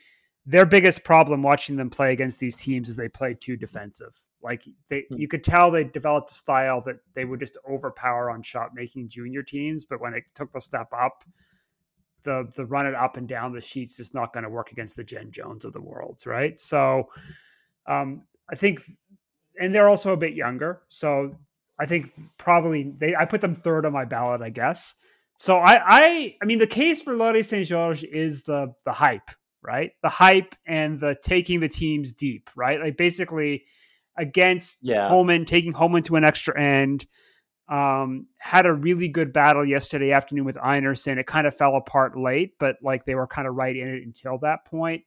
their 0.44 0.66
biggest 0.66 1.02
problem 1.02 1.42
watching 1.42 1.76
them 1.76 1.90
play 1.90 2.12
against 2.12 2.38
these 2.38 2.56
teams 2.56 2.88
is 2.88 2.96
they 2.96 3.08
play 3.08 3.34
too 3.34 3.56
defensive. 3.56 4.14
Like 4.42 4.64
they 4.88 5.06
hmm. 5.08 5.16
you 5.16 5.28
could 5.28 5.42
tell 5.42 5.70
they 5.70 5.84
developed 5.84 6.30
a 6.30 6.34
style 6.34 6.82
that 6.82 6.96
they 7.14 7.24
would 7.24 7.40
just 7.40 7.56
overpower 7.68 8.30
on 8.30 8.42
shot 8.42 8.74
making 8.74 9.08
junior 9.08 9.42
teams, 9.42 9.86
but 9.86 10.00
when 10.00 10.12
it 10.12 10.24
took 10.34 10.52
the 10.52 10.60
step 10.60 10.88
up, 10.92 11.24
the 12.28 12.50
the 12.56 12.66
run 12.66 12.86
it 12.86 12.94
up 12.94 13.16
and 13.16 13.26
down 13.26 13.52
the 13.52 13.60
sheets 13.60 13.98
is 13.98 14.12
not 14.12 14.32
going 14.32 14.44
to 14.44 14.50
work 14.50 14.70
against 14.70 14.96
the 14.96 15.04
Jen 15.04 15.30
Jones 15.30 15.64
of 15.64 15.72
the 15.72 15.80
worlds, 15.80 16.26
right? 16.26 16.60
So 16.60 17.08
um 17.86 18.22
I 18.50 18.54
think 18.54 18.82
and 19.60 19.74
they're 19.74 19.88
also 19.88 20.12
a 20.12 20.16
bit 20.16 20.34
younger. 20.34 20.82
So 20.88 21.38
I 21.78 21.86
think 21.86 22.12
probably 22.36 22.92
they 22.98 23.16
I 23.16 23.24
put 23.24 23.40
them 23.40 23.54
third 23.54 23.86
on 23.86 23.92
my 23.92 24.04
ballot, 24.04 24.42
I 24.42 24.50
guess. 24.50 24.94
So 25.36 25.58
I 25.58 25.80
I 25.84 26.36
I 26.42 26.44
mean 26.44 26.58
the 26.58 26.66
case 26.66 27.02
for 27.02 27.14
Laurie 27.14 27.42
Saint 27.42 27.66
Georges 27.66 28.04
is 28.04 28.42
the 28.42 28.74
the 28.84 28.92
hype, 28.92 29.30
right? 29.62 29.92
The 30.02 30.08
hype 30.08 30.54
and 30.66 31.00
the 31.00 31.16
taking 31.22 31.60
the 31.60 31.68
teams 31.68 32.12
deep, 32.12 32.50
right? 32.56 32.80
Like 32.80 32.96
basically 32.96 33.64
against 34.16 34.78
yeah. 34.82 35.08
Homan, 35.08 35.44
taking 35.44 35.72
Homan 35.72 36.02
to 36.04 36.16
an 36.16 36.24
extra 36.24 36.60
end. 36.60 37.06
Um, 37.68 38.26
had 38.38 38.64
a 38.64 38.72
really 38.72 39.08
good 39.08 39.32
battle 39.32 39.66
yesterday 39.66 40.12
afternoon 40.12 40.46
with 40.46 40.56
Einarson. 40.56 41.18
It 41.18 41.26
kind 41.26 41.46
of 41.46 41.54
fell 41.54 41.76
apart 41.76 42.18
late, 42.18 42.58
but 42.58 42.76
like 42.82 43.04
they 43.04 43.14
were 43.14 43.26
kind 43.26 43.46
of 43.46 43.54
right 43.54 43.76
in 43.76 43.88
it 43.88 44.02
until 44.02 44.38
that 44.38 44.64
point. 44.64 45.04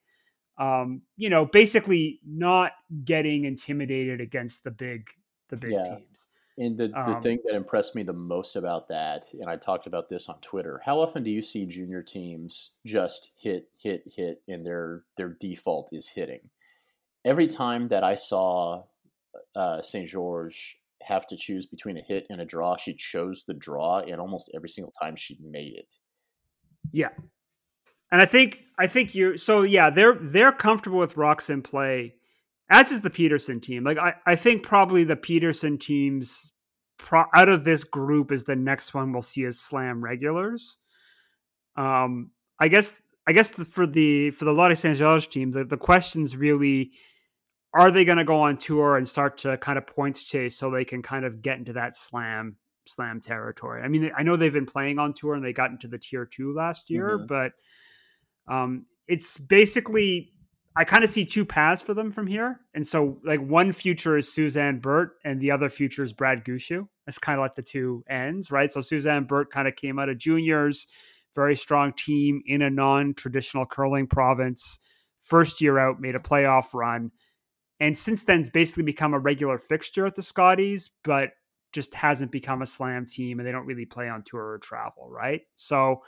Um, 0.59 1.01
you 1.17 1.29
know, 1.29 1.45
basically 1.45 2.19
not 2.25 2.73
getting 3.03 3.45
intimidated 3.45 4.21
against 4.21 4.63
the 4.63 4.71
big 4.71 5.09
the 5.49 5.57
big 5.57 5.71
yeah. 5.71 5.95
teams. 5.95 6.27
And 6.57 6.77
the, 6.77 6.89
the 6.89 7.15
um, 7.15 7.21
thing 7.21 7.39
that 7.45 7.55
impressed 7.55 7.95
me 7.95 8.03
the 8.03 8.13
most 8.13 8.55
about 8.55 8.89
that, 8.89 9.25
and 9.33 9.49
I 9.49 9.55
talked 9.55 9.87
about 9.87 10.09
this 10.09 10.27
on 10.29 10.39
Twitter, 10.41 10.81
how 10.83 10.99
often 10.99 11.23
do 11.23 11.31
you 11.31 11.41
see 11.41 11.65
junior 11.65 12.03
teams 12.03 12.71
just 12.85 13.31
hit, 13.37 13.69
hit, 13.81 14.03
hit, 14.05 14.43
and 14.47 14.65
their 14.65 15.03
their 15.17 15.29
default 15.29 15.89
is 15.91 16.09
hitting? 16.09 16.49
Every 17.23 17.47
time 17.47 17.87
that 17.87 18.03
I 18.03 18.15
saw 18.15 18.83
uh, 19.55 19.81
St. 19.81 20.07
Georges 20.07 20.75
have 21.05 21.27
to 21.27 21.37
choose 21.37 21.65
between 21.65 21.97
a 21.97 22.01
hit 22.01 22.25
and 22.29 22.41
a 22.41 22.45
draw, 22.45 22.77
she 22.77 22.93
chose 22.93 23.43
the 23.47 23.53
draw, 23.53 23.99
and 23.99 24.19
almost 24.19 24.51
every 24.55 24.69
single 24.69 24.93
time 25.01 25.15
she 25.15 25.37
made 25.41 25.73
it. 25.75 25.93
Yeah, 26.91 27.09
and 28.11 28.21
I 28.21 28.25
think 28.25 28.61
I 28.77 28.87
think 28.87 29.15
you 29.15 29.37
so 29.37 29.61
yeah 29.63 29.89
they're 29.89 30.17
they're 30.19 30.51
comfortable 30.51 30.99
with 30.99 31.17
rocks 31.17 31.49
in 31.49 31.61
play 31.61 32.15
as 32.71 32.91
is 32.91 33.01
the 33.01 33.09
Peterson 33.09 33.59
team. 33.59 33.83
Like 33.83 33.97
I, 33.97 34.15
I 34.25 34.35
think 34.35 34.63
probably 34.63 35.03
the 35.03 35.17
Peterson 35.17 35.77
teams 35.77 36.53
pro- 36.97 37.25
out 37.35 37.49
of 37.49 37.63
this 37.63 37.83
group 37.83 38.31
is 38.31 38.45
the 38.45 38.55
next 38.55 38.93
one 38.93 39.11
we'll 39.11 39.21
see 39.21 39.43
as 39.43 39.59
slam 39.59 40.01
regulars. 40.01 40.77
Um, 41.75 42.31
I 42.59 42.69
guess 42.69 42.99
I 43.27 43.33
guess 43.33 43.49
the, 43.49 43.65
for 43.65 43.85
the 43.85 44.31
for 44.31 44.45
the 44.45 44.53
Laurie 44.53 44.75
Saint 44.75 44.97
Georges 44.97 45.27
team, 45.27 45.51
the, 45.51 45.65
the 45.65 45.77
questions 45.77 46.35
really 46.35 46.91
are 47.73 47.91
they 47.91 48.05
going 48.05 48.17
to 48.17 48.25
go 48.25 48.41
on 48.41 48.57
tour 48.57 48.97
and 48.97 49.07
start 49.07 49.37
to 49.39 49.57
kind 49.57 49.77
of 49.77 49.87
points 49.87 50.23
chase 50.23 50.57
so 50.57 50.69
they 50.69 50.85
can 50.85 51.01
kind 51.01 51.25
of 51.25 51.41
get 51.41 51.57
into 51.57 51.73
that 51.73 51.95
slam 51.95 52.55
slam 52.85 53.21
territory. 53.21 53.81
I 53.81 53.87
mean, 53.87 54.11
I 54.17 54.23
know 54.23 54.35
they've 54.35 54.51
been 54.51 54.65
playing 54.65 54.99
on 54.99 55.13
tour 55.13 55.35
and 55.35 55.43
they 55.43 55.53
got 55.53 55.71
into 55.71 55.87
the 55.87 55.97
tier 55.97 56.25
two 56.25 56.53
last 56.53 56.89
year, 56.89 57.17
mm-hmm. 57.17 57.27
but 57.27 57.51
um, 58.47 58.85
it's 59.07 59.37
basically 59.37 60.31
I 60.75 60.85
kind 60.85 61.03
of 61.03 61.09
see 61.09 61.25
two 61.25 61.45
paths 61.45 61.81
for 61.81 61.93
them 61.93 62.11
from 62.11 62.27
here. 62.27 62.61
And 62.73 62.87
so, 62.87 63.19
like, 63.25 63.41
one 63.41 63.73
future 63.73 64.15
is 64.15 64.33
Suzanne 64.33 64.79
Birt, 64.79 65.17
and 65.25 65.41
the 65.41 65.51
other 65.51 65.67
future 65.67 66.01
is 66.01 66.13
Brad 66.13 66.45
Gushue. 66.45 66.87
That's 67.05 67.19
kind 67.19 67.37
of 67.37 67.43
like 67.43 67.55
the 67.55 67.61
two 67.61 68.05
ends, 68.09 68.51
right? 68.51 68.71
So, 68.71 68.79
Suzanne 68.79 69.25
Birt 69.25 69.51
kind 69.51 69.67
of 69.67 69.75
came 69.75 69.99
out 69.99 70.07
of 70.07 70.17
juniors, 70.17 70.87
very 71.35 71.57
strong 71.57 71.91
team 71.91 72.41
in 72.45 72.61
a 72.61 72.69
non 72.69 73.13
traditional 73.13 73.65
curling 73.65 74.07
province. 74.07 74.79
First 75.19 75.59
year 75.59 75.77
out, 75.77 75.99
made 75.99 76.15
a 76.15 76.19
playoff 76.19 76.73
run. 76.73 77.11
And 77.81 77.97
since 77.97 78.23
then, 78.23 78.39
it's 78.39 78.49
basically 78.49 78.83
become 78.83 79.15
a 79.15 79.19
regular 79.19 79.57
fixture 79.57 80.05
at 80.05 80.13
the 80.13 80.21
Scotties, 80.21 80.91
but 81.03 81.31
just 81.73 81.95
hasn't 81.95 82.31
become 82.31 82.61
a 82.61 82.65
slam 82.65 83.07
team 83.07 83.39
and 83.39 83.47
they 83.47 83.51
don't 83.51 83.65
really 83.65 83.85
play 83.85 84.07
on 84.07 84.21
tour 84.23 84.51
or 84.51 84.59
travel, 84.59 85.09
right? 85.09 85.41
So, 85.55 86.03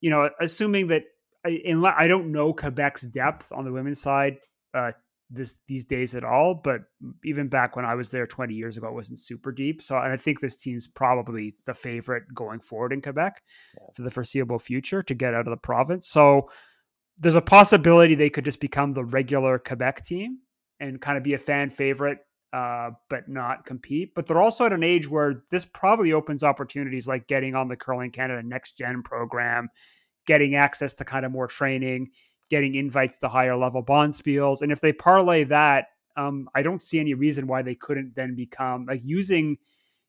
you 0.00 0.08
know, 0.08 0.30
assuming 0.40 0.88
that 0.88 1.04
I, 1.44 1.60
I 1.98 2.06
don't 2.06 2.32
know 2.32 2.54
Quebec's 2.54 3.02
depth 3.02 3.52
on 3.52 3.66
the 3.66 3.72
women's 3.72 4.00
side 4.00 4.38
uh, 4.72 4.92
this 5.28 5.60
these 5.68 5.84
days 5.84 6.14
at 6.14 6.24
all, 6.24 6.54
but 6.54 6.80
even 7.22 7.48
back 7.48 7.76
when 7.76 7.84
I 7.84 7.94
was 7.94 8.10
there 8.10 8.26
20 8.26 8.54
years 8.54 8.78
ago, 8.78 8.88
it 8.88 8.94
wasn't 8.94 9.18
super 9.18 9.52
deep. 9.52 9.82
So 9.82 9.98
and 9.98 10.10
I 10.10 10.16
think 10.16 10.40
this 10.40 10.56
team's 10.56 10.86
probably 10.86 11.54
the 11.66 11.74
favorite 11.74 12.22
going 12.32 12.60
forward 12.60 12.94
in 12.94 13.02
Quebec 13.02 13.42
yeah. 13.76 13.86
for 13.94 14.02
the 14.02 14.10
foreseeable 14.10 14.58
future 14.58 15.02
to 15.02 15.14
get 15.14 15.34
out 15.34 15.46
of 15.46 15.50
the 15.50 15.58
province. 15.58 16.08
So 16.08 16.48
there's 17.18 17.36
a 17.36 17.42
possibility 17.42 18.14
they 18.14 18.30
could 18.30 18.44
just 18.46 18.60
become 18.60 18.92
the 18.92 19.04
regular 19.04 19.58
Quebec 19.58 20.02
team 20.06 20.38
and 20.80 21.00
kind 21.00 21.16
of 21.16 21.22
be 21.22 21.34
a 21.34 21.38
fan 21.38 21.70
favorite, 21.70 22.18
uh, 22.52 22.90
but 23.08 23.28
not 23.28 23.64
compete. 23.64 24.14
But 24.14 24.26
they're 24.26 24.42
also 24.42 24.66
at 24.66 24.72
an 24.72 24.84
age 24.84 25.08
where 25.08 25.44
this 25.50 25.64
probably 25.64 26.12
opens 26.12 26.44
opportunities 26.44 27.08
like 27.08 27.26
getting 27.26 27.54
on 27.54 27.68
the 27.68 27.76
Curling 27.76 28.10
Canada 28.10 28.42
Next 28.46 28.76
Gen 28.76 29.02
program 29.02 29.68
getting 30.26 30.54
access 30.54 30.94
to 30.94 31.04
kind 31.04 31.24
of 31.24 31.32
more 31.32 31.46
training, 31.46 32.10
getting 32.50 32.74
invites 32.74 33.18
to 33.18 33.28
higher 33.28 33.56
level 33.56 33.82
bonspiels. 33.82 34.62
And 34.62 34.72
if 34.72 34.80
they 34.80 34.92
parlay 34.92 35.44
that, 35.44 35.88
um, 36.16 36.48
I 36.54 36.62
don't 36.62 36.82
see 36.82 37.00
any 37.00 37.14
reason 37.14 37.46
why 37.46 37.62
they 37.62 37.74
couldn't 37.74 38.14
then 38.14 38.34
become 38.34 38.86
like 38.86 39.00
using 39.02 39.58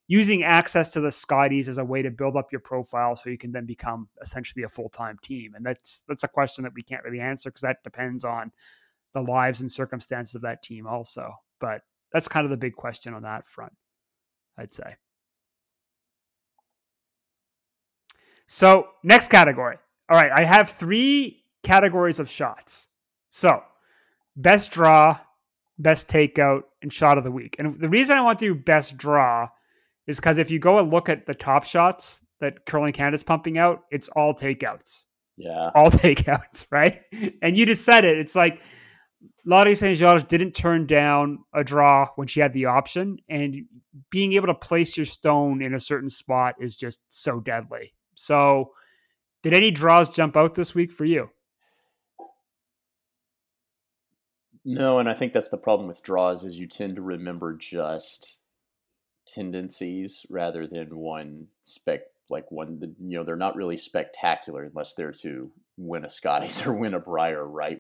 using 0.08 0.44
access 0.44 0.92
to 0.92 1.02
the 1.02 1.10
Scotties 1.10 1.68
as 1.68 1.80
a 1.80 1.84
way 1.84 2.04
to 2.04 2.12
build 2.12 2.38
up 2.38 2.52
your 2.52 2.62
profile 2.62 3.16
so 3.16 3.28
you 3.28 3.40
can 3.40 3.52
then 3.52 3.66
become 3.66 4.08
essentially 4.22 4.64
a 4.64 4.70
full-time 4.70 5.18
team. 5.24 5.56
And 5.56 5.66
that's 5.66 6.04
that's 6.08 6.24
a 6.24 6.28
question 6.28 6.64
that 6.64 6.74
we 6.76 6.84
can't 6.84 7.04
really 7.04 7.20
answer 7.20 7.50
because 7.50 7.62
that 7.62 7.84
depends 7.84 8.24
on 8.24 8.52
the 9.16 9.22
lives 9.22 9.62
and 9.62 9.72
circumstances 9.72 10.36
of 10.36 10.44
that 10.44 10.62
team 10.62 10.86
also. 10.86 11.34
But 11.60 11.82
that's 12.12 12.28
kind 12.28 12.46
of 12.46 12.52
the 12.52 12.58
big 12.58 12.76
question 12.76 13.16
on 13.16 13.24
that 13.24 13.48
front, 13.48 13.74
I'd 14.60 14.72
say. 14.72 14.96
So, 18.46 18.90
next 19.04 19.30
category 19.30 19.78
all 20.10 20.18
right, 20.18 20.32
I 20.34 20.44
have 20.44 20.70
three 20.70 21.44
categories 21.64 22.20
of 22.20 22.30
shots. 22.30 22.90
So, 23.30 23.64
best 24.36 24.72
draw, 24.72 25.20
best 25.80 26.08
takeout, 26.08 26.64
and 26.82 26.94
shot 26.94 27.18
of 27.18 27.24
the 27.24 27.32
week. 27.32 27.56
And 27.60 27.80
the 27.80 27.90
reason 27.90 28.16
I 28.16 28.22
want 28.22 28.40
to 28.40 28.46
do 28.46 28.56
best 28.56 28.98
draw 28.98 29.50
is 30.08 30.18
because 30.18 30.38
if 30.38 30.52
you 30.52 30.60
go 30.60 30.78
and 30.78 30.92
look 30.92 31.10
at 31.10 31.26
the 31.26 31.34
top 31.34 31.66
shots 31.66 32.24
that 32.40 32.66
Curling 32.66 32.94
Canada's 32.94 33.24
pumping 33.24 33.58
out, 33.58 33.84
it's 33.90 34.08
all 34.10 34.34
takeouts. 34.34 35.06
Yeah. 35.38 35.58
It's 35.58 35.68
all 35.74 35.90
takeouts, 35.90 36.68
right? 36.72 37.02
And 37.42 37.58
you 37.58 37.66
just 37.66 37.84
said 37.84 38.06
it. 38.06 38.18
It's 38.18 38.36
like 38.36 38.62
Laurie 39.46 39.76
St. 39.76 39.98
Georges 39.98 40.26
didn't 40.26 40.54
turn 40.54 40.88
down 40.88 41.40
a 41.54 41.64
draw 41.64 42.10
when 42.16 42.28
she 42.28 42.40
had 42.40 42.52
the 42.54 42.66
option. 42.66 43.18
And 43.30 43.66
being 44.10 44.34
able 44.34 44.48
to 44.48 44.56
place 44.56 44.98
your 44.98 45.06
stone 45.06 45.62
in 45.62 45.76
a 45.76 45.80
certain 45.80 46.10
spot 46.10 46.56
is 46.60 46.76
just 46.76 47.00
so 47.10 47.40
deadly. 47.40 47.94
So 48.16 48.72
did 49.44 49.54
any 49.54 49.70
draws 49.70 50.10
jump 50.10 50.36
out 50.36 50.56
this 50.56 50.74
week 50.74 50.92
for 50.92 51.06
you? 51.06 51.30
No, 54.68 54.98
and 54.98 55.08
I 55.08 55.14
think 55.14 55.32
that's 55.32 55.50
the 55.50 55.58
problem 55.58 55.88
with 55.88 56.02
draws 56.02 56.44
is 56.44 56.60
you 56.60 56.68
tend 56.68 56.96
to 56.96 57.04
remember 57.04 57.56
just 57.56 58.42
tendencies 59.28 60.26
rather 60.28 60.66
than 60.66 60.98
one 60.98 61.48
spec 61.62 62.02
like 62.28 62.52
one, 62.52 62.96
you 63.00 63.20
know, 63.20 63.24
they're 63.24 63.36
not 63.36 63.56
really 63.56 63.78
spectacular 63.78 64.64
unless 64.64 64.96
they're 64.96 65.12
to 65.12 65.52
win 65.78 66.06
a 66.06 66.10
Scotties 66.10 66.62
or 66.66 66.74
win 66.74 66.96
a 66.96 67.00
Brier, 67.00 67.46
right? 67.46 67.78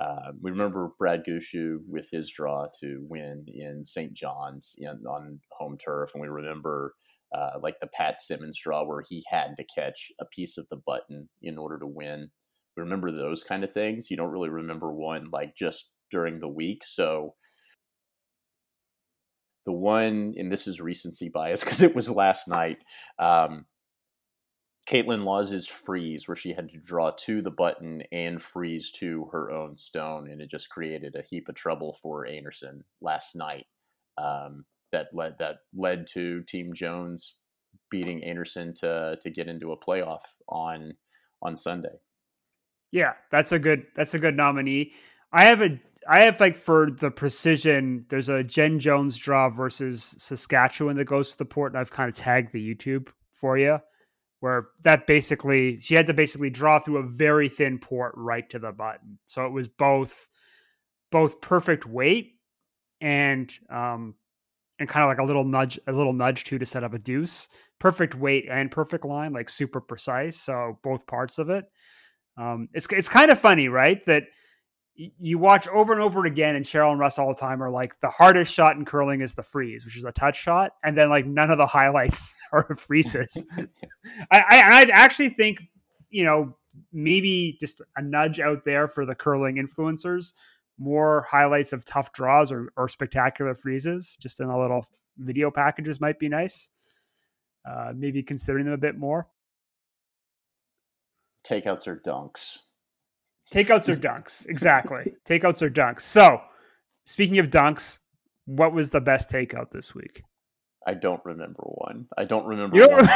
Uh, 0.00 0.32
we 0.40 0.50
remember 0.50 0.90
Brad 0.98 1.24
Gushue 1.28 1.80
with 1.86 2.08
his 2.10 2.30
draw 2.30 2.66
to 2.80 3.04
win 3.08 3.44
in 3.46 3.84
St. 3.84 4.14
John's 4.14 4.74
in, 4.78 4.88
on 5.06 5.40
home 5.52 5.76
turf, 5.76 6.12
and 6.14 6.22
we 6.22 6.28
remember 6.28 6.94
uh, 7.36 7.58
like 7.62 7.78
the 7.80 7.86
Pat 7.86 8.18
Simmons 8.18 8.58
draw 8.60 8.84
where 8.84 9.04
he 9.06 9.22
had 9.28 9.56
to 9.56 9.64
catch 9.64 10.10
a 10.20 10.24
piece 10.24 10.56
of 10.56 10.66
the 10.68 10.80
button 10.86 11.28
in 11.42 11.58
order 11.58 11.78
to 11.78 11.86
win. 11.86 12.30
We 12.76 12.82
remember 12.82 13.12
those 13.12 13.44
kind 13.44 13.62
of 13.62 13.72
things. 13.72 14.10
You 14.10 14.16
don't 14.16 14.30
really 14.30 14.48
remember 14.48 14.92
one 14.92 15.28
like 15.30 15.54
just 15.54 15.90
during 16.10 16.38
the 16.38 16.48
week. 16.48 16.82
So 16.82 17.34
the 19.66 19.72
one, 19.72 20.34
and 20.36 20.50
this 20.50 20.66
is 20.66 20.80
recency 20.80 21.28
bias 21.28 21.62
because 21.64 21.82
it 21.82 21.94
was 21.94 22.10
last 22.10 22.48
night. 22.48 22.82
Um, 23.18 23.66
Kaitlyn 24.90 25.22
Lawes's 25.22 25.68
freeze, 25.68 26.26
where 26.26 26.36
she 26.36 26.52
had 26.52 26.68
to 26.70 26.78
draw 26.78 27.12
to 27.12 27.40
the 27.42 27.50
button 27.50 28.02
and 28.10 28.42
freeze 28.42 28.90
to 28.92 29.28
her 29.30 29.52
own 29.52 29.76
stone, 29.76 30.28
and 30.28 30.40
it 30.40 30.50
just 30.50 30.68
created 30.68 31.14
a 31.14 31.22
heap 31.22 31.48
of 31.48 31.54
trouble 31.54 31.96
for 32.02 32.26
Einarson 32.26 32.80
last 33.00 33.36
night. 33.36 33.66
Um, 34.18 34.64
that 34.90 35.06
led 35.12 35.36
that 35.38 35.58
led 35.72 36.08
to 36.08 36.42
Team 36.42 36.72
Jones 36.74 37.36
beating 37.88 38.22
Einarson 38.22 38.74
to 38.80 39.16
to 39.20 39.30
get 39.30 39.46
into 39.46 39.70
a 39.70 39.78
playoff 39.78 40.22
on 40.48 40.94
on 41.40 41.56
Sunday. 41.56 42.00
Yeah, 42.90 43.12
that's 43.30 43.52
a 43.52 43.60
good 43.60 43.86
that's 43.94 44.14
a 44.14 44.18
good 44.18 44.36
nominee. 44.36 44.92
I 45.32 45.44
have 45.44 45.62
a 45.62 45.80
I 46.08 46.22
have 46.22 46.40
like 46.40 46.56
for 46.56 46.90
the 46.90 47.12
precision, 47.12 48.06
there's 48.08 48.28
a 48.28 48.42
Jen 48.42 48.80
Jones 48.80 49.16
draw 49.16 49.50
versus 49.50 50.16
Saskatchewan 50.18 50.96
that 50.96 51.04
goes 51.04 51.30
to 51.30 51.38
the 51.38 51.44
port, 51.44 51.70
and 51.72 51.78
I've 51.78 51.92
kind 51.92 52.08
of 52.08 52.16
tagged 52.16 52.52
the 52.52 52.74
YouTube 52.74 53.10
for 53.32 53.56
you 53.56 53.78
where 54.40 54.68
that 54.82 55.06
basically 55.06 55.78
she 55.80 55.94
had 55.94 56.06
to 56.06 56.14
basically 56.14 56.50
draw 56.50 56.78
through 56.78 56.98
a 56.98 57.06
very 57.06 57.48
thin 57.48 57.78
port 57.78 58.12
right 58.16 58.48
to 58.50 58.58
the 58.58 58.72
button. 58.72 59.18
So 59.26 59.46
it 59.46 59.52
was 59.52 59.68
both 59.68 60.28
both 61.10 61.40
perfect 61.40 61.86
weight 61.86 62.34
and 63.00 63.52
um 63.70 64.14
and 64.78 64.88
kind 64.88 65.04
of 65.04 65.08
like 65.08 65.18
a 65.18 65.24
little 65.24 65.44
nudge 65.44 65.78
a 65.86 65.92
little 65.92 66.14
nudge 66.14 66.44
too 66.44 66.58
to 66.58 66.66
set 66.66 66.84
up 66.84 66.94
a 66.94 66.98
deuce. 66.98 67.48
Perfect 67.78 68.14
weight 68.14 68.46
and 68.50 68.70
perfect 68.70 69.04
line, 69.04 69.32
like 69.32 69.48
super 69.48 69.80
precise. 69.80 70.38
So 70.38 70.78
both 70.82 71.06
parts 71.06 71.38
of 71.38 71.50
it. 71.50 71.66
Um 72.36 72.68
it's 72.72 72.88
it's 72.90 73.08
kind 73.08 73.30
of 73.30 73.38
funny, 73.38 73.68
right? 73.68 74.04
That 74.06 74.24
you 75.18 75.38
watch 75.38 75.66
over 75.68 75.92
and 75.92 76.02
over 76.02 76.26
again, 76.26 76.56
and 76.56 76.64
Cheryl 76.64 76.90
and 76.90 77.00
Russ 77.00 77.18
all 77.18 77.28
the 77.28 77.40
time 77.40 77.62
are 77.62 77.70
like 77.70 77.98
the 78.00 78.10
hardest 78.10 78.52
shot 78.52 78.76
in 78.76 78.84
curling 78.84 79.22
is 79.22 79.34
the 79.34 79.42
freeze, 79.42 79.84
which 79.84 79.96
is 79.96 80.04
a 80.04 80.12
touch 80.12 80.36
shot, 80.36 80.72
and 80.84 80.96
then 80.96 81.08
like 81.08 81.26
none 81.26 81.50
of 81.50 81.58
the 81.58 81.66
highlights 81.66 82.36
are 82.52 82.74
freezes. 82.74 83.46
I, 84.30 84.40
I 84.40 84.58
I 84.60 84.90
actually 84.92 85.30
think 85.30 85.62
you 86.10 86.24
know 86.24 86.54
maybe 86.92 87.56
just 87.60 87.80
a 87.96 88.02
nudge 88.02 88.40
out 88.40 88.64
there 88.64 88.88
for 88.88 89.06
the 89.06 89.14
curling 89.14 89.56
influencers, 89.56 90.32
more 90.78 91.26
highlights 91.30 91.72
of 91.72 91.84
tough 91.84 92.12
draws 92.12 92.52
or, 92.52 92.72
or 92.76 92.88
spectacular 92.88 93.54
freezes, 93.54 94.16
just 94.20 94.40
in 94.40 94.48
a 94.48 94.60
little 94.60 94.86
video 95.18 95.50
packages 95.50 96.00
might 96.00 96.18
be 96.18 96.28
nice. 96.28 96.70
Uh, 97.68 97.92
maybe 97.94 98.22
considering 98.22 98.64
them 98.64 98.74
a 98.74 98.78
bit 98.78 98.98
more. 98.98 99.28
Takeouts 101.46 101.86
or 101.86 101.96
dunks. 101.96 102.62
Takeouts 103.50 103.88
or 103.88 103.96
dunks. 103.96 104.46
Exactly. 104.48 105.12
Takeouts 105.28 105.62
or 105.62 105.70
dunks. 105.70 106.02
So, 106.02 106.40
speaking 107.04 107.38
of 107.38 107.50
dunks, 107.50 107.98
what 108.46 108.72
was 108.72 108.90
the 108.90 109.00
best 109.00 109.30
takeout 109.30 109.70
this 109.70 109.94
week? 109.94 110.22
I 110.86 110.94
don't 110.94 111.24
remember 111.24 111.62
one. 111.62 112.06
I 112.16 112.24
don't 112.24 112.46
remember 112.46 112.76
you 112.76 112.88
one. 112.88 113.08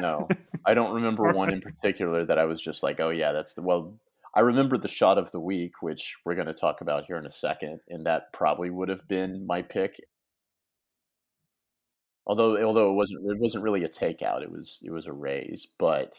no, 0.00 0.28
I 0.66 0.74
don't 0.74 0.94
remember 0.94 1.32
one 1.32 1.52
in 1.52 1.60
particular 1.60 2.24
that 2.24 2.38
I 2.38 2.44
was 2.44 2.60
just 2.60 2.82
like, 2.82 2.98
oh 3.00 3.10
yeah, 3.10 3.32
that's 3.32 3.54
the 3.54 3.62
well. 3.62 3.98
I 4.34 4.40
remember 4.40 4.78
the 4.78 4.88
shot 4.88 5.18
of 5.18 5.30
the 5.30 5.40
week, 5.40 5.82
which 5.82 6.16
we're 6.24 6.34
going 6.34 6.46
to 6.46 6.54
talk 6.54 6.80
about 6.80 7.04
here 7.06 7.18
in 7.18 7.26
a 7.26 7.30
second, 7.30 7.80
and 7.88 8.06
that 8.06 8.32
probably 8.32 8.70
would 8.70 8.88
have 8.88 9.06
been 9.06 9.46
my 9.46 9.60
pick. 9.60 10.00
Although, 12.26 12.62
although 12.64 12.90
it 12.90 12.94
wasn't, 12.94 13.30
it 13.30 13.38
wasn't 13.38 13.64
really 13.64 13.84
a 13.84 13.88
takeout. 13.88 14.42
It 14.42 14.50
was, 14.50 14.80
it 14.84 14.90
was 14.90 15.06
a 15.06 15.12
raise, 15.12 15.66
but 15.78 16.14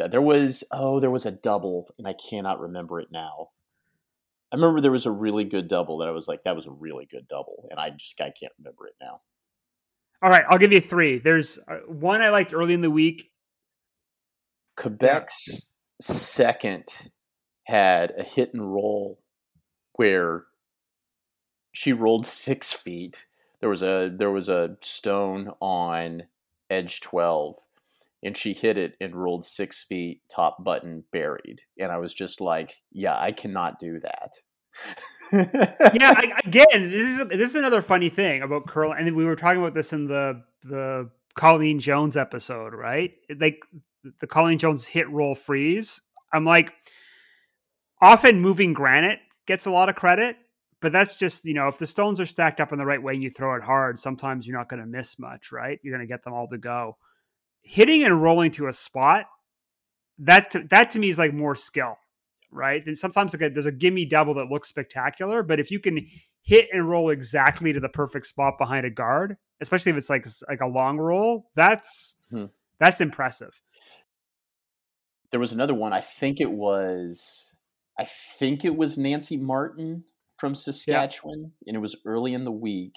that. 0.00 0.10
There 0.10 0.22
was 0.22 0.64
oh, 0.72 1.00
there 1.00 1.10
was 1.10 1.26
a 1.26 1.30
double, 1.30 1.94
and 1.98 2.06
I 2.06 2.14
cannot 2.14 2.60
remember 2.60 3.00
it 3.00 3.08
now. 3.10 3.50
I 4.52 4.56
remember 4.56 4.80
there 4.80 4.90
was 4.90 5.06
a 5.06 5.12
really 5.12 5.44
good 5.44 5.68
double 5.68 5.98
that 5.98 6.08
I 6.08 6.12
was 6.12 6.26
like, 6.26 6.42
that 6.42 6.56
was 6.56 6.66
a 6.66 6.72
really 6.72 7.06
good 7.06 7.28
double, 7.28 7.68
and 7.70 7.78
I 7.78 7.90
just 7.90 8.20
I 8.20 8.30
can't 8.30 8.52
remember 8.58 8.86
it 8.86 8.94
now. 9.00 9.20
All 10.22 10.30
right, 10.30 10.44
I'll 10.48 10.58
give 10.58 10.72
you 10.72 10.80
three. 10.80 11.18
There's 11.18 11.58
uh, 11.68 11.78
one 11.86 12.20
I 12.20 12.30
liked 12.30 12.52
early 12.52 12.74
in 12.74 12.82
the 12.82 12.90
week. 12.90 13.30
Quebec's 14.76 15.74
second 16.00 16.84
had 17.64 18.12
a 18.16 18.22
hit 18.22 18.52
and 18.52 18.72
roll 18.72 19.20
where 19.94 20.44
she 21.72 21.92
rolled 21.92 22.26
six 22.26 22.72
feet. 22.72 23.26
There 23.60 23.70
was 23.70 23.82
a 23.82 24.12
there 24.14 24.30
was 24.30 24.48
a 24.48 24.76
stone 24.80 25.52
on 25.60 26.24
edge 26.68 27.00
twelve 27.00 27.56
and 28.22 28.36
she 28.36 28.52
hit 28.52 28.76
it 28.76 28.96
and 29.00 29.14
rolled 29.14 29.44
six 29.44 29.84
feet, 29.84 30.20
top 30.28 30.62
button 30.62 31.04
buried. 31.10 31.62
And 31.78 31.90
I 31.90 31.98
was 31.98 32.12
just 32.12 32.40
like, 32.40 32.74
yeah, 32.92 33.18
I 33.18 33.32
cannot 33.32 33.78
do 33.78 34.00
that. 34.00 34.32
yeah, 35.32 36.14
I, 36.16 36.32
again, 36.44 36.90
this 36.90 37.06
is 37.06 37.28
this 37.28 37.50
is 37.50 37.54
another 37.54 37.82
funny 37.82 38.08
thing 38.08 38.42
about 38.42 38.66
curling, 38.66 38.98
and 38.98 39.16
we 39.16 39.24
were 39.24 39.36
talking 39.36 39.60
about 39.60 39.74
this 39.74 39.92
in 39.92 40.06
the 40.06 40.42
the 40.62 41.10
Colleen 41.34 41.80
Jones 41.80 42.16
episode, 42.16 42.74
right? 42.74 43.12
Like 43.38 43.62
the 44.20 44.26
Colleen 44.26 44.58
Jones 44.58 44.86
hit 44.86 45.08
roll 45.10 45.34
freeze. 45.34 46.00
I'm 46.32 46.44
like, 46.44 46.72
often 48.00 48.40
moving 48.40 48.72
granite 48.72 49.20
gets 49.46 49.66
a 49.66 49.70
lot 49.70 49.88
of 49.88 49.96
credit, 49.96 50.36
but 50.80 50.92
that's 50.92 51.16
just 51.16 51.44
you 51.44 51.54
know 51.54 51.68
if 51.68 51.78
the 51.78 51.86
stones 51.86 52.20
are 52.20 52.26
stacked 52.26 52.60
up 52.60 52.72
in 52.72 52.78
the 52.78 52.86
right 52.86 53.02
way 53.02 53.14
and 53.14 53.22
you 53.22 53.30
throw 53.30 53.56
it 53.56 53.62
hard, 53.62 53.98
sometimes 53.98 54.46
you're 54.46 54.58
not 54.58 54.68
going 54.68 54.80
to 54.80 54.86
miss 54.86 55.18
much, 55.18 55.52
right? 55.52 55.80
You're 55.82 55.96
going 55.96 56.06
to 56.06 56.12
get 56.12 56.22
them 56.22 56.34
all 56.34 56.48
to 56.48 56.58
go 56.58 56.96
hitting 57.62 58.04
and 58.04 58.22
rolling 58.22 58.50
to 58.52 58.66
a 58.66 58.72
spot 58.72 59.26
that 60.18 60.50
to, 60.50 60.62
that 60.70 60.90
to 60.90 60.98
me 60.98 61.08
is 61.08 61.18
like 61.18 61.32
more 61.32 61.54
skill 61.54 61.96
right 62.52 62.84
and 62.86 62.96
sometimes 62.96 63.32
like 63.32 63.42
a, 63.42 63.48
there's 63.48 63.66
a 63.66 63.72
gimme 63.72 64.04
double 64.04 64.34
that 64.34 64.50
looks 64.50 64.68
spectacular 64.68 65.42
but 65.42 65.60
if 65.60 65.70
you 65.70 65.78
can 65.78 66.06
hit 66.42 66.68
and 66.72 66.88
roll 66.88 67.10
exactly 67.10 67.72
to 67.72 67.80
the 67.80 67.88
perfect 67.88 68.26
spot 68.26 68.54
behind 68.58 68.84
a 68.84 68.90
guard 68.90 69.36
especially 69.60 69.90
if 69.90 69.96
it's 69.96 70.10
like 70.10 70.26
like 70.48 70.60
a 70.60 70.66
long 70.66 70.98
roll 70.98 71.50
that's 71.54 72.16
hmm. 72.30 72.46
that's 72.78 73.00
impressive 73.00 73.60
there 75.30 75.40
was 75.40 75.52
another 75.52 75.74
one 75.74 75.92
i 75.92 76.00
think 76.00 76.40
it 76.40 76.50
was 76.50 77.56
i 77.98 78.04
think 78.04 78.64
it 78.64 78.76
was 78.76 78.98
nancy 78.98 79.36
martin 79.36 80.04
from 80.36 80.54
saskatchewan 80.54 81.40
yeah. 81.40 81.68
and 81.68 81.76
it 81.76 81.80
was 81.80 81.96
early 82.04 82.34
in 82.34 82.44
the 82.44 82.52
week 82.52 82.96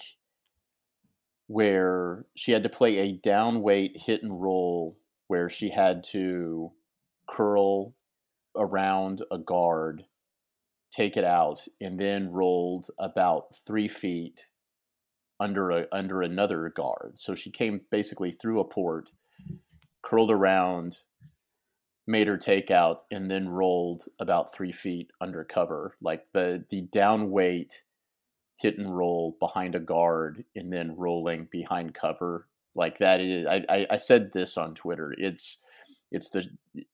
where 1.47 2.25
she 2.35 2.51
had 2.51 2.63
to 2.63 2.69
play 2.69 2.97
a 2.97 3.13
down 3.13 3.61
weight 3.61 3.97
hit 3.99 4.23
and 4.23 4.41
roll 4.41 4.97
where 5.27 5.49
she 5.49 5.69
had 5.69 6.03
to 6.03 6.71
curl 7.27 7.95
around 8.55 9.21
a 9.31 9.37
guard, 9.37 10.05
take 10.91 11.17
it 11.17 11.23
out, 11.23 11.61
and 11.81 11.99
then 11.99 12.31
rolled 12.31 12.87
about 12.99 13.55
three 13.55 13.87
feet 13.87 14.51
under 15.39 15.71
a 15.71 15.87
under 15.91 16.21
another 16.21 16.69
guard. 16.69 17.13
So 17.17 17.35
she 17.35 17.51
came 17.51 17.81
basically 17.91 18.31
through 18.31 18.59
a 18.59 18.65
port, 18.65 19.11
curled 20.03 20.31
around, 20.31 20.97
made 22.07 22.27
her 22.27 22.37
take 22.37 22.71
out, 22.71 23.03
and 23.11 23.29
then 23.29 23.49
rolled 23.49 24.05
about 24.19 24.53
three 24.53 24.71
feet 24.71 25.11
under 25.19 25.43
cover. 25.43 25.95
Like 26.01 26.27
the 26.33 26.63
the 26.69 26.81
down 26.81 27.31
weight 27.31 27.83
hit 28.57 28.77
and 28.77 28.95
roll 28.95 29.35
behind 29.39 29.75
a 29.75 29.79
guard 29.79 30.45
and 30.55 30.71
then 30.71 30.95
rolling 30.95 31.47
behind 31.51 31.93
cover 31.93 32.47
like 32.75 32.97
that 32.99 33.21
is 33.21 33.47
I, 33.47 33.65
I, 33.69 33.87
I 33.91 33.97
said 33.97 34.31
this 34.33 34.57
on 34.57 34.73
Twitter. 34.73 35.13
It's 35.17 35.61
it's 36.11 36.29
the 36.29 36.45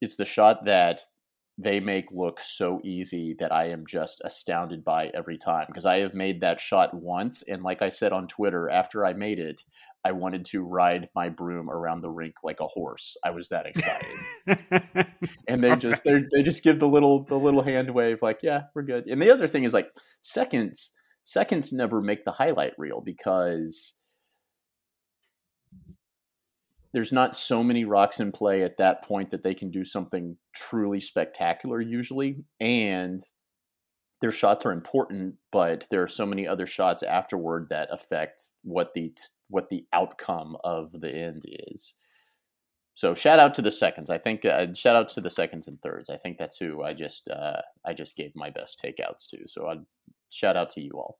it's 0.01 0.15
the 0.15 0.25
shot 0.25 0.65
that 0.65 1.01
they 1.57 1.81
make 1.81 2.11
look 2.11 2.39
so 2.39 2.79
easy 2.83 3.35
that 3.39 3.51
I 3.51 3.69
am 3.69 3.85
just 3.85 4.21
astounded 4.23 4.83
by 4.83 5.07
every 5.07 5.37
time 5.37 5.65
because 5.67 5.85
I 5.85 5.97
have 5.97 6.13
made 6.13 6.39
that 6.41 6.59
shot 6.59 6.93
once 6.93 7.43
and 7.43 7.63
like 7.63 7.81
I 7.81 7.89
said 7.89 8.13
on 8.13 8.27
Twitter 8.27 8.69
after 8.69 9.05
I 9.05 9.13
made 9.13 9.39
it 9.39 9.63
I 10.05 10.13
wanted 10.13 10.45
to 10.45 10.63
ride 10.63 11.09
my 11.13 11.27
broom 11.27 11.69
around 11.69 11.99
the 11.99 12.09
rink 12.09 12.35
like 12.41 12.61
a 12.61 12.67
horse. 12.67 13.17
I 13.25 13.31
was 13.31 13.49
that 13.49 13.65
excited. 13.65 15.05
and 15.49 15.61
they 15.61 15.75
just 15.75 16.05
they 16.05 16.23
they 16.33 16.41
just 16.41 16.63
give 16.63 16.79
the 16.79 16.87
little 16.87 17.23
the 17.23 17.37
little 17.37 17.61
hand 17.61 17.93
wave 17.93 18.21
like 18.21 18.39
yeah, 18.41 18.63
we're 18.73 18.83
good. 18.83 19.07
And 19.07 19.21
the 19.21 19.31
other 19.31 19.47
thing 19.47 19.65
is 19.65 19.73
like 19.73 19.91
seconds 20.21 20.91
seconds 21.23 21.73
never 21.73 22.01
make 22.01 22.25
the 22.25 22.31
highlight 22.31 22.73
reel 22.77 23.01
because 23.01 23.95
there's 26.91 27.11
not 27.11 27.35
so 27.35 27.63
many 27.63 27.85
rocks 27.85 28.19
in 28.19 28.31
play 28.31 28.63
at 28.63 28.77
that 28.77 29.03
point 29.03 29.29
that 29.29 29.43
they 29.43 29.53
can 29.53 29.69
do 29.69 29.85
something 29.85 30.37
truly 30.53 30.99
spectacular 30.99 31.79
usually 31.79 32.43
and 32.59 33.21
their 34.21 34.31
shots 34.31 34.65
are 34.65 34.71
important, 34.71 35.35
but 35.51 35.87
there 35.91 36.03
are 36.03 36.07
so 36.07 36.25
many 36.25 36.47
other 36.47 36.65
shots 36.65 37.03
afterward 37.03 37.67
that 37.69 37.87
affect 37.91 38.51
what 38.63 38.93
the 38.93 39.13
what 39.49 39.69
the 39.69 39.85
outcome 39.93 40.57
of 40.63 40.91
the 40.91 41.09
end 41.09 41.43
is. 41.45 41.95
So 42.95 43.13
shout 43.13 43.39
out 43.39 43.53
to 43.53 43.61
the 43.61 43.71
seconds. 43.71 44.09
I 44.09 44.17
think 44.17 44.43
uh, 44.43 44.73
shout 44.73 44.97
out 44.97 45.09
to 45.09 45.21
the 45.21 45.29
seconds 45.29 45.67
and 45.69 45.81
thirds. 45.81 46.09
I 46.09 46.17
think 46.17 46.37
that's 46.37 46.57
who 46.57 46.83
I 46.83 46.93
just 46.93 47.29
uh, 47.29 47.61
I 47.85 47.93
just 47.93 48.17
gave 48.17 48.35
my 48.35 48.49
best 48.49 48.81
takeouts 48.83 49.29
to. 49.29 49.47
So 49.47 49.67
I'd 49.67 49.85
shout 50.29 50.57
out 50.57 50.69
to 50.71 50.81
you 50.81 50.91
all. 50.93 51.19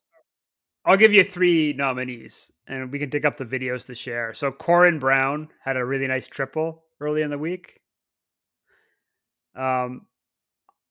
I'll 0.85 0.97
give 0.97 1.13
you 1.13 1.23
three 1.23 1.73
nominees, 1.73 2.51
and 2.67 2.91
we 2.91 2.99
can 2.99 3.09
dig 3.09 3.25
up 3.25 3.37
the 3.37 3.45
videos 3.45 3.85
to 3.87 3.95
share. 3.95 4.33
So 4.33 4.51
Corryn 4.51 4.99
Brown 4.99 5.49
had 5.63 5.77
a 5.77 5.85
really 5.85 6.07
nice 6.07 6.27
triple 6.27 6.83
early 6.99 7.21
in 7.21 7.29
the 7.29 7.37
week. 7.37 7.81
Um, 9.55 10.07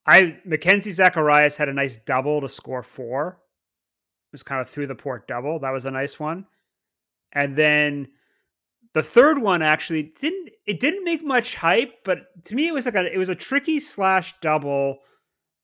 I 0.07 0.39
Mackenzie 0.45 0.93
Zacharias 0.93 1.57
had 1.57 1.69
a 1.69 1.75
nice 1.75 1.97
double 1.97 2.41
to 2.41 2.49
score 2.49 2.83
four. 2.83 3.41
It 4.31 4.33
was 4.33 4.43
kind 4.43 4.61
of 4.61 4.69
through 4.69 4.89
the 4.89 4.95
port 4.95 5.27
double. 5.27 5.59
That 5.59 5.71
was 5.71 5.85
a 5.85 5.91
nice 5.91 6.21
one. 6.21 6.47
And 7.33 7.57
then 7.57 8.09
the 8.95 9.03
third 9.03 9.39
one 9.39 9.63
actually 9.63 10.15
didn't 10.21 10.51
it 10.67 10.81
didn't 10.81 11.05
make 11.05 11.23
much 11.23 11.55
hype, 11.55 11.93
but 12.05 12.27
to 12.47 12.55
me 12.55 12.69
it 12.69 12.75
was 12.75 12.87
like 12.87 12.95
a 12.95 13.13
it 13.13 13.19
was 13.19 13.29
a 13.29 13.35
tricky 13.35 13.81
slash 13.81 14.35
double 14.41 14.99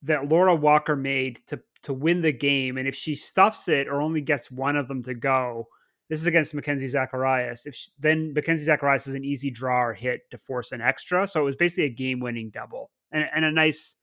that 0.02 0.28
Laura 0.28 0.55
Walker 0.55 0.96
made 0.96 1.40
to 1.46 1.61
to 1.85 1.93
win 1.93 2.22
the 2.22 2.32
game. 2.32 2.76
And 2.76 2.89
if 2.89 2.95
she 2.95 3.14
stuffs 3.14 3.68
it 3.68 3.89
or 3.89 4.01
only 4.01 4.20
gets 4.20 4.51
one 4.51 4.76
of 4.76 4.89
them 4.89 5.03
to 5.05 5.14
go, 5.14 5.68
this 6.09 6.20
is 6.20 6.26
against 6.26 6.55
Mackenzie 6.55 6.89
Zacharias. 6.89 7.66
If 7.66 7.74
she, 7.74 7.91
then 7.99 8.32
Mackenzie 8.35 8.64
Zacharias 8.64 9.07
is 9.07 9.14
an 9.14 9.24
easy 9.24 9.51
draw 9.51 9.85
or 9.85 9.93
hit 9.95 10.22
to 10.30 10.39
force 10.39 10.72
an 10.72 10.80
extra, 10.80 11.26
so 11.26 11.41
it 11.41 11.45
was 11.45 11.57
basically 11.57 11.85
a 11.85 11.91
game 11.91 12.20
winning 12.20 12.51
double 12.51 12.91
and, 13.11 13.28
and 13.35 13.45
a 13.45 13.51
nice 13.51 13.97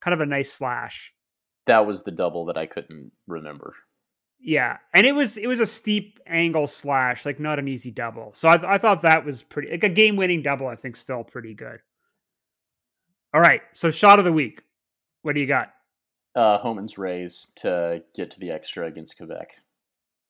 kind 0.00 0.14
of 0.14 0.20
a 0.20 0.26
nice 0.26 0.52
slash. 0.52 1.12
That 1.66 1.86
was 1.86 2.02
the 2.02 2.10
double 2.10 2.46
that 2.46 2.58
I 2.58 2.66
couldn't 2.66 3.12
remember. 3.28 3.74
Yeah, 4.40 4.78
and 4.92 5.06
it 5.06 5.14
was 5.14 5.36
it 5.36 5.46
was 5.46 5.60
a 5.60 5.66
steep 5.66 6.18
angle 6.26 6.66
slash, 6.66 7.24
like 7.24 7.38
not 7.38 7.60
an 7.60 7.68
easy 7.68 7.92
double. 7.92 8.32
So 8.34 8.48
I, 8.48 8.74
I 8.74 8.78
thought 8.78 9.02
that 9.02 9.24
was 9.24 9.42
pretty 9.42 9.70
like 9.70 9.84
a 9.84 9.88
game 9.88 10.16
winning 10.16 10.42
double. 10.42 10.66
I 10.66 10.74
think 10.74 10.96
still 10.96 11.22
pretty 11.22 11.54
good. 11.54 11.78
All 13.32 13.40
right, 13.40 13.62
so 13.72 13.92
shot 13.92 14.18
of 14.18 14.24
the 14.24 14.32
week. 14.32 14.62
What 15.22 15.36
do 15.36 15.40
you 15.40 15.46
got? 15.46 15.72
Uh, 16.34 16.58
Homan's 16.58 16.96
raise 16.96 17.48
to 17.56 18.02
get 18.14 18.30
to 18.30 18.40
the 18.40 18.50
extra 18.50 18.86
against 18.86 19.16
Quebec. 19.16 19.56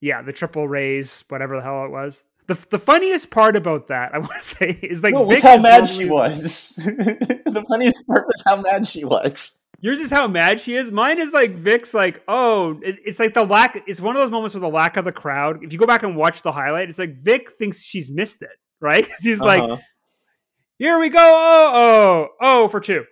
Yeah, 0.01 0.23
the 0.23 0.33
triple 0.33 0.67
raise, 0.67 1.25
whatever 1.29 1.57
the 1.57 1.63
hell 1.63 1.85
it 1.85 1.91
was. 1.91 2.25
The, 2.49 2.55
the 2.71 2.79
funniest 2.79 3.31
part 3.31 3.55
about 3.55 3.87
that, 3.89 4.13
I 4.15 4.19
want 4.19 4.33
to 4.33 4.43
say, 4.43 4.79
is 4.83 5.03
like 5.03 5.15
no, 5.15 5.23
was 5.23 5.41
how 5.41 5.61
mad 5.61 5.89
she 5.89 6.07
was. 6.07 6.75
the 6.77 7.65
funniest 7.69 8.07
part 8.07 8.27
was 8.27 8.43
how 8.45 8.61
mad 8.61 8.87
she 8.87 9.05
was. 9.05 9.59
Yours 9.83 9.99
is 9.99 10.11
how 10.11 10.29
mad 10.29 10.61
she 10.61 10.77
is. 10.77 10.93
Mine 10.93 11.19
is 11.19 11.33
like 11.33 11.57
Vic's 11.57 11.93
like, 11.93 12.23
oh, 12.29 12.81
it, 12.83 12.99
it's 13.05 13.19
like 13.19 13.35
the 13.35 13.45
lack. 13.45 13.83
It's 13.89 14.01
one 14.01 14.15
of 14.15 14.23
those 14.23 14.31
moments 14.31 14.55
with 14.55 14.63
the 14.63 14.69
lack 14.69 14.97
of 14.97 15.05
the 15.05 15.13
crowd. 15.13 15.65
If 15.65 15.73
you 15.73 15.79
go 15.79 15.87
back 15.87 16.05
and 16.05 16.17
watch 16.17 16.43
the 16.43 16.53
highlight, 16.53 16.89
it's 16.89 17.01
like 17.01 17.17
Vic 17.17 17.51
thinks 17.51 17.83
she's 17.83 18.09
missed 18.09 18.43
it, 18.43 18.57
right? 18.81 19.07
He's 19.21 19.43
uh-huh. 19.43 19.69
like, 19.69 19.81
here 20.79 21.01
we 21.01 21.11
go. 21.11 21.19
Oh, 21.21 21.73
oh, 21.75 22.29
oh, 22.41 22.69
for 22.69 22.79
two. 22.79 23.05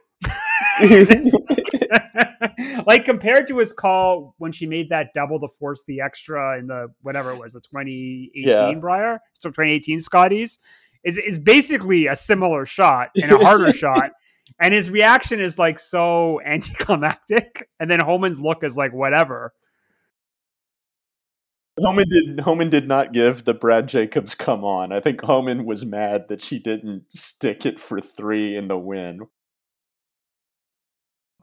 like 2.86 3.04
compared 3.04 3.46
to 3.48 3.58
his 3.58 3.72
call 3.72 4.34
when 4.38 4.52
she 4.52 4.66
made 4.66 4.88
that 4.90 5.08
double 5.14 5.40
to 5.40 5.48
force 5.58 5.84
the 5.86 6.00
extra 6.00 6.58
in 6.58 6.66
the 6.66 6.88
whatever 7.02 7.32
it 7.32 7.38
was, 7.38 7.52
the 7.52 7.60
2018 7.60 8.30
yeah. 8.34 8.72
Brier, 8.74 9.20
so 9.38 9.50
2018 9.50 10.00
Scotties, 10.00 10.58
is 11.04 11.18
is 11.18 11.38
basically 11.38 12.06
a 12.06 12.16
similar 12.16 12.64
shot 12.64 13.10
and 13.20 13.30
a 13.30 13.38
harder 13.38 13.72
shot 13.72 14.12
and 14.58 14.74
his 14.74 14.90
reaction 14.90 15.40
is 15.40 15.58
like 15.58 15.78
so 15.78 16.40
anticlimactic, 16.42 17.68
and 17.78 17.90
then 17.90 18.00
Homan's 18.00 18.40
look 18.40 18.64
is 18.64 18.76
like 18.76 18.92
whatever. 18.92 19.52
Homan 21.78 22.06
did 22.08 22.40
Homan 22.40 22.68
did 22.68 22.86
not 22.86 23.12
give 23.12 23.44
the 23.44 23.54
Brad 23.54 23.88
Jacobs 23.88 24.34
come 24.34 24.64
on. 24.64 24.92
I 24.92 25.00
think 25.00 25.22
Homan 25.22 25.64
was 25.64 25.86
mad 25.86 26.28
that 26.28 26.42
she 26.42 26.58
didn't 26.58 27.10
stick 27.10 27.64
it 27.64 27.80
for 27.80 28.00
three 28.00 28.56
in 28.56 28.68
the 28.68 28.76
win. 28.76 29.20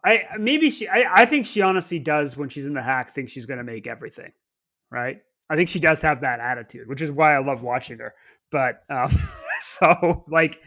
I 0.07 0.37
maybe 0.37 0.69
she 0.69 0.87
I, 0.87 1.21
I 1.21 1.25
think 1.25 1.45
she 1.45 1.61
honestly 1.61 1.99
does 1.99 2.37
when 2.37 2.49
she's 2.49 2.65
in 2.65 2.73
the 2.73 2.81
hack 2.81 3.11
think 3.11 3.29
she's 3.29 3.45
gonna 3.45 3.63
make 3.63 3.87
everything. 3.87 4.31
Right? 4.91 5.21
I 5.49 5.55
think 5.55 5.69
she 5.69 5.79
does 5.79 6.01
have 6.01 6.21
that 6.21 6.39
attitude, 6.39 6.87
which 6.87 7.01
is 7.01 7.11
why 7.11 7.33
I 7.33 7.39
love 7.39 7.61
watching 7.61 7.99
her. 7.99 8.13
But 8.51 8.83
um 8.89 9.11
so 9.59 10.25
like 10.27 10.61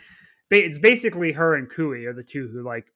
it's 0.51 0.79
basically 0.79 1.33
her 1.33 1.55
and 1.55 1.69
Kui 1.69 2.07
are 2.07 2.13
the 2.13 2.23
two 2.23 2.49
who 2.49 2.63
like 2.63 2.87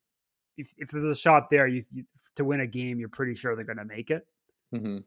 if, 0.57 0.73
if 0.79 0.91
there's 0.91 1.05
a 1.05 1.15
shot 1.15 1.51
there 1.51 1.67
you, 1.67 1.85
you 1.91 2.05
to 2.37 2.45
win 2.45 2.61
a 2.61 2.67
game 2.67 2.99
you're 2.99 3.09
pretty 3.09 3.35
sure 3.35 3.55
they're 3.55 3.65
going 3.65 3.79
to 3.79 3.85
make 3.85 4.11
it 4.11 4.27
mm-hmm. 4.75 4.99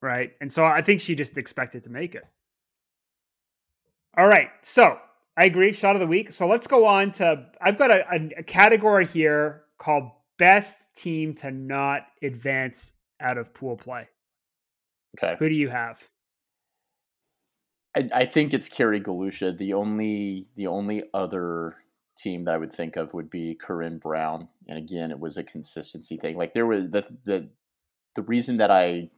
right 0.00 0.32
and 0.40 0.52
so 0.52 0.64
i 0.64 0.80
think 0.80 1.00
she 1.00 1.14
just 1.14 1.36
expected 1.36 1.84
to 1.84 1.90
make 1.90 2.14
it 2.14 2.24
all 4.16 4.26
right 4.26 4.50
so 4.62 4.98
i 5.36 5.44
agree 5.44 5.72
shot 5.72 5.96
of 5.96 6.00
the 6.00 6.06
week 6.06 6.32
so 6.32 6.46
let's 6.46 6.66
go 6.66 6.86
on 6.86 7.10
to 7.10 7.46
i've 7.60 7.78
got 7.78 7.90
a, 7.90 8.04
a, 8.12 8.30
a 8.38 8.42
category 8.42 9.06
here 9.06 9.62
called 9.78 10.10
best 10.38 10.94
team 10.96 11.34
to 11.34 11.50
not 11.50 12.06
advance 12.22 12.92
out 13.20 13.38
of 13.38 13.52
pool 13.54 13.76
play 13.76 14.08
okay 15.16 15.36
who 15.38 15.48
do 15.48 15.54
you 15.54 15.68
have 15.68 16.08
I, 17.96 18.08
I 18.12 18.24
think 18.26 18.52
it's 18.52 18.68
Kerry 18.68 19.00
Galusha. 19.00 19.56
The 19.56 19.74
only 19.74 20.48
the 20.56 20.66
only 20.66 21.04
other 21.12 21.76
team 22.16 22.44
that 22.44 22.54
I 22.54 22.58
would 22.58 22.72
think 22.72 22.96
of 22.96 23.14
would 23.14 23.30
be 23.30 23.58
Corryn 23.60 24.00
Brown. 24.00 24.48
And 24.68 24.78
again, 24.78 25.10
it 25.10 25.18
was 25.18 25.36
a 25.36 25.44
consistency 25.44 26.16
thing. 26.16 26.36
Like 26.36 26.54
there 26.54 26.66
was 26.66 26.90
the 26.90 27.02
the 27.24 27.50
the 28.14 28.22
reason 28.22 28.58
that 28.58 28.70
I 28.70 29.08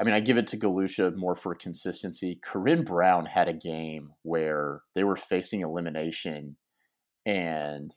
I 0.00 0.04
mean 0.04 0.14
I 0.14 0.20
give 0.20 0.38
it 0.38 0.46
to 0.48 0.58
Galusha 0.58 1.14
more 1.16 1.34
for 1.34 1.54
consistency. 1.54 2.40
Corryn 2.44 2.84
Brown 2.84 3.26
had 3.26 3.48
a 3.48 3.52
game 3.52 4.12
where 4.22 4.82
they 4.94 5.04
were 5.04 5.16
facing 5.16 5.60
elimination 5.60 6.56
and 7.26 7.92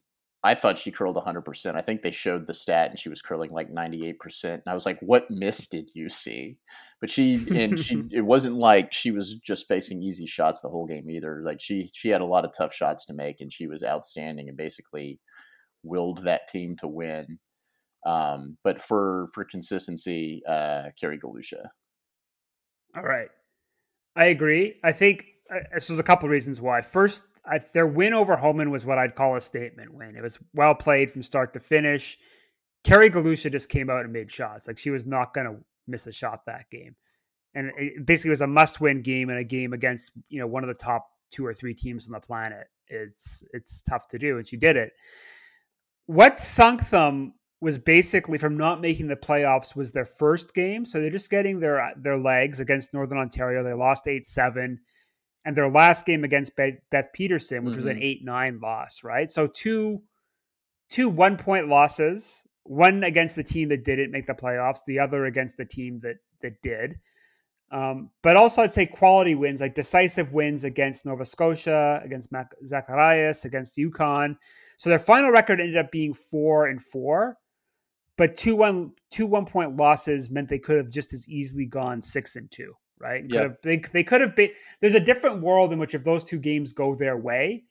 I 0.45 0.55
thought 0.55 0.77
she 0.77 0.91
curled 0.91 1.15
100%. 1.15 1.75
I 1.75 1.81
think 1.81 2.01
they 2.01 2.11
showed 2.11 2.47
the 2.47 2.53
stat 2.53 2.89
and 2.89 2.99
she 2.99 3.07
was 3.07 3.21
curling 3.21 3.51
like 3.51 3.71
98%. 3.71 4.43
And 4.43 4.63
I 4.67 4.73
was 4.73 4.85
like, 4.85 4.99
what 4.99 5.31
miss 5.31 5.67
did 5.67 5.89
you 5.93 6.09
see? 6.09 6.57
But 6.99 7.09
she, 7.09 7.35
and 7.55 7.79
she, 7.79 8.03
it 8.11 8.21
wasn't 8.21 8.55
like 8.55 8.91
she 8.91 9.11
was 9.11 9.35
just 9.35 9.69
facing 9.69 10.03
easy 10.03 10.25
shots 10.25 10.59
the 10.59 10.67
whole 10.67 10.85
game 10.85 11.09
either. 11.09 11.41
Like 11.45 11.61
she, 11.61 11.89
she 11.93 12.09
had 12.09 12.19
a 12.19 12.25
lot 12.25 12.43
of 12.43 12.51
tough 12.51 12.73
shots 12.73 13.05
to 13.05 13.13
make 13.13 13.39
and 13.39 13.53
she 13.53 13.67
was 13.67 13.85
outstanding 13.85 14.49
and 14.49 14.57
basically 14.57 15.21
willed 15.81 16.23
that 16.23 16.49
team 16.49 16.75
to 16.77 16.89
win. 16.89 17.39
Um, 18.05 18.57
but 18.65 18.81
for, 18.81 19.27
for 19.33 19.45
consistency, 19.45 20.41
uh, 20.45 20.89
Kerry 20.99 21.19
Galusha. 21.19 21.67
All 22.97 23.03
right. 23.03 23.29
I 24.17 24.25
agree. 24.25 24.75
I 24.83 24.91
think 24.91 25.25
uh, 25.49 25.59
this 25.73 25.89
is 25.89 25.99
a 25.99 26.03
couple 26.03 26.27
reasons 26.27 26.59
why. 26.59 26.81
First, 26.81 27.23
I, 27.45 27.59
their 27.73 27.87
win 27.87 28.13
over 28.13 28.35
Homan 28.35 28.71
was 28.71 28.85
what 28.85 28.97
I'd 28.97 29.15
call 29.15 29.35
a 29.35 29.41
statement 29.41 29.93
win. 29.93 30.15
It 30.15 30.21
was 30.21 30.39
well 30.53 30.75
played 30.75 31.11
from 31.11 31.23
start 31.23 31.53
to 31.53 31.59
finish. 31.59 32.17
Kerry 32.83 33.09
Galusha 33.09 33.51
just 33.51 33.69
came 33.69 33.89
out 33.89 34.03
and 34.03 34.13
made 34.13 34.31
shots. 34.31 34.67
Like 34.67 34.77
she 34.77 34.89
was 34.89 35.05
not 35.05 35.33
going 35.33 35.47
to 35.47 35.57
miss 35.87 36.07
a 36.07 36.11
shot 36.11 36.45
that 36.45 36.69
game. 36.69 36.95
And 37.55 37.71
it 37.77 38.05
basically 38.05 38.31
was 38.31 38.41
a 38.41 38.47
must 38.47 38.81
win 38.81 39.01
game 39.01 39.29
and 39.29 39.39
a 39.39 39.43
game 39.43 39.73
against, 39.73 40.11
you 40.29 40.39
know, 40.39 40.47
one 40.47 40.63
of 40.63 40.67
the 40.67 40.73
top 40.73 41.07
two 41.29 41.45
or 41.45 41.53
three 41.53 41.73
teams 41.73 42.07
on 42.07 42.13
the 42.13 42.19
planet. 42.19 42.67
It's 42.87 43.43
it's 43.53 43.81
tough 43.81 44.07
to 44.09 44.17
do 44.17 44.37
and 44.37 44.47
she 44.47 44.57
did 44.57 44.75
it. 44.75 44.93
What 46.05 46.39
sunk 46.39 46.89
them 46.89 47.33
was 47.61 47.77
basically 47.77 48.37
from 48.37 48.57
not 48.57 48.81
making 48.81 49.07
the 49.07 49.15
playoffs 49.15 49.75
was 49.75 49.91
their 49.91 50.05
first 50.05 50.53
game. 50.53 50.85
So 50.85 50.99
they're 50.99 51.09
just 51.09 51.29
getting 51.29 51.59
their 51.59 51.93
their 51.97 52.17
legs 52.17 52.59
against 52.59 52.93
Northern 52.93 53.17
Ontario. 53.17 53.63
They 53.63 53.73
lost 53.73 54.05
8-7 54.05 54.77
and 55.45 55.55
their 55.55 55.69
last 55.69 56.05
game 56.05 56.23
against 56.23 56.55
Beth, 56.55 56.75
Beth 56.89 57.09
Peterson, 57.13 57.63
which 57.63 57.71
mm-hmm. 57.71 57.77
was 57.77 57.85
an 57.85 57.95
mm-hmm. 57.95 58.03
eight 58.03 58.23
nine 58.23 58.59
loss, 58.61 59.03
right? 59.03 59.29
So 59.29 59.47
two 59.47 60.01
two 60.89 61.09
one 61.09 61.37
point 61.37 61.67
losses, 61.67 62.45
one 62.63 63.03
against 63.03 63.35
the 63.35 63.43
team 63.43 63.69
that 63.69 63.83
didn't 63.83 64.11
make 64.11 64.25
the 64.25 64.33
playoffs, 64.33 64.85
the 64.85 64.99
other 64.99 65.25
against 65.25 65.57
the 65.57 65.65
team 65.65 65.99
that 65.99 66.17
that 66.41 66.61
did. 66.61 66.99
Um, 67.71 68.11
but 68.21 68.37
also, 68.37 68.61
I'd 68.61 68.71
say 68.71 68.85
quality 68.85 69.33
wins, 69.33 69.59
like 69.59 69.73
decisive 69.73 70.31
wins 70.31 70.63
against 70.63 71.05
Nova 71.05 71.25
Scotia, 71.25 72.01
against 72.03 72.31
Mac- 72.31 72.53
Zacharias, 72.63 73.45
against 73.45 73.77
Yukon. 73.77 74.37
So 74.77 74.91
their 74.91 74.99
final 74.99 75.31
record 75.31 75.59
ended 75.59 75.77
up 75.77 75.91
being 75.91 76.13
four 76.13 76.67
and 76.67 76.79
four, 76.79 77.37
but 78.15 78.37
two 78.37 78.55
one 78.55 78.91
two 79.09 79.25
one 79.25 79.45
point 79.45 79.75
losses 79.75 80.29
meant 80.29 80.49
they 80.49 80.59
could 80.59 80.77
have 80.77 80.89
just 80.89 81.13
as 81.13 81.27
easily 81.27 81.65
gone 81.65 82.01
six 82.01 82.35
and 82.35 82.49
two 82.51 82.75
right? 83.03 83.23
Yeah. 83.27 83.49
They, 83.61 83.77
they 83.77 84.03
could 84.03 84.21
have 84.21 84.35
been. 84.35 84.51
There's 84.79 84.95
a 84.95 84.99
different 84.99 85.41
world 85.41 85.73
in 85.73 85.79
which 85.79 85.93
if 85.93 86.03
those 86.03 86.23
two 86.23 86.39
games 86.39 86.71
go 86.71 86.95
their 86.95 87.17
way, 87.17 87.63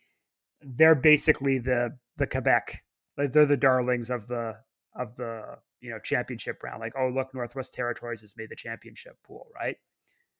they're 0.60 0.94
basically 0.94 1.58
the 1.58 1.96
the 2.18 2.26
Quebec. 2.26 2.82
Like 3.16 3.32
they're 3.32 3.46
the 3.46 3.56
darlings 3.56 4.10
of 4.10 4.28
the 4.28 4.56
of 4.94 5.16
the 5.16 5.58
you 5.80 5.90
know 5.90 5.98
championship 5.98 6.62
round. 6.62 6.80
Like 6.80 6.92
oh 6.98 7.08
look, 7.08 7.34
Northwest 7.34 7.72
Territories 7.72 8.20
has 8.20 8.36
made 8.36 8.50
the 8.50 8.56
championship 8.56 9.16
pool, 9.24 9.48
right? 9.54 9.76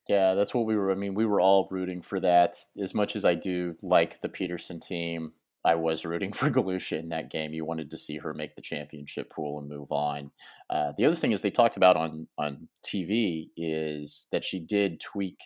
Yeah, 0.08 0.34
that's 0.34 0.52
what 0.52 0.66
we 0.66 0.76
were. 0.76 0.90
I 0.90 0.94
mean, 0.94 1.14
we 1.14 1.26
were 1.26 1.40
all 1.40 1.68
rooting 1.70 2.02
for 2.02 2.20
that. 2.20 2.56
As 2.80 2.94
much 2.94 3.16
as 3.16 3.24
I 3.24 3.34
do 3.34 3.76
like 3.82 4.20
the 4.20 4.28
Peterson 4.28 4.80
team, 4.80 5.32
I 5.64 5.74
was 5.76 6.04
rooting 6.04 6.32
for 6.32 6.50
Galusha 6.50 6.98
in 6.98 7.08
that 7.10 7.30
game. 7.30 7.52
You 7.52 7.64
wanted 7.64 7.90
to 7.90 7.98
see 7.98 8.18
her 8.18 8.34
make 8.34 8.54
the 8.54 8.62
championship 8.62 9.30
pool 9.30 9.58
and 9.58 9.68
move 9.68 9.92
on. 9.92 10.30
Uh, 10.70 10.92
the 10.96 11.06
other 11.06 11.16
thing 11.16 11.32
is 11.32 11.42
they 11.42 11.50
talked 11.50 11.76
about 11.76 11.96
on 11.96 12.28
on 12.38 12.68
TV 12.84 13.50
is 13.56 14.26
that 14.32 14.44
she 14.44 14.58
did 14.58 15.00
tweak 15.00 15.38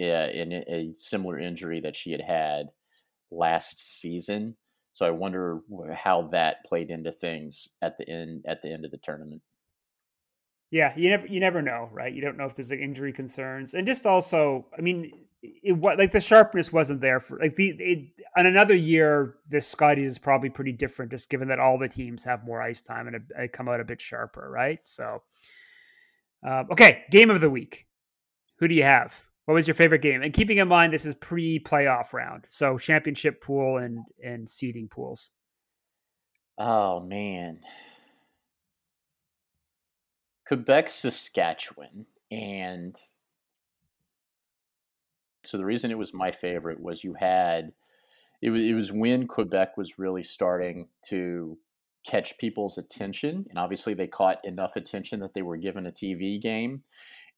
uh, 0.00 0.28
in 0.32 0.52
a 0.52 0.92
similar 0.94 1.38
injury 1.38 1.80
that 1.80 1.96
she 1.96 2.12
had 2.12 2.20
had 2.20 2.66
last 3.30 3.78
season. 4.00 4.56
So 4.92 5.06
I 5.06 5.10
wonder 5.10 5.60
how 5.92 6.28
that 6.32 6.64
played 6.66 6.90
into 6.90 7.10
things 7.10 7.70
at 7.82 7.98
the 7.98 8.08
end 8.08 8.44
at 8.46 8.62
the 8.62 8.72
end 8.72 8.84
of 8.84 8.90
the 8.90 8.98
tournament. 8.98 9.42
Yeah, 10.70 10.92
you 10.96 11.10
never 11.10 11.26
you 11.26 11.40
never 11.40 11.62
know, 11.62 11.88
right? 11.92 12.12
You 12.12 12.20
don't 12.20 12.36
know 12.36 12.46
if 12.46 12.54
there's 12.54 12.70
like 12.70 12.80
injury 12.80 13.12
concerns, 13.12 13.74
and 13.74 13.86
just 13.86 14.06
also, 14.06 14.66
I 14.76 14.80
mean, 14.80 15.12
it 15.62 15.72
what 15.72 15.98
like 15.98 16.12
the 16.12 16.20
sharpness 16.20 16.72
wasn't 16.72 17.00
there 17.00 17.20
for 17.20 17.38
like 17.38 17.56
the 17.56 17.70
it, 17.78 18.08
on 18.36 18.46
another 18.46 18.74
year. 18.74 19.36
The 19.50 19.60
Scotties 19.60 20.12
is 20.12 20.18
probably 20.18 20.50
pretty 20.50 20.72
different, 20.72 21.10
just 21.10 21.30
given 21.30 21.48
that 21.48 21.58
all 21.58 21.78
the 21.78 21.88
teams 21.88 22.24
have 22.24 22.44
more 22.44 22.62
ice 22.62 22.82
time 22.82 23.08
and 23.08 23.20
a, 23.38 23.48
come 23.48 23.68
out 23.68 23.80
a 23.80 23.84
bit 23.84 24.00
sharper, 24.00 24.50
right? 24.50 24.78
So, 24.84 25.22
uh, 26.46 26.64
okay, 26.72 27.04
game 27.10 27.30
of 27.30 27.40
the 27.40 27.50
week. 27.50 27.86
Who 28.58 28.68
do 28.68 28.74
you 28.74 28.84
have? 28.84 29.20
What 29.44 29.54
was 29.54 29.68
your 29.68 29.74
favorite 29.74 30.02
game? 30.02 30.22
And 30.22 30.32
keeping 30.32 30.58
in 30.58 30.68
mind 30.68 30.92
this 30.92 31.04
is 31.04 31.14
pre-playoff 31.16 32.12
round, 32.12 32.46
so 32.48 32.78
championship 32.78 33.42
pool 33.42 33.78
and 33.78 33.98
and 34.24 34.48
seeding 34.48 34.88
pools. 34.88 35.30
Oh 36.56 37.00
man, 37.00 37.60
Quebec, 40.46 40.88
Saskatchewan, 40.88 42.06
and 42.30 42.96
so 45.46 45.58
the 45.58 45.64
reason 45.64 45.90
it 45.90 45.98
was 45.98 46.14
my 46.14 46.30
favorite 46.30 46.80
was 46.80 47.04
you 47.04 47.14
had 47.18 47.72
it 48.42 48.50
was 48.50 48.62
it 48.62 48.74
was 48.74 48.92
when 48.92 49.26
Quebec 49.26 49.76
was 49.76 49.98
really 49.98 50.22
starting 50.22 50.88
to 51.06 51.58
catch 52.06 52.36
people's 52.38 52.76
attention, 52.78 53.46
and 53.48 53.58
obviously 53.58 53.94
they 53.94 54.06
caught 54.06 54.44
enough 54.44 54.76
attention 54.76 55.20
that 55.20 55.34
they 55.34 55.42
were 55.42 55.56
given 55.56 55.86
a 55.86 55.92
TV 55.92 56.40
game. 56.40 56.82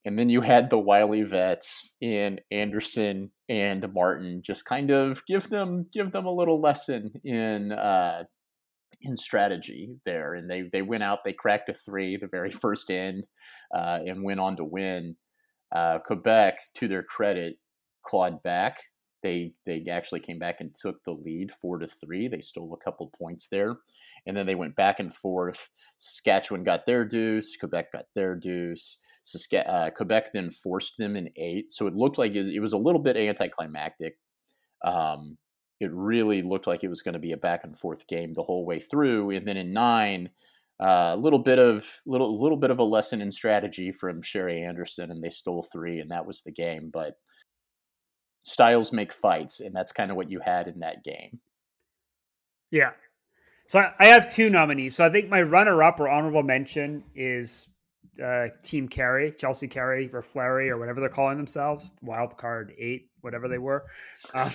And 0.05 0.19
then 0.19 0.29
you 0.29 0.41
had 0.41 0.71
the 0.71 0.79
wily 0.79 1.23
vets 1.23 1.97
in 2.01 2.39
Anderson 2.53 3.33
and 3.49 3.93
Martin 3.93 4.41
just 4.41 4.65
kind 4.65 4.91
of 4.93 5.25
give 5.27 5.49
them 5.49 5.87
give 5.93 6.13
them 6.13 6.27
a 6.27 6.33
little 6.33 6.61
lesson 6.61 7.13
in 7.25 7.73
uh, 7.73 8.25
in 9.03 9.17
strategy 9.17 9.97
there, 10.05 10.35
and 10.35 10.51
they 10.51 10.63
they 10.63 10.83
went 10.83 11.03
out, 11.03 11.25
they 11.25 11.33
cracked 11.33 11.69
a 11.69 11.75
three 11.75 12.17
the 12.17 12.29
very 12.29 12.51
first 12.51 12.91
end, 12.91 13.27
uh, 13.75 13.99
and 14.07 14.23
went 14.25 14.41
on 14.41 14.57
to 14.57 14.65
win. 14.65 15.17
Uh, 15.75 15.99
Quebec, 15.99 16.59
to 16.75 16.87
their 16.87 17.03
credit, 17.03 17.59
clawed 18.07 18.43
back. 18.43 18.79
They 19.23 19.53
they 19.65 19.85
actually 19.91 20.21
came 20.21 20.39
back 20.39 20.61
and 20.61 20.73
took 20.73 21.03
the 21.05 21.13
lead 21.13 21.51
four 21.51 21.79
to 21.79 21.87
three. 21.87 22.29
They 22.29 22.41
stole 22.41 22.75
a 22.75 22.85
couple 22.85 23.13
points 23.19 23.49
there, 23.49 23.77
and 24.27 24.37
then 24.37 24.47
they 24.47 24.55
went 24.55 24.77
back 24.77 25.01
and 25.01 25.13
forth. 25.13 25.69
Saskatchewan 25.97 26.65
got 26.65 26.87
their 26.87 27.05
deuce. 27.05 27.57
Quebec 27.57 27.93
got 27.93 28.05
their 28.15 28.35
deuce. 28.37 28.99
Uh, 29.53 29.91
Quebec 29.91 30.29
then 30.33 30.51
forced 30.51 30.99
them 30.99 31.17
in 31.17 31.29
eight, 31.37 31.73
so 31.73 31.89
it 31.89 31.97
looked 31.97 32.19
like 32.19 32.33
it, 32.37 32.47
it 32.55 32.61
was 32.61 32.73
a 32.73 32.79
little 32.79 33.03
bit 33.03 33.17
anticlimactic. 33.17 34.17
Um, 34.85 35.37
it 35.81 35.91
really 35.93 36.43
looked 36.43 36.67
like 36.67 36.85
it 36.85 36.89
was 36.89 37.03
going 37.03 37.15
to 37.15 37.19
be 37.19 37.33
a 37.33 37.37
back 37.37 37.65
and 37.65 37.77
forth 37.77 38.07
game 38.07 38.33
the 38.33 38.43
whole 38.43 38.65
way 38.65 38.81
through. 38.81 39.31
And 39.31 39.47
then 39.47 39.57
in 39.57 39.73
nine, 39.73 40.31
a 40.81 40.85
uh, 40.85 41.17
little 41.17 41.39
bit 41.39 41.59
of 41.59 41.87
little 42.07 42.41
little 42.41 42.59
bit 42.59 42.71
of 42.71 42.79
a 42.79 42.85
lesson 42.85 43.23
in 43.23 43.33
strategy 43.33 43.91
from 43.93 44.21
Sherry 44.21 44.63
Anderson, 44.63 45.11
and 45.11 45.23
they 45.23 45.31
stole 45.31 45.63
three, 45.63 46.01
and 46.01 46.11
that 46.11 46.27
was 46.27 46.43
the 46.43 46.53
game. 46.53 46.91
But 46.93 47.15
styles 48.47 48.93
make 48.93 49.13
fights, 49.13 49.61
and 49.61 49.75
that's 49.75 49.93
kind 49.93 50.11
of 50.11 50.17
what 50.17 50.31
you 50.31 50.39
had 50.41 50.69
in 50.69 50.79
that 50.79 51.03
game. 51.03 51.41
Yeah. 52.71 52.93
So 53.67 53.85
I 53.99 54.07
have 54.07 54.33
two 54.33 54.49
nominees. 54.51 54.95
So 54.95 55.05
I 55.05 55.11
think 55.11 55.29
my 55.29 55.43
runner-up 55.43 55.99
or 55.99 56.09
honorable 56.09 56.45
mention 56.45 57.03
is 57.17 57.69
uh, 58.25 58.47
Team 58.63 58.87
Carey, 58.87 59.33
Chelsea 59.33 59.67
Carey 59.67 60.09
or 60.13 60.23
Fleury 60.23 60.71
or 60.71 60.79
whatever 60.79 61.01
they're 61.01 61.09
calling 61.09 61.37
themselves, 61.37 61.95
Wild 62.01 62.37
Card 62.37 62.73
Eight, 62.79 63.11
whatever 63.23 63.49
they 63.49 63.59
were, 63.59 63.85
um, 64.35 64.51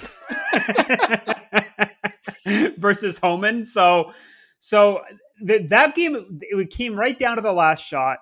versus 2.77 3.17
Homan. 3.17 3.65
So, 3.65 4.13
so 4.59 5.01
the, 5.41 5.67
that 5.67 5.93
game 5.93 6.39
it 6.41 6.69
came 6.69 6.95
right 6.95 7.19
down 7.19 7.35
to 7.35 7.41
the 7.41 7.51
last 7.51 7.85
shot. 7.85 8.19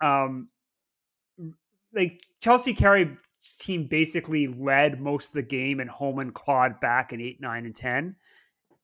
Um, 0.00 0.48
like 1.92 2.20
Chelsea 2.40 2.74
Carey 2.74 3.16
team 3.56 3.86
basically 3.86 4.46
led 4.46 5.00
most 5.00 5.28
of 5.28 5.34
the 5.34 5.42
game, 5.42 5.80
and 5.80 5.88
Homan 5.90 6.32
clawed 6.32 6.80
back 6.80 7.12
in 7.12 7.20
eight, 7.20 7.40
nine, 7.40 7.66
and 7.66 7.74
ten. 7.74 8.16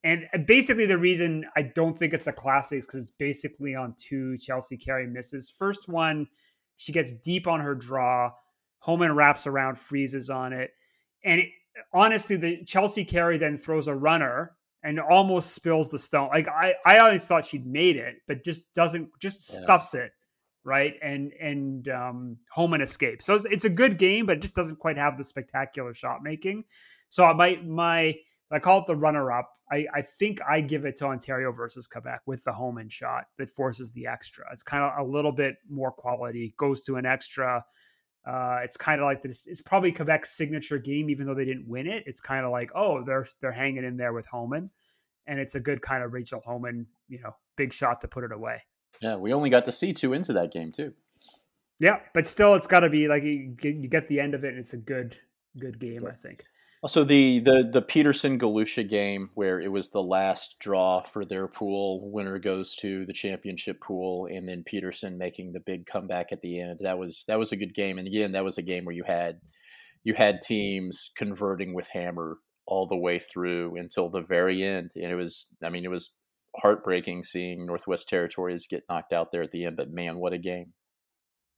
And 0.03 0.29
uh, 0.35 0.39
basically, 0.39 0.87
the 0.87 0.99
reason 0.99 1.47
I 1.57 1.63
don't 1.63 1.99
think 1.99 2.13
it's 2.13 2.27
a 2.27 2.33
classic 2.33 2.81
is 2.81 2.87
because 2.87 3.01
it's 3.01 3.17
basically 3.19 3.75
on 3.75 3.95
two 3.99 4.37
Chelsea 4.39 4.77
Carey 4.77 5.07
misses. 5.07 5.51
First 5.51 5.89
one, 5.89 6.29
she 6.77 6.93
gets 6.93 7.13
deep 7.13 7.47
on 7.47 7.61
her 7.61 7.75
draw. 7.75 8.33
Homan 8.81 9.15
wraps 9.15 9.47
around, 9.47 9.79
freezes 9.79 10.29
on 10.29 10.53
it. 10.53 10.73
And 11.25 11.41
it, 11.41 11.49
honestly, 11.93 12.37
the 12.37 12.63
Chelsea 12.65 13.05
Carey 13.05 13.39
then 13.39 13.57
throws 13.57 13.89
a 13.89 13.95
runner 13.95 14.53
and 14.83 15.01
almost 15.01 15.55
spills 15.55 15.89
the 15.89 15.99
stone. 15.99 16.29
Like 16.29 16.49
I, 16.49 16.75
I 16.85 16.99
always 16.99 17.27
thought 17.27 17.47
she'd 17.47 17.67
made 17.67 17.97
it, 17.97 18.17
but 18.29 18.45
just 18.45 18.71
doesn't, 18.75 19.09
just 19.19 19.51
yeah. 19.51 19.61
stuffs 19.63 19.95
it, 19.95 20.13
right? 20.65 20.95
And 21.03 21.33
and 21.41 21.89
um, 21.89 22.39
Homan 22.51 22.81
escapes. 22.81 23.27
So 23.27 23.35
it's, 23.35 23.45
it's, 23.47 23.65
a 23.65 23.71
good 23.71 23.99
game, 23.99 24.27
but 24.27 24.39
it 24.39 24.41
just 24.41 24.57
doesn't 24.57 24.79
quite 24.79 24.97
have 24.97 25.19
the 25.19 25.25
spectacular 25.25 25.95
shot 25.95 26.23
making. 26.23 26.65
So 27.11 27.33
my 27.35 27.61
my 27.65 28.15
I 28.51 28.59
call 28.59 28.81
it 28.81 28.87
the 28.87 28.97
runner 28.97 29.31
up. 29.33 29.51
I, 29.71 29.87
I 29.95 30.03
think 30.03 30.41
I 30.49 30.61
give 30.61 30.85
it 30.85 30.97
to 30.97 31.07
Ontario 31.07 31.51
versus 31.51 31.87
Quebec 31.87 32.21
with 32.27 32.45
the 32.45 32.53
Homan 32.53 32.89
shot 32.89 33.25
that 33.39 33.49
forces 33.49 33.93
the 33.93 34.07
extra. 34.07 34.45
It's 34.53 34.63
kind 34.63 34.85
of 34.85 35.07
a 35.07 35.11
little 35.11 35.33
bit 35.33 35.57
more 35.69 35.91
quality, 35.91 36.55
goes 36.59 36.83
to 36.85 36.97
an 36.97 37.07
extra. 37.07 37.65
Uh, 38.27 38.59
it's 38.63 38.77
kind 38.77 39.01
of 39.01 39.07
like 39.07 39.23
this. 39.23 39.47
It's 39.47 39.61
probably 39.61 39.93
Quebec's 39.93 40.31
signature 40.31 40.79
game, 40.79 41.11
even 41.11 41.27
though 41.27 41.35
they 41.35 41.45
didn't 41.45 41.69
win 41.69 41.87
it. 41.87 42.05
It's 42.07 42.21
kind 42.21 42.45
of 42.45 42.53
like, 42.53 42.71
oh, 42.75 43.03
they're 43.05 43.27
they're 43.41 43.53
hanging 43.53 43.85
in 43.85 43.97
there 43.97 44.13
with 44.13 44.27
Homan, 44.27 44.71
and 45.27 45.39
it's 45.39 45.55
a 45.55 45.61
good 45.61 45.83
kind 45.83 46.03
of 46.03 46.13
Rachel 46.13 46.41
Homan, 46.45 46.87
you 47.09 47.21
know, 47.21 47.35
big 47.57 47.73
shot 47.73 48.01
to 48.03 48.09
put 48.09 48.25
it 48.25 48.33
away. 48.33 48.63
Yeah, 49.01 49.17
we 49.17 49.33
only 49.33 49.51
got 49.51 49.65
to 49.67 49.73
see 49.73 49.93
two 49.93 50.13
into 50.13 50.33
that 50.35 50.53
game 50.53 50.73
too. 50.73 50.93
Yeah, 51.81 51.99
but 52.13 52.27
still, 52.27 52.55
it's 52.55 52.67
got 52.67 52.81
to 52.81 52.91
be 52.91 53.09
like 53.09 53.23
you 53.25 53.49
get, 53.49 54.09
the 54.09 54.21
end 54.21 54.35
of 54.35 54.45
it, 54.45 54.51
and 54.51 54.59
it's 54.59 54.73
a 54.73 54.79
good 54.79 55.17
good 55.59 55.79
game. 55.79 56.07
I 56.07 56.13
think. 56.13 56.45
Also, 56.83 57.03
the 57.03 57.41
the 57.41 57.69
the 57.73 57.83
Peterson 57.83 58.39
Galusha 58.39 58.89
game 58.89 59.31
where 59.35 59.59
it 59.61 59.73
was 59.73 59.89
the 59.89 60.03
last 60.03 60.59
draw 60.61 61.01
for 61.01 61.25
their 61.25 61.49
pool, 61.49 62.11
winner 62.13 62.39
goes 62.39 62.77
to 62.77 63.05
the 63.07 63.13
championship 63.13 63.81
pool, 63.81 64.27
and 64.27 64.49
then 64.49 64.63
Peterson 64.65 65.19
making 65.19 65.53
the 65.53 65.61
big 65.61 65.87
comeback 65.87 66.31
at 66.31 66.43
the 66.43 66.61
end. 66.61 66.81
That 66.83 66.99
was 66.99 67.25
that 67.27 67.39
was 67.39 67.53
a 67.53 67.57
good 67.57 67.75
game, 67.75 67.99
and 67.99 68.07
again, 68.07 68.33
that 68.33 68.45
was 68.45 68.59
a 68.59 68.63
game 68.63 68.85
where 68.85 68.95
you 68.95 69.05
had 69.05 69.41
you 70.05 70.15
had 70.15 70.43
teams 70.43 71.11
converting 71.17 71.75
with 71.75 71.89
hammer 71.89 72.39
all 72.67 72.87
the 72.87 72.97
way 72.97 73.19
through 73.19 73.77
until 73.77 74.09
the 74.11 74.21
very 74.21 74.63
end, 74.63 74.93
and 74.95 75.11
it 75.11 75.17
was 75.17 75.47
I 75.63 75.71
mean 75.71 75.85
it 75.85 75.91
was 75.91 76.11
heartbreaking 76.57 77.23
seeing 77.23 77.67
Northwest 77.67 78.09
Territories 78.09 78.67
get 78.69 78.85
knocked 78.89 79.13
out 79.13 79.31
there 79.31 79.43
at 79.43 79.51
the 79.51 79.65
end, 79.65 79.77
but 79.77 79.91
man, 79.91 80.19
what 80.19 80.33
a 80.33 80.39
game! 80.39 80.73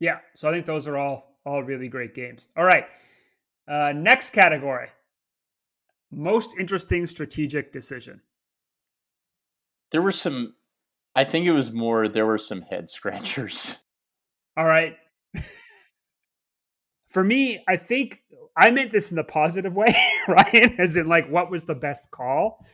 Yeah, 0.00 0.18
so 0.36 0.48
I 0.48 0.52
think 0.52 0.66
those 0.66 0.86
are 0.86 0.96
all 0.96 1.38
all 1.44 1.62
really 1.62 1.88
great 1.88 2.14
games. 2.14 2.48
All 2.56 2.64
right, 2.64 2.86
uh, 3.68 3.92
next 3.94 4.30
category 4.30 4.88
most 6.10 6.56
interesting 6.58 7.06
strategic 7.06 7.72
decision? 7.72 8.20
There 9.90 10.02
were 10.02 10.12
some, 10.12 10.54
I 11.14 11.24
think 11.24 11.46
it 11.46 11.52
was 11.52 11.72
more, 11.72 12.08
there 12.08 12.26
were 12.26 12.38
some 12.38 12.62
head 12.62 12.90
scratchers. 12.96 13.78
All 14.56 14.66
right. 14.66 14.96
For 17.08 17.22
me, 17.22 17.62
I 17.68 17.76
think 17.76 18.22
I 18.56 18.70
meant 18.70 18.90
this 18.90 19.10
in 19.10 19.16
the 19.16 19.24
positive 19.24 19.74
way, 19.74 19.94
Ryan, 20.28 20.76
as 20.78 20.96
in 20.96 21.08
like 21.08 21.28
what 21.28 21.50
was 21.50 21.64
the 21.64 21.74
best 21.74 22.10
call. 22.10 22.64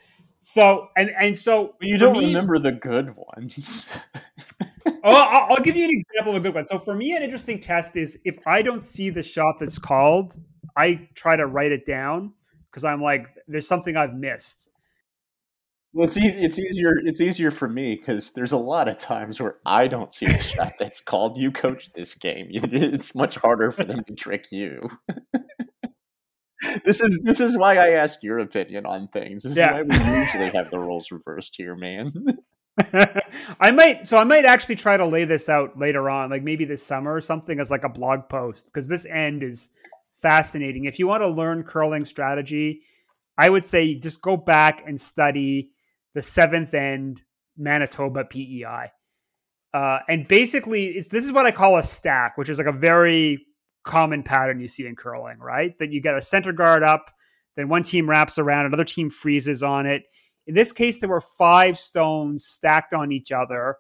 So 0.45 0.89
and 0.97 1.09
and 1.21 1.39
so 1.39 1.77
you 1.81 1.99
don't 1.99 2.19
me, 2.19 2.27
remember 2.27 2.59
the 2.59 2.73
good 2.73 3.15
ones. 3.17 3.89
oh, 4.87 4.93
I'll, 5.05 5.53
I'll, 5.53 5.63
give 5.63 5.77
you 5.77 5.85
an 5.85 5.91
example 5.93 6.33
of 6.33 6.39
a 6.39 6.41
good 6.41 6.53
one. 6.53 6.65
So 6.65 6.81
for 6.81 6.97
me, 6.97 7.15
an 7.17 7.23
interesting 7.23 7.61
test 7.61 7.95
is 7.95 8.19
if 8.25 8.39
I 8.45 8.61
don't 8.61 8.83
see 8.83 9.09
the 9.09 9.23
shot 9.23 9.61
that's 9.61 9.79
called, 9.79 10.35
I 10.77 11.09
try 11.15 11.37
to 11.37 11.47
write 11.47 11.71
it 11.71 11.87
down 11.87 12.33
because 12.69 12.85
I'm 12.85 13.01
like, 13.01 13.29
there's 13.47 13.69
something 13.69 13.97
I've 13.97 14.15
missed. 14.15 14.69
Well, 15.93 16.07
it's 16.07 16.17
easy, 16.17 16.43
it's 16.43 16.59
easier 16.59 16.95
it's 17.05 17.21
easier 17.21 17.53
for 17.53 17.69
me 17.69 17.95
because 17.95 18.33
there's 18.33 18.53
a 18.53 18.57
lot 18.57 18.89
of 18.89 18.99
times 18.99 19.41
where 19.41 19.59
I 19.65 19.87
don't 19.87 20.13
see 20.13 20.27
the 20.27 20.43
shot 20.43 20.73
that's 20.77 21.01
called. 21.01 21.39
You 21.39 21.53
coach 21.53 21.93
this 21.93 22.17
game. 22.17 22.49
It's 22.51 23.15
much 23.15 23.37
harder 23.37 23.71
for 23.71 23.85
them 23.85 24.03
to 24.09 24.15
trick 24.15 24.51
you. 24.51 24.81
this 26.85 27.01
is 27.01 27.21
this 27.23 27.41
is 27.41 27.57
why 27.57 27.77
I 27.77 27.91
ask 27.91 28.23
your 28.23 28.39
opinion 28.39 28.87
on 28.87 29.09
things. 29.09 29.43
This 29.43 29.57
yeah. 29.57 29.81
is 29.81 29.89
why 29.89 30.13
we 30.13 30.19
usually 30.19 30.51
have 30.51 30.71
the 30.71 30.79
roles 30.79 31.11
reversed 31.11 31.57
here, 31.57 31.75
man. 31.75 32.13
I 33.61 33.71
might 33.71 34.07
so 34.07 34.17
I 34.17 34.25
might 34.25 34.45
actually 34.45 34.77
try 34.77 34.97
to 34.97 35.07
lay 35.07 35.25
this 35.25 35.49
out 35.49 35.79
later 35.79 36.09
on, 36.09 36.31
like 36.31 36.43
maybe 36.43 36.65
this 36.65 36.83
summer 36.83 37.15
or 37.15 37.21
something 37.21 37.61
as 37.61 37.71
like 37.71 37.85
a 37.85 37.89
blog 37.89 38.29
post 38.29 38.67
because 38.67 38.89
this 38.89 39.07
end 39.07 39.43
is 39.43 39.71
fascinating. 40.21 40.85
If 40.85 40.99
you 40.99 41.07
want 41.07 41.23
to 41.23 41.29
learn 41.29 41.65
curling 41.65 42.05
strategy, 42.05 42.83
I 43.37 43.51
would 43.51 43.65
say 43.65 43.95
just 43.95 44.23
go 44.23 44.37
back 44.37 44.85
and 44.87 45.01
study 45.01 45.71
the 46.15 46.23
seventh 46.23 46.75
end 46.75 47.21
Manitoba 47.57 48.25
PEI. 48.25 48.93
Uh, 49.75 50.01
and 50.09 50.29
basically, 50.29 50.89
it's, 50.89 51.09
this 51.09 51.25
is 51.25 51.33
what 51.33 51.47
I 51.47 51.51
call 51.51 51.79
a 51.79 51.83
stack, 51.83 52.37
which 52.37 52.49
is 52.49 52.59
like 52.59 52.67
a 52.67 52.73
very 52.73 53.47
common 53.85 54.23
pattern 54.23 54.61
you 54.61 54.69
see 54.69 54.87
in 54.87 54.97
curling, 54.97 55.39
right? 55.39 55.77
That 55.79 55.91
you 55.91 56.01
get 56.01 56.17
a 56.17 56.21
center 56.21 56.53
guard 56.53 56.83
up, 56.83 57.11
then 57.57 57.69
one 57.69 57.83
team 57.83 58.09
wraps 58.09 58.39
around, 58.39 58.67
another 58.67 58.85
team 58.85 59.11
freezes 59.11 59.63
on 59.63 59.87
it. 59.87 60.05
In 60.47 60.55
this 60.55 60.73
case, 60.73 60.99
there 60.99 61.09
were 61.09 61.21
five 61.21 61.79
stones 61.79 62.45
stacked 62.45 62.95
on 62.95 63.13
each 63.13 63.33
other. 63.33 63.77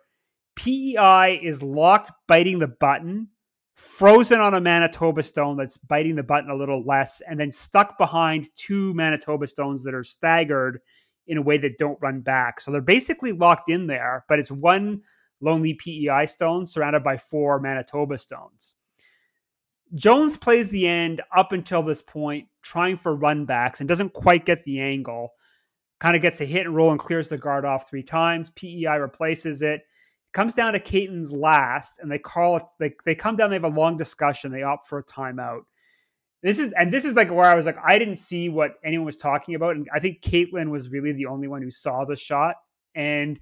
PEI 0.56 1.40
is 1.42 1.62
locked 1.62 2.12
biting 2.28 2.58
the 2.58 2.68
button, 2.68 3.28
frozen 3.74 4.40
on 4.40 4.54
a 4.54 4.60
Manitoba 4.60 5.22
stone 5.22 5.56
that's 5.56 5.78
biting 5.78 6.14
the 6.14 6.22
button 6.22 6.50
a 6.50 6.54
little 6.56 6.84
less, 6.84 7.20
and 7.22 7.40
then 7.40 7.50
stuck 7.50 7.98
behind 7.98 8.48
two 8.54 8.92
Manitoba 8.94 9.46
stones 9.46 9.82
that 9.84 9.94
are 9.94 10.04
staggered 10.04 10.80
in 11.26 11.38
a 11.38 11.42
way 11.42 11.56
that 11.56 11.78
don't 11.78 12.00
run 12.00 12.20
back. 12.20 12.60
So 12.60 12.70
they're 12.70 12.80
basically 12.80 13.32
locked 13.32 13.70
in 13.70 13.86
there, 13.86 14.24
but 14.28 14.38
it's 14.38 14.50
one 14.50 15.02
lonely 15.40 15.74
PEI 15.74 16.26
stone 16.26 16.66
surrounded 16.66 17.02
by 17.02 17.16
four 17.16 17.58
Manitoba 17.58 18.18
stones. 18.18 18.76
Jones 19.94 20.36
plays 20.36 20.68
the 20.70 20.86
end 20.86 21.20
up 21.36 21.52
until 21.52 21.82
this 21.82 22.02
point, 22.02 22.48
trying 22.62 22.96
for 22.96 23.14
run 23.14 23.44
backs 23.44 23.80
and 23.80 23.88
doesn't 23.88 24.12
quite 24.12 24.46
get 24.46 24.64
the 24.64 24.80
angle. 24.80 25.32
Kind 26.00 26.16
of 26.16 26.22
gets 26.22 26.40
a 26.40 26.46
hit 26.46 26.66
and 26.66 26.74
roll 26.74 26.90
and 26.90 26.98
clears 26.98 27.28
the 27.28 27.38
guard 27.38 27.64
off 27.64 27.88
three 27.88 28.02
times. 28.02 28.50
PEI 28.50 28.96
replaces 28.96 29.62
it. 29.62 29.82
Comes 30.32 30.54
down 30.54 30.72
to 30.72 30.80
Kaitlyn's 30.80 31.30
last, 31.30 31.98
and 32.00 32.10
they 32.10 32.18
call 32.18 32.56
it. 32.56 32.62
They 32.80 32.94
they 33.04 33.14
come 33.14 33.36
down. 33.36 33.50
They 33.50 33.56
have 33.56 33.64
a 33.64 33.68
long 33.68 33.98
discussion. 33.98 34.50
They 34.50 34.62
opt 34.62 34.86
for 34.86 34.98
a 34.98 35.04
timeout. 35.04 35.62
This 36.42 36.58
is 36.58 36.72
and 36.72 36.92
this 36.92 37.04
is 37.04 37.14
like 37.14 37.30
where 37.30 37.44
I 37.44 37.54
was 37.54 37.66
like, 37.66 37.76
I 37.84 37.98
didn't 37.98 38.16
see 38.16 38.48
what 38.48 38.72
anyone 38.82 39.04
was 39.04 39.16
talking 39.16 39.54
about, 39.54 39.76
and 39.76 39.86
I 39.94 40.00
think 40.00 40.22
Kaitlyn 40.22 40.70
was 40.70 40.90
really 40.90 41.12
the 41.12 41.26
only 41.26 41.48
one 41.48 41.62
who 41.62 41.70
saw 41.70 42.04
the 42.04 42.16
shot. 42.16 42.56
And 42.94 43.38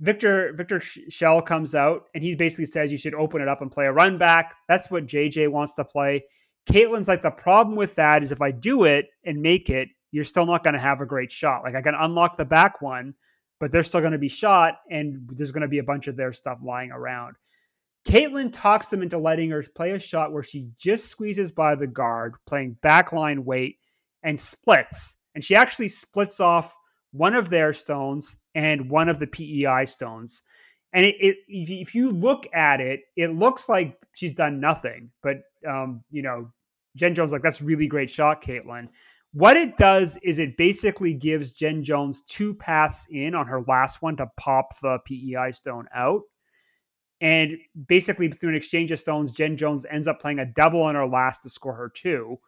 Viktor 0.00 0.52
Viktor 0.54 0.78
Kjell 0.78 1.44
comes 1.44 1.74
out 1.74 2.08
and 2.14 2.22
he 2.22 2.34
basically 2.34 2.66
says 2.66 2.92
you 2.92 2.98
should 2.98 3.14
open 3.14 3.40
it 3.40 3.48
up 3.48 3.62
and 3.62 3.72
play 3.72 3.86
a 3.86 3.92
run 3.92 4.18
back. 4.18 4.54
That's 4.68 4.90
what 4.90 5.06
JJ 5.06 5.50
wants 5.50 5.74
to 5.74 5.84
play. 5.84 6.24
Kaitlyn's 6.70 7.08
like 7.08 7.22
the 7.22 7.30
problem 7.30 7.76
with 7.76 7.94
that 7.94 8.22
is 8.22 8.32
if 8.32 8.42
I 8.42 8.50
do 8.50 8.84
it 8.84 9.06
and 9.24 9.40
make 9.40 9.70
it, 9.70 9.88
you're 10.10 10.24
still 10.24 10.46
not 10.46 10.64
going 10.64 10.74
to 10.74 10.80
have 10.80 11.00
a 11.00 11.06
great 11.06 11.30
shot. 11.30 11.62
Like 11.62 11.74
I 11.74 11.82
can 11.82 11.94
unlock 11.94 12.36
the 12.36 12.44
back 12.44 12.82
one, 12.82 13.14
but 13.60 13.72
they're 13.72 13.82
still 13.82 14.00
going 14.00 14.12
to 14.12 14.18
be 14.18 14.28
shot 14.28 14.78
and 14.90 15.28
there's 15.28 15.52
going 15.52 15.62
to 15.62 15.68
be 15.68 15.78
a 15.78 15.84
bunch 15.84 16.08
of 16.08 16.16
their 16.16 16.32
stuff 16.32 16.58
lying 16.62 16.90
around. 16.90 17.36
Kaitlyn 18.06 18.52
talks 18.52 18.88
them 18.88 19.02
into 19.02 19.18
letting 19.18 19.50
her 19.50 19.64
play 19.74 19.92
a 19.92 19.98
shot 19.98 20.32
where 20.32 20.42
she 20.42 20.68
just 20.78 21.06
squeezes 21.06 21.50
by 21.50 21.74
the 21.74 21.86
guard, 21.86 22.34
playing 22.46 22.76
backline 22.82 23.40
weight 23.40 23.78
and 24.22 24.40
splits. 24.40 25.16
And 25.34 25.42
she 25.42 25.56
actually 25.56 25.88
splits 25.88 26.38
off 26.38 26.76
one 27.16 27.34
of 27.34 27.50
their 27.50 27.72
stones 27.72 28.36
and 28.54 28.90
one 28.90 29.08
of 29.08 29.18
the 29.18 29.26
PEI 29.26 29.84
stones. 29.84 30.42
And 30.92 31.04
it, 31.04 31.16
it, 31.18 31.36
if 31.48 31.94
you 31.94 32.10
look 32.10 32.46
at 32.54 32.80
it, 32.80 33.00
it 33.16 33.34
looks 33.34 33.68
like 33.68 33.98
she's 34.14 34.32
done 34.32 34.60
nothing. 34.60 35.10
But 35.22 35.38
um, 35.68 36.02
you 36.10 36.22
know, 36.22 36.50
Jen 36.96 37.14
Jones 37.14 37.32
like 37.32 37.42
that's 37.42 37.62
really 37.62 37.86
great 37.86 38.10
shot, 38.10 38.42
Kaitlyn. 38.42 38.88
What 39.32 39.56
it 39.56 39.76
does 39.76 40.16
is 40.22 40.38
it 40.38 40.56
basically 40.56 41.12
gives 41.12 41.52
Jen 41.52 41.82
Jones 41.82 42.22
two 42.22 42.54
paths 42.54 43.06
in 43.10 43.34
on 43.34 43.46
her 43.46 43.62
last 43.62 44.00
one 44.00 44.16
to 44.16 44.30
pop 44.38 44.78
the 44.80 44.98
PEI 45.04 45.50
stone 45.52 45.86
out. 45.94 46.22
And 47.20 47.58
basically, 47.86 48.28
through 48.28 48.50
an 48.50 48.54
exchange 48.54 48.90
of 48.92 48.98
stones, 48.98 49.32
Jen 49.32 49.56
Jones 49.56 49.84
ends 49.90 50.08
up 50.08 50.20
playing 50.20 50.38
a 50.38 50.46
double 50.46 50.82
on 50.82 50.94
her 50.94 51.06
last 51.06 51.42
to 51.42 51.50
score 51.50 51.74
her 51.74 51.90
two. 51.94 52.38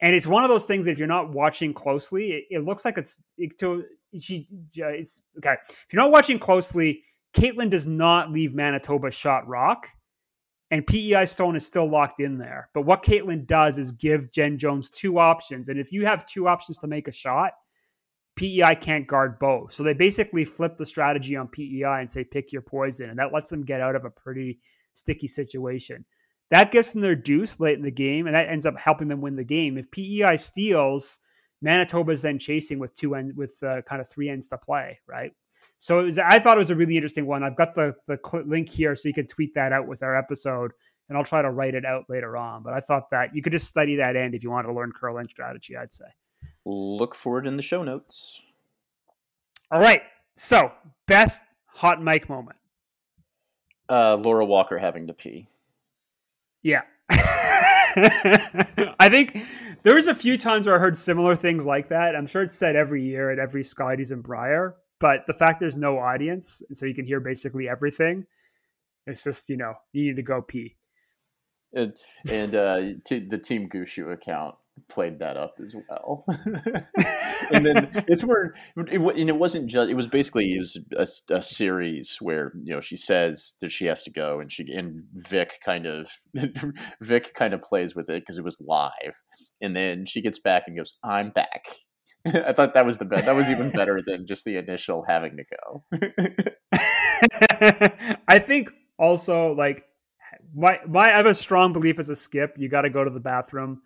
And 0.00 0.14
it's 0.14 0.26
one 0.26 0.44
of 0.44 0.50
those 0.50 0.66
things 0.66 0.84
that 0.84 0.92
if 0.92 0.98
you're 0.98 1.08
not 1.08 1.32
watching 1.32 1.72
closely, 1.72 2.32
it, 2.32 2.44
it 2.50 2.64
looks 2.64 2.84
like 2.84 2.98
it's 2.98 3.22
it, 3.38 3.56
to 3.58 3.84
she 4.18 4.48
it's 4.74 5.22
okay. 5.38 5.56
If 5.68 5.86
you're 5.92 6.02
not 6.02 6.12
watching 6.12 6.38
closely, 6.38 7.02
Kaitlyn 7.34 7.70
does 7.70 7.86
not 7.86 8.30
leave 8.30 8.54
Manitoba 8.54 9.10
shot 9.10 9.46
rock, 9.48 9.88
and 10.70 10.86
PEI 10.86 11.24
Stone 11.24 11.56
is 11.56 11.66
still 11.66 11.88
locked 11.88 12.20
in 12.20 12.38
there. 12.38 12.68
But 12.74 12.82
what 12.82 13.02
Kaitlyn 13.02 13.46
does 13.46 13.78
is 13.78 13.92
give 13.92 14.30
Jen 14.32 14.58
Jones 14.58 14.90
two 14.90 15.18
options, 15.18 15.68
and 15.68 15.78
if 15.78 15.92
you 15.92 16.04
have 16.04 16.26
two 16.26 16.46
options 16.46 16.78
to 16.78 16.86
make 16.86 17.08
a 17.08 17.12
shot, 17.12 17.52
PEI 18.36 18.74
can't 18.74 19.06
guard 19.06 19.38
both. 19.38 19.72
So 19.72 19.82
they 19.82 19.94
basically 19.94 20.44
flip 20.44 20.76
the 20.76 20.84
strategy 20.84 21.36
on 21.36 21.48
PEI 21.48 22.00
and 22.00 22.10
say 22.10 22.22
pick 22.22 22.52
your 22.52 22.62
poison, 22.62 23.08
and 23.08 23.18
that 23.18 23.32
lets 23.32 23.48
them 23.48 23.64
get 23.64 23.80
out 23.80 23.96
of 23.96 24.04
a 24.04 24.10
pretty 24.10 24.60
sticky 24.92 25.26
situation. 25.26 26.04
That 26.50 26.70
gives 26.70 26.92
them 26.92 27.02
their 27.02 27.16
deuce 27.16 27.58
late 27.58 27.76
in 27.76 27.84
the 27.84 27.90
game, 27.90 28.26
and 28.26 28.36
that 28.36 28.48
ends 28.48 28.66
up 28.66 28.78
helping 28.78 29.08
them 29.08 29.20
win 29.20 29.36
the 29.36 29.44
game. 29.44 29.78
If 29.78 29.90
PEI 29.90 30.36
steals 30.36 31.18
Manitoba 31.62 32.12
is 32.12 32.22
then 32.22 32.38
chasing 32.38 32.78
with 32.78 32.94
two 32.94 33.14
end 33.14 33.36
with 33.36 33.60
uh, 33.62 33.82
kind 33.82 34.00
of 34.00 34.08
three 34.08 34.28
ends 34.28 34.48
to 34.48 34.58
play, 34.58 34.98
right? 35.06 35.32
So 35.78 36.00
it 36.00 36.04
was, 36.04 36.18
I 36.18 36.38
thought 36.38 36.56
it 36.56 36.60
was 36.60 36.70
a 36.70 36.76
really 36.76 36.96
interesting 36.96 37.26
one. 37.26 37.42
I've 37.42 37.56
got 37.56 37.74
the 37.74 37.94
the 38.06 38.18
link 38.46 38.68
here, 38.68 38.94
so 38.94 39.08
you 39.08 39.14
can 39.14 39.26
tweet 39.26 39.54
that 39.54 39.72
out 39.72 39.86
with 39.86 40.02
our 40.02 40.16
episode, 40.16 40.72
and 41.08 41.16
I'll 41.16 41.24
try 41.24 41.42
to 41.42 41.50
write 41.50 41.74
it 41.74 41.84
out 41.84 42.04
later 42.08 42.36
on. 42.36 42.62
But 42.62 42.74
I 42.74 42.80
thought 42.80 43.10
that 43.10 43.34
you 43.34 43.42
could 43.42 43.52
just 43.52 43.68
study 43.68 43.96
that 43.96 44.16
end 44.16 44.34
if 44.34 44.42
you 44.42 44.50
want 44.50 44.66
to 44.66 44.72
learn 44.72 44.92
curl 44.92 45.18
end 45.18 45.30
strategy. 45.30 45.76
I'd 45.76 45.92
say. 45.92 46.06
Look 46.64 47.14
for 47.14 47.38
it 47.38 47.46
in 47.46 47.56
the 47.56 47.62
show 47.62 47.82
notes. 47.82 48.42
All 49.70 49.80
right. 49.80 50.02
So 50.34 50.72
best 51.06 51.42
hot 51.66 52.02
mic 52.02 52.28
moment. 52.28 52.58
Uh, 53.88 54.16
Laura 54.16 54.44
Walker 54.44 54.78
having 54.78 55.06
to 55.06 55.14
pee. 55.14 55.48
Yeah. 56.66 56.82
I 58.98 59.08
think 59.08 59.38
there 59.84 59.94
was 59.94 60.08
a 60.08 60.14
few 60.16 60.36
times 60.36 60.66
where 60.66 60.74
I 60.74 60.80
heard 60.80 60.96
similar 60.96 61.36
things 61.36 61.64
like 61.64 61.90
that. 61.90 62.16
I'm 62.16 62.26
sure 62.26 62.42
it's 62.42 62.56
said 62.56 62.74
every 62.74 63.04
year 63.04 63.30
at 63.30 63.38
every 63.38 63.62
Scotties 63.62 64.10
and 64.10 64.20
Brier, 64.20 64.74
but 64.98 65.28
the 65.28 65.32
fact 65.32 65.60
there's 65.60 65.76
no 65.76 66.00
audience, 66.00 66.62
and 66.68 66.76
so 66.76 66.84
you 66.84 66.92
can 66.92 67.04
hear 67.04 67.20
basically 67.20 67.68
everything, 67.68 68.26
it's 69.06 69.22
just 69.22 69.48
you 69.48 69.56
know 69.56 69.74
you 69.92 70.06
need 70.06 70.16
to 70.16 70.22
go 70.22 70.42
pee. 70.42 70.74
And 71.72 71.96
and 72.28 72.56
uh, 72.56 72.82
t- 73.04 73.28
the 73.28 73.38
Team 73.38 73.68
Gushue 73.68 74.12
account 74.12 74.56
played 74.88 75.18
that 75.18 75.36
up 75.36 75.54
as 75.62 75.74
well. 75.88 76.24
and 77.52 77.66
then 77.66 77.90
it's 78.08 78.24
where 78.24 78.54
it, 78.76 79.00
and 79.00 79.28
it 79.28 79.38
wasn't 79.38 79.68
just 79.68 79.90
it 79.90 79.94
was 79.94 80.06
basically 80.06 80.54
it 80.54 80.58
was 80.58 80.78
a, 80.96 81.34
a, 81.34 81.42
series 81.42 82.18
where 82.20 82.52
you 82.62 82.74
know 82.74 82.80
she 82.80 82.96
says 82.96 83.54
that 83.60 83.72
she 83.72 83.86
has 83.86 84.02
to 84.02 84.10
go 84.10 84.40
and 84.40 84.50
she 84.50 84.64
and 84.72 85.04
Vic 85.14 85.58
kind 85.64 85.86
of 85.86 86.10
Vic 87.00 87.34
kind 87.34 87.54
of 87.54 87.62
plays 87.62 87.94
with 87.94 88.08
it 88.08 88.22
because 88.22 88.38
it 88.38 88.44
was 88.44 88.60
live 88.60 89.22
and 89.60 89.74
then 89.76 90.06
she 90.06 90.20
gets 90.20 90.38
back 90.38 90.64
and 90.66 90.76
goes 90.76 90.98
I'm 91.04 91.30
back. 91.30 91.66
I 92.26 92.52
thought 92.52 92.74
that 92.74 92.86
was 92.86 92.98
the 92.98 93.04
best. 93.04 93.26
That 93.26 93.36
was 93.36 93.50
even 93.50 93.70
better 93.70 94.00
than 94.04 94.26
just 94.26 94.44
the 94.44 94.56
initial 94.56 95.04
having 95.06 95.36
to 95.36 95.44
go. 95.44 95.84
I 98.26 98.40
think 98.40 98.70
also 98.98 99.52
like 99.52 99.84
my 100.54 100.80
my 100.88 101.12
I 101.12 101.16
have 101.16 101.26
a 101.26 101.34
strong 101.34 101.72
belief 101.72 102.00
as 102.00 102.08
a 102.08 102.16
skip. 102.16 102.56
You 102.58 102.68
got 102.68 102.82
to 102.82 102.90
go 102.90 103.04
to 103.04 103.10
the 103.10 103.20
bathroom 103.20 103.82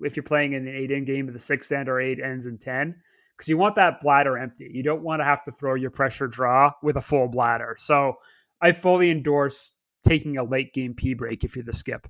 if 0.00 0.16
you're 0.16 0.22
playing 0.22 0.52
in 0.52 0.66
an 0.66 0.74
eight 0.74 0.90
end 0.90 1.06
game 1.06 1.26
with 1.26 1.36
a 1.36 1.40
six 1.40 1.70
end 1.70 1.88
or 1.88 2.00
eight 2.00 2.18
ends 2.20 2.46
and 2.46 2.60
10, 2.60 2.96
because 3.36 3.48
you 3.48 3.58
want 3.58 3.76
that 3.76 4.00
bladder 4.00 4.38
empty. 4.38 4.70
You 4.72 4.82
don't 4.82 5.02
want 5.02 5.20
to 5.20 5.24
have 5.24 5.42
to 5.44 5.52
throw 5.52 5.74
your 5.74 5.90
pressure 5.90 6.28
draw 6.28 6.72
with 6.82 6.96
a 6.96 7.00
full 7.00 7.28
bladder. 7.28 7.74
So 7.78 8.14
I 8.60 8.72
fully 8.72 9.10
endorse 9.10 9.72
taking 10.06 10.38
a 10.38 10.44
late 10.44 10.72
game 10.72 10.94
pee 10.94 11.14
break 11.14 11.42
if 11.42 11.56
you're 11.56 11.64
the 11.64 11.72
skip. 11.72 12.08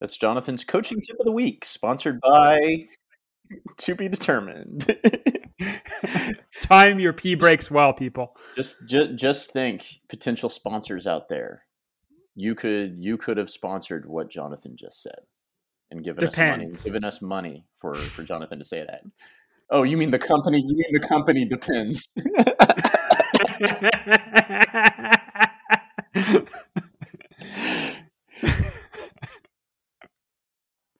That's 0.00 0.16
Jonathan's 0.16 0.64
coaching 0.64 1.00
tip 1.00 1.16
of 1.18 1.24
the 1.24 1.32
week, 1.32 1.64
sponsored 1.64 2.20
by 2.20 2.86
To 3.78 3.94
Be 3.94 4.08
Determined. 4.08 4.96
Time 6.60 6.98
your 6.98 7.12
pee 7.12 7.34
breaks 7.34 7.70
well, 7.70 7.92
people. 7.92 8.36
Just, 8.54 8.86
just, 8.86 9.16
just 9.16 9.50
think, 9.50 10.00
potential 10.08 10.50
sponsors 10.50 11.06
out 11.06 11.28
there. 11.28 11.64
You 12.36 12.54
could, 12.54 12.96
you 12.98 13.16
could 13.16 13.38
have 13.38 13.48
sponsored 13.48 14.06
what 14.06 14.30
Jonathan 14.30 14.76
just 14.76 15.02
said 15.02 15.20
and 15.94 16.04
given 16.04 16.24
Depends. 16.28 16.76
us 16.76 16.84
money, 16.84 16.92
given 16.92 17.04
us 17.04 17.22
money 17.22 17.64
for 17.74 17.94
for 17.94 18.22
Jonathan 18.22 18.58
to 18.58 18.64
say 18.64 18.84
that. 18.84 19.02
Oh, 19.70 19.82
you 19.82 19.96
mean 19.96 20.10
the 20.10 20.18
company? 20.18 20.58
You 20.58 20.76
mean 20.76 20.92
the 20.92 21.00
company 21.00 21.46
depends. 21.46 22.08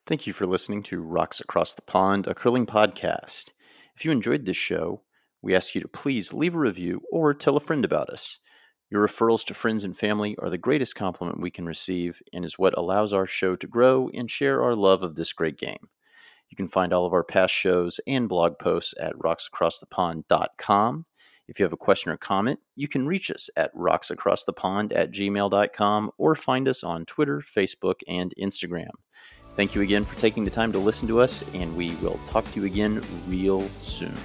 Thank 0.07 0.27
you 0.27 0.33
for 0.33 0.47
listening 0.47 0.83
to 0.85 1.01
Rocks 1.01 1.41
Across 1.41 1.75
the 1.75 1.83
Pond, 1.83 2.27
a 2.27 2.35
curling 2.35 2.67
podcast. 2.67 3.53
If 3.97 4.05
you 4.05 4.11
enjoyed 4.11 4.45
this 4.45 4.57
show, 4.57 5.03
we 5.41 5.55
ask 5.55 5.75
you 5.75 5.81
to 5.81 5.89
please 5.89 6.33
leave 6.33 6.55
a 6.55 6.59
review 6.59 7.01
or 7.11 7.35
tell 7.35 7.57
a 7.57 7.61
friend 7.61 7.85
about 7.85 8.11
us. 8.11 8.39
Your 8.95 9.09
referrals 9.09 9.45
to 9.47 9.55
friends 9.55 9.83
and 9.83 9.99
family 9.99 10.37
are 10.39 10.49
the 10.49 10.57
greatest 10.57 10.95
compliment 10.95 11.41
we 11.41 11.51
can 11.51 11.67
receive 11.67 12.23
and 12.33 12.45
is 12.45 12.61
what 12.61 12.79
allows 12.79 13.13
our 13.13 13.27
show 13.27 13.57
to 13.57 13.67
grow 13.67 14.09
and 14.15 14.31
share 14.31 14.63
our 14.63 14.77
love 14.77 15.03
of 15.03 15.17
this 15.17 15.33
great 15.33 15.59
game. 15.59 15.89
You 16.49 16.57
can 16.57 16.69
find 16.69 16.93
all 16.93 17.05
of 17.05 17.13
our 17.13 17.25
past 17.25 17.53
shows 17.53 17.99
and 18.07 18.29
blog 18.29 18.57
posts 18.57 18.95
at 19.01 19.19
rocksacrossthepond.com. 19.19 21.07
If 21.49 21.59
you 21.59 21.65
have 21.65 21.73
a 21.73 21.77
question 21.77 22.13
or 22.13 22.17
comment, 22.17 22.61
you 22.77 22.87
can 22.87 23.05
reach 23.05 23.33
us 23.33 23.51
at 23.57 23.75
rocksacrossthepond 23.75 24.93
at 24.95 25.11
gmail.com 25.11 26.13
or 26.17 26.37
find 26.37 26.69
us 26.69 26.85
on 26.85 27.05
Twitter, 27.05 27.41
Facebook, 27.41 27.97
and 28.07 28.33
Instagram. 28.41 28.91
Thank 29.57 29.75
you 29.75 29.81
again 29.81 30.05
for 30.05 30.15
taking 30.21 30.45
the 30.45 30.53
time 30.53 30.71
to 30.71 30.79
listen 30.79 31.09
to 31.09 31.19
us, 31.19 31.43
and 31.53 31.77
we 31.77 31.97
will 31.97 32.21
talk 32.27 32.49
to 32.53 32.61
you 32.61 32.67
again 32.67 33.05
real 33.27 33.69
soon. 33.81 34.17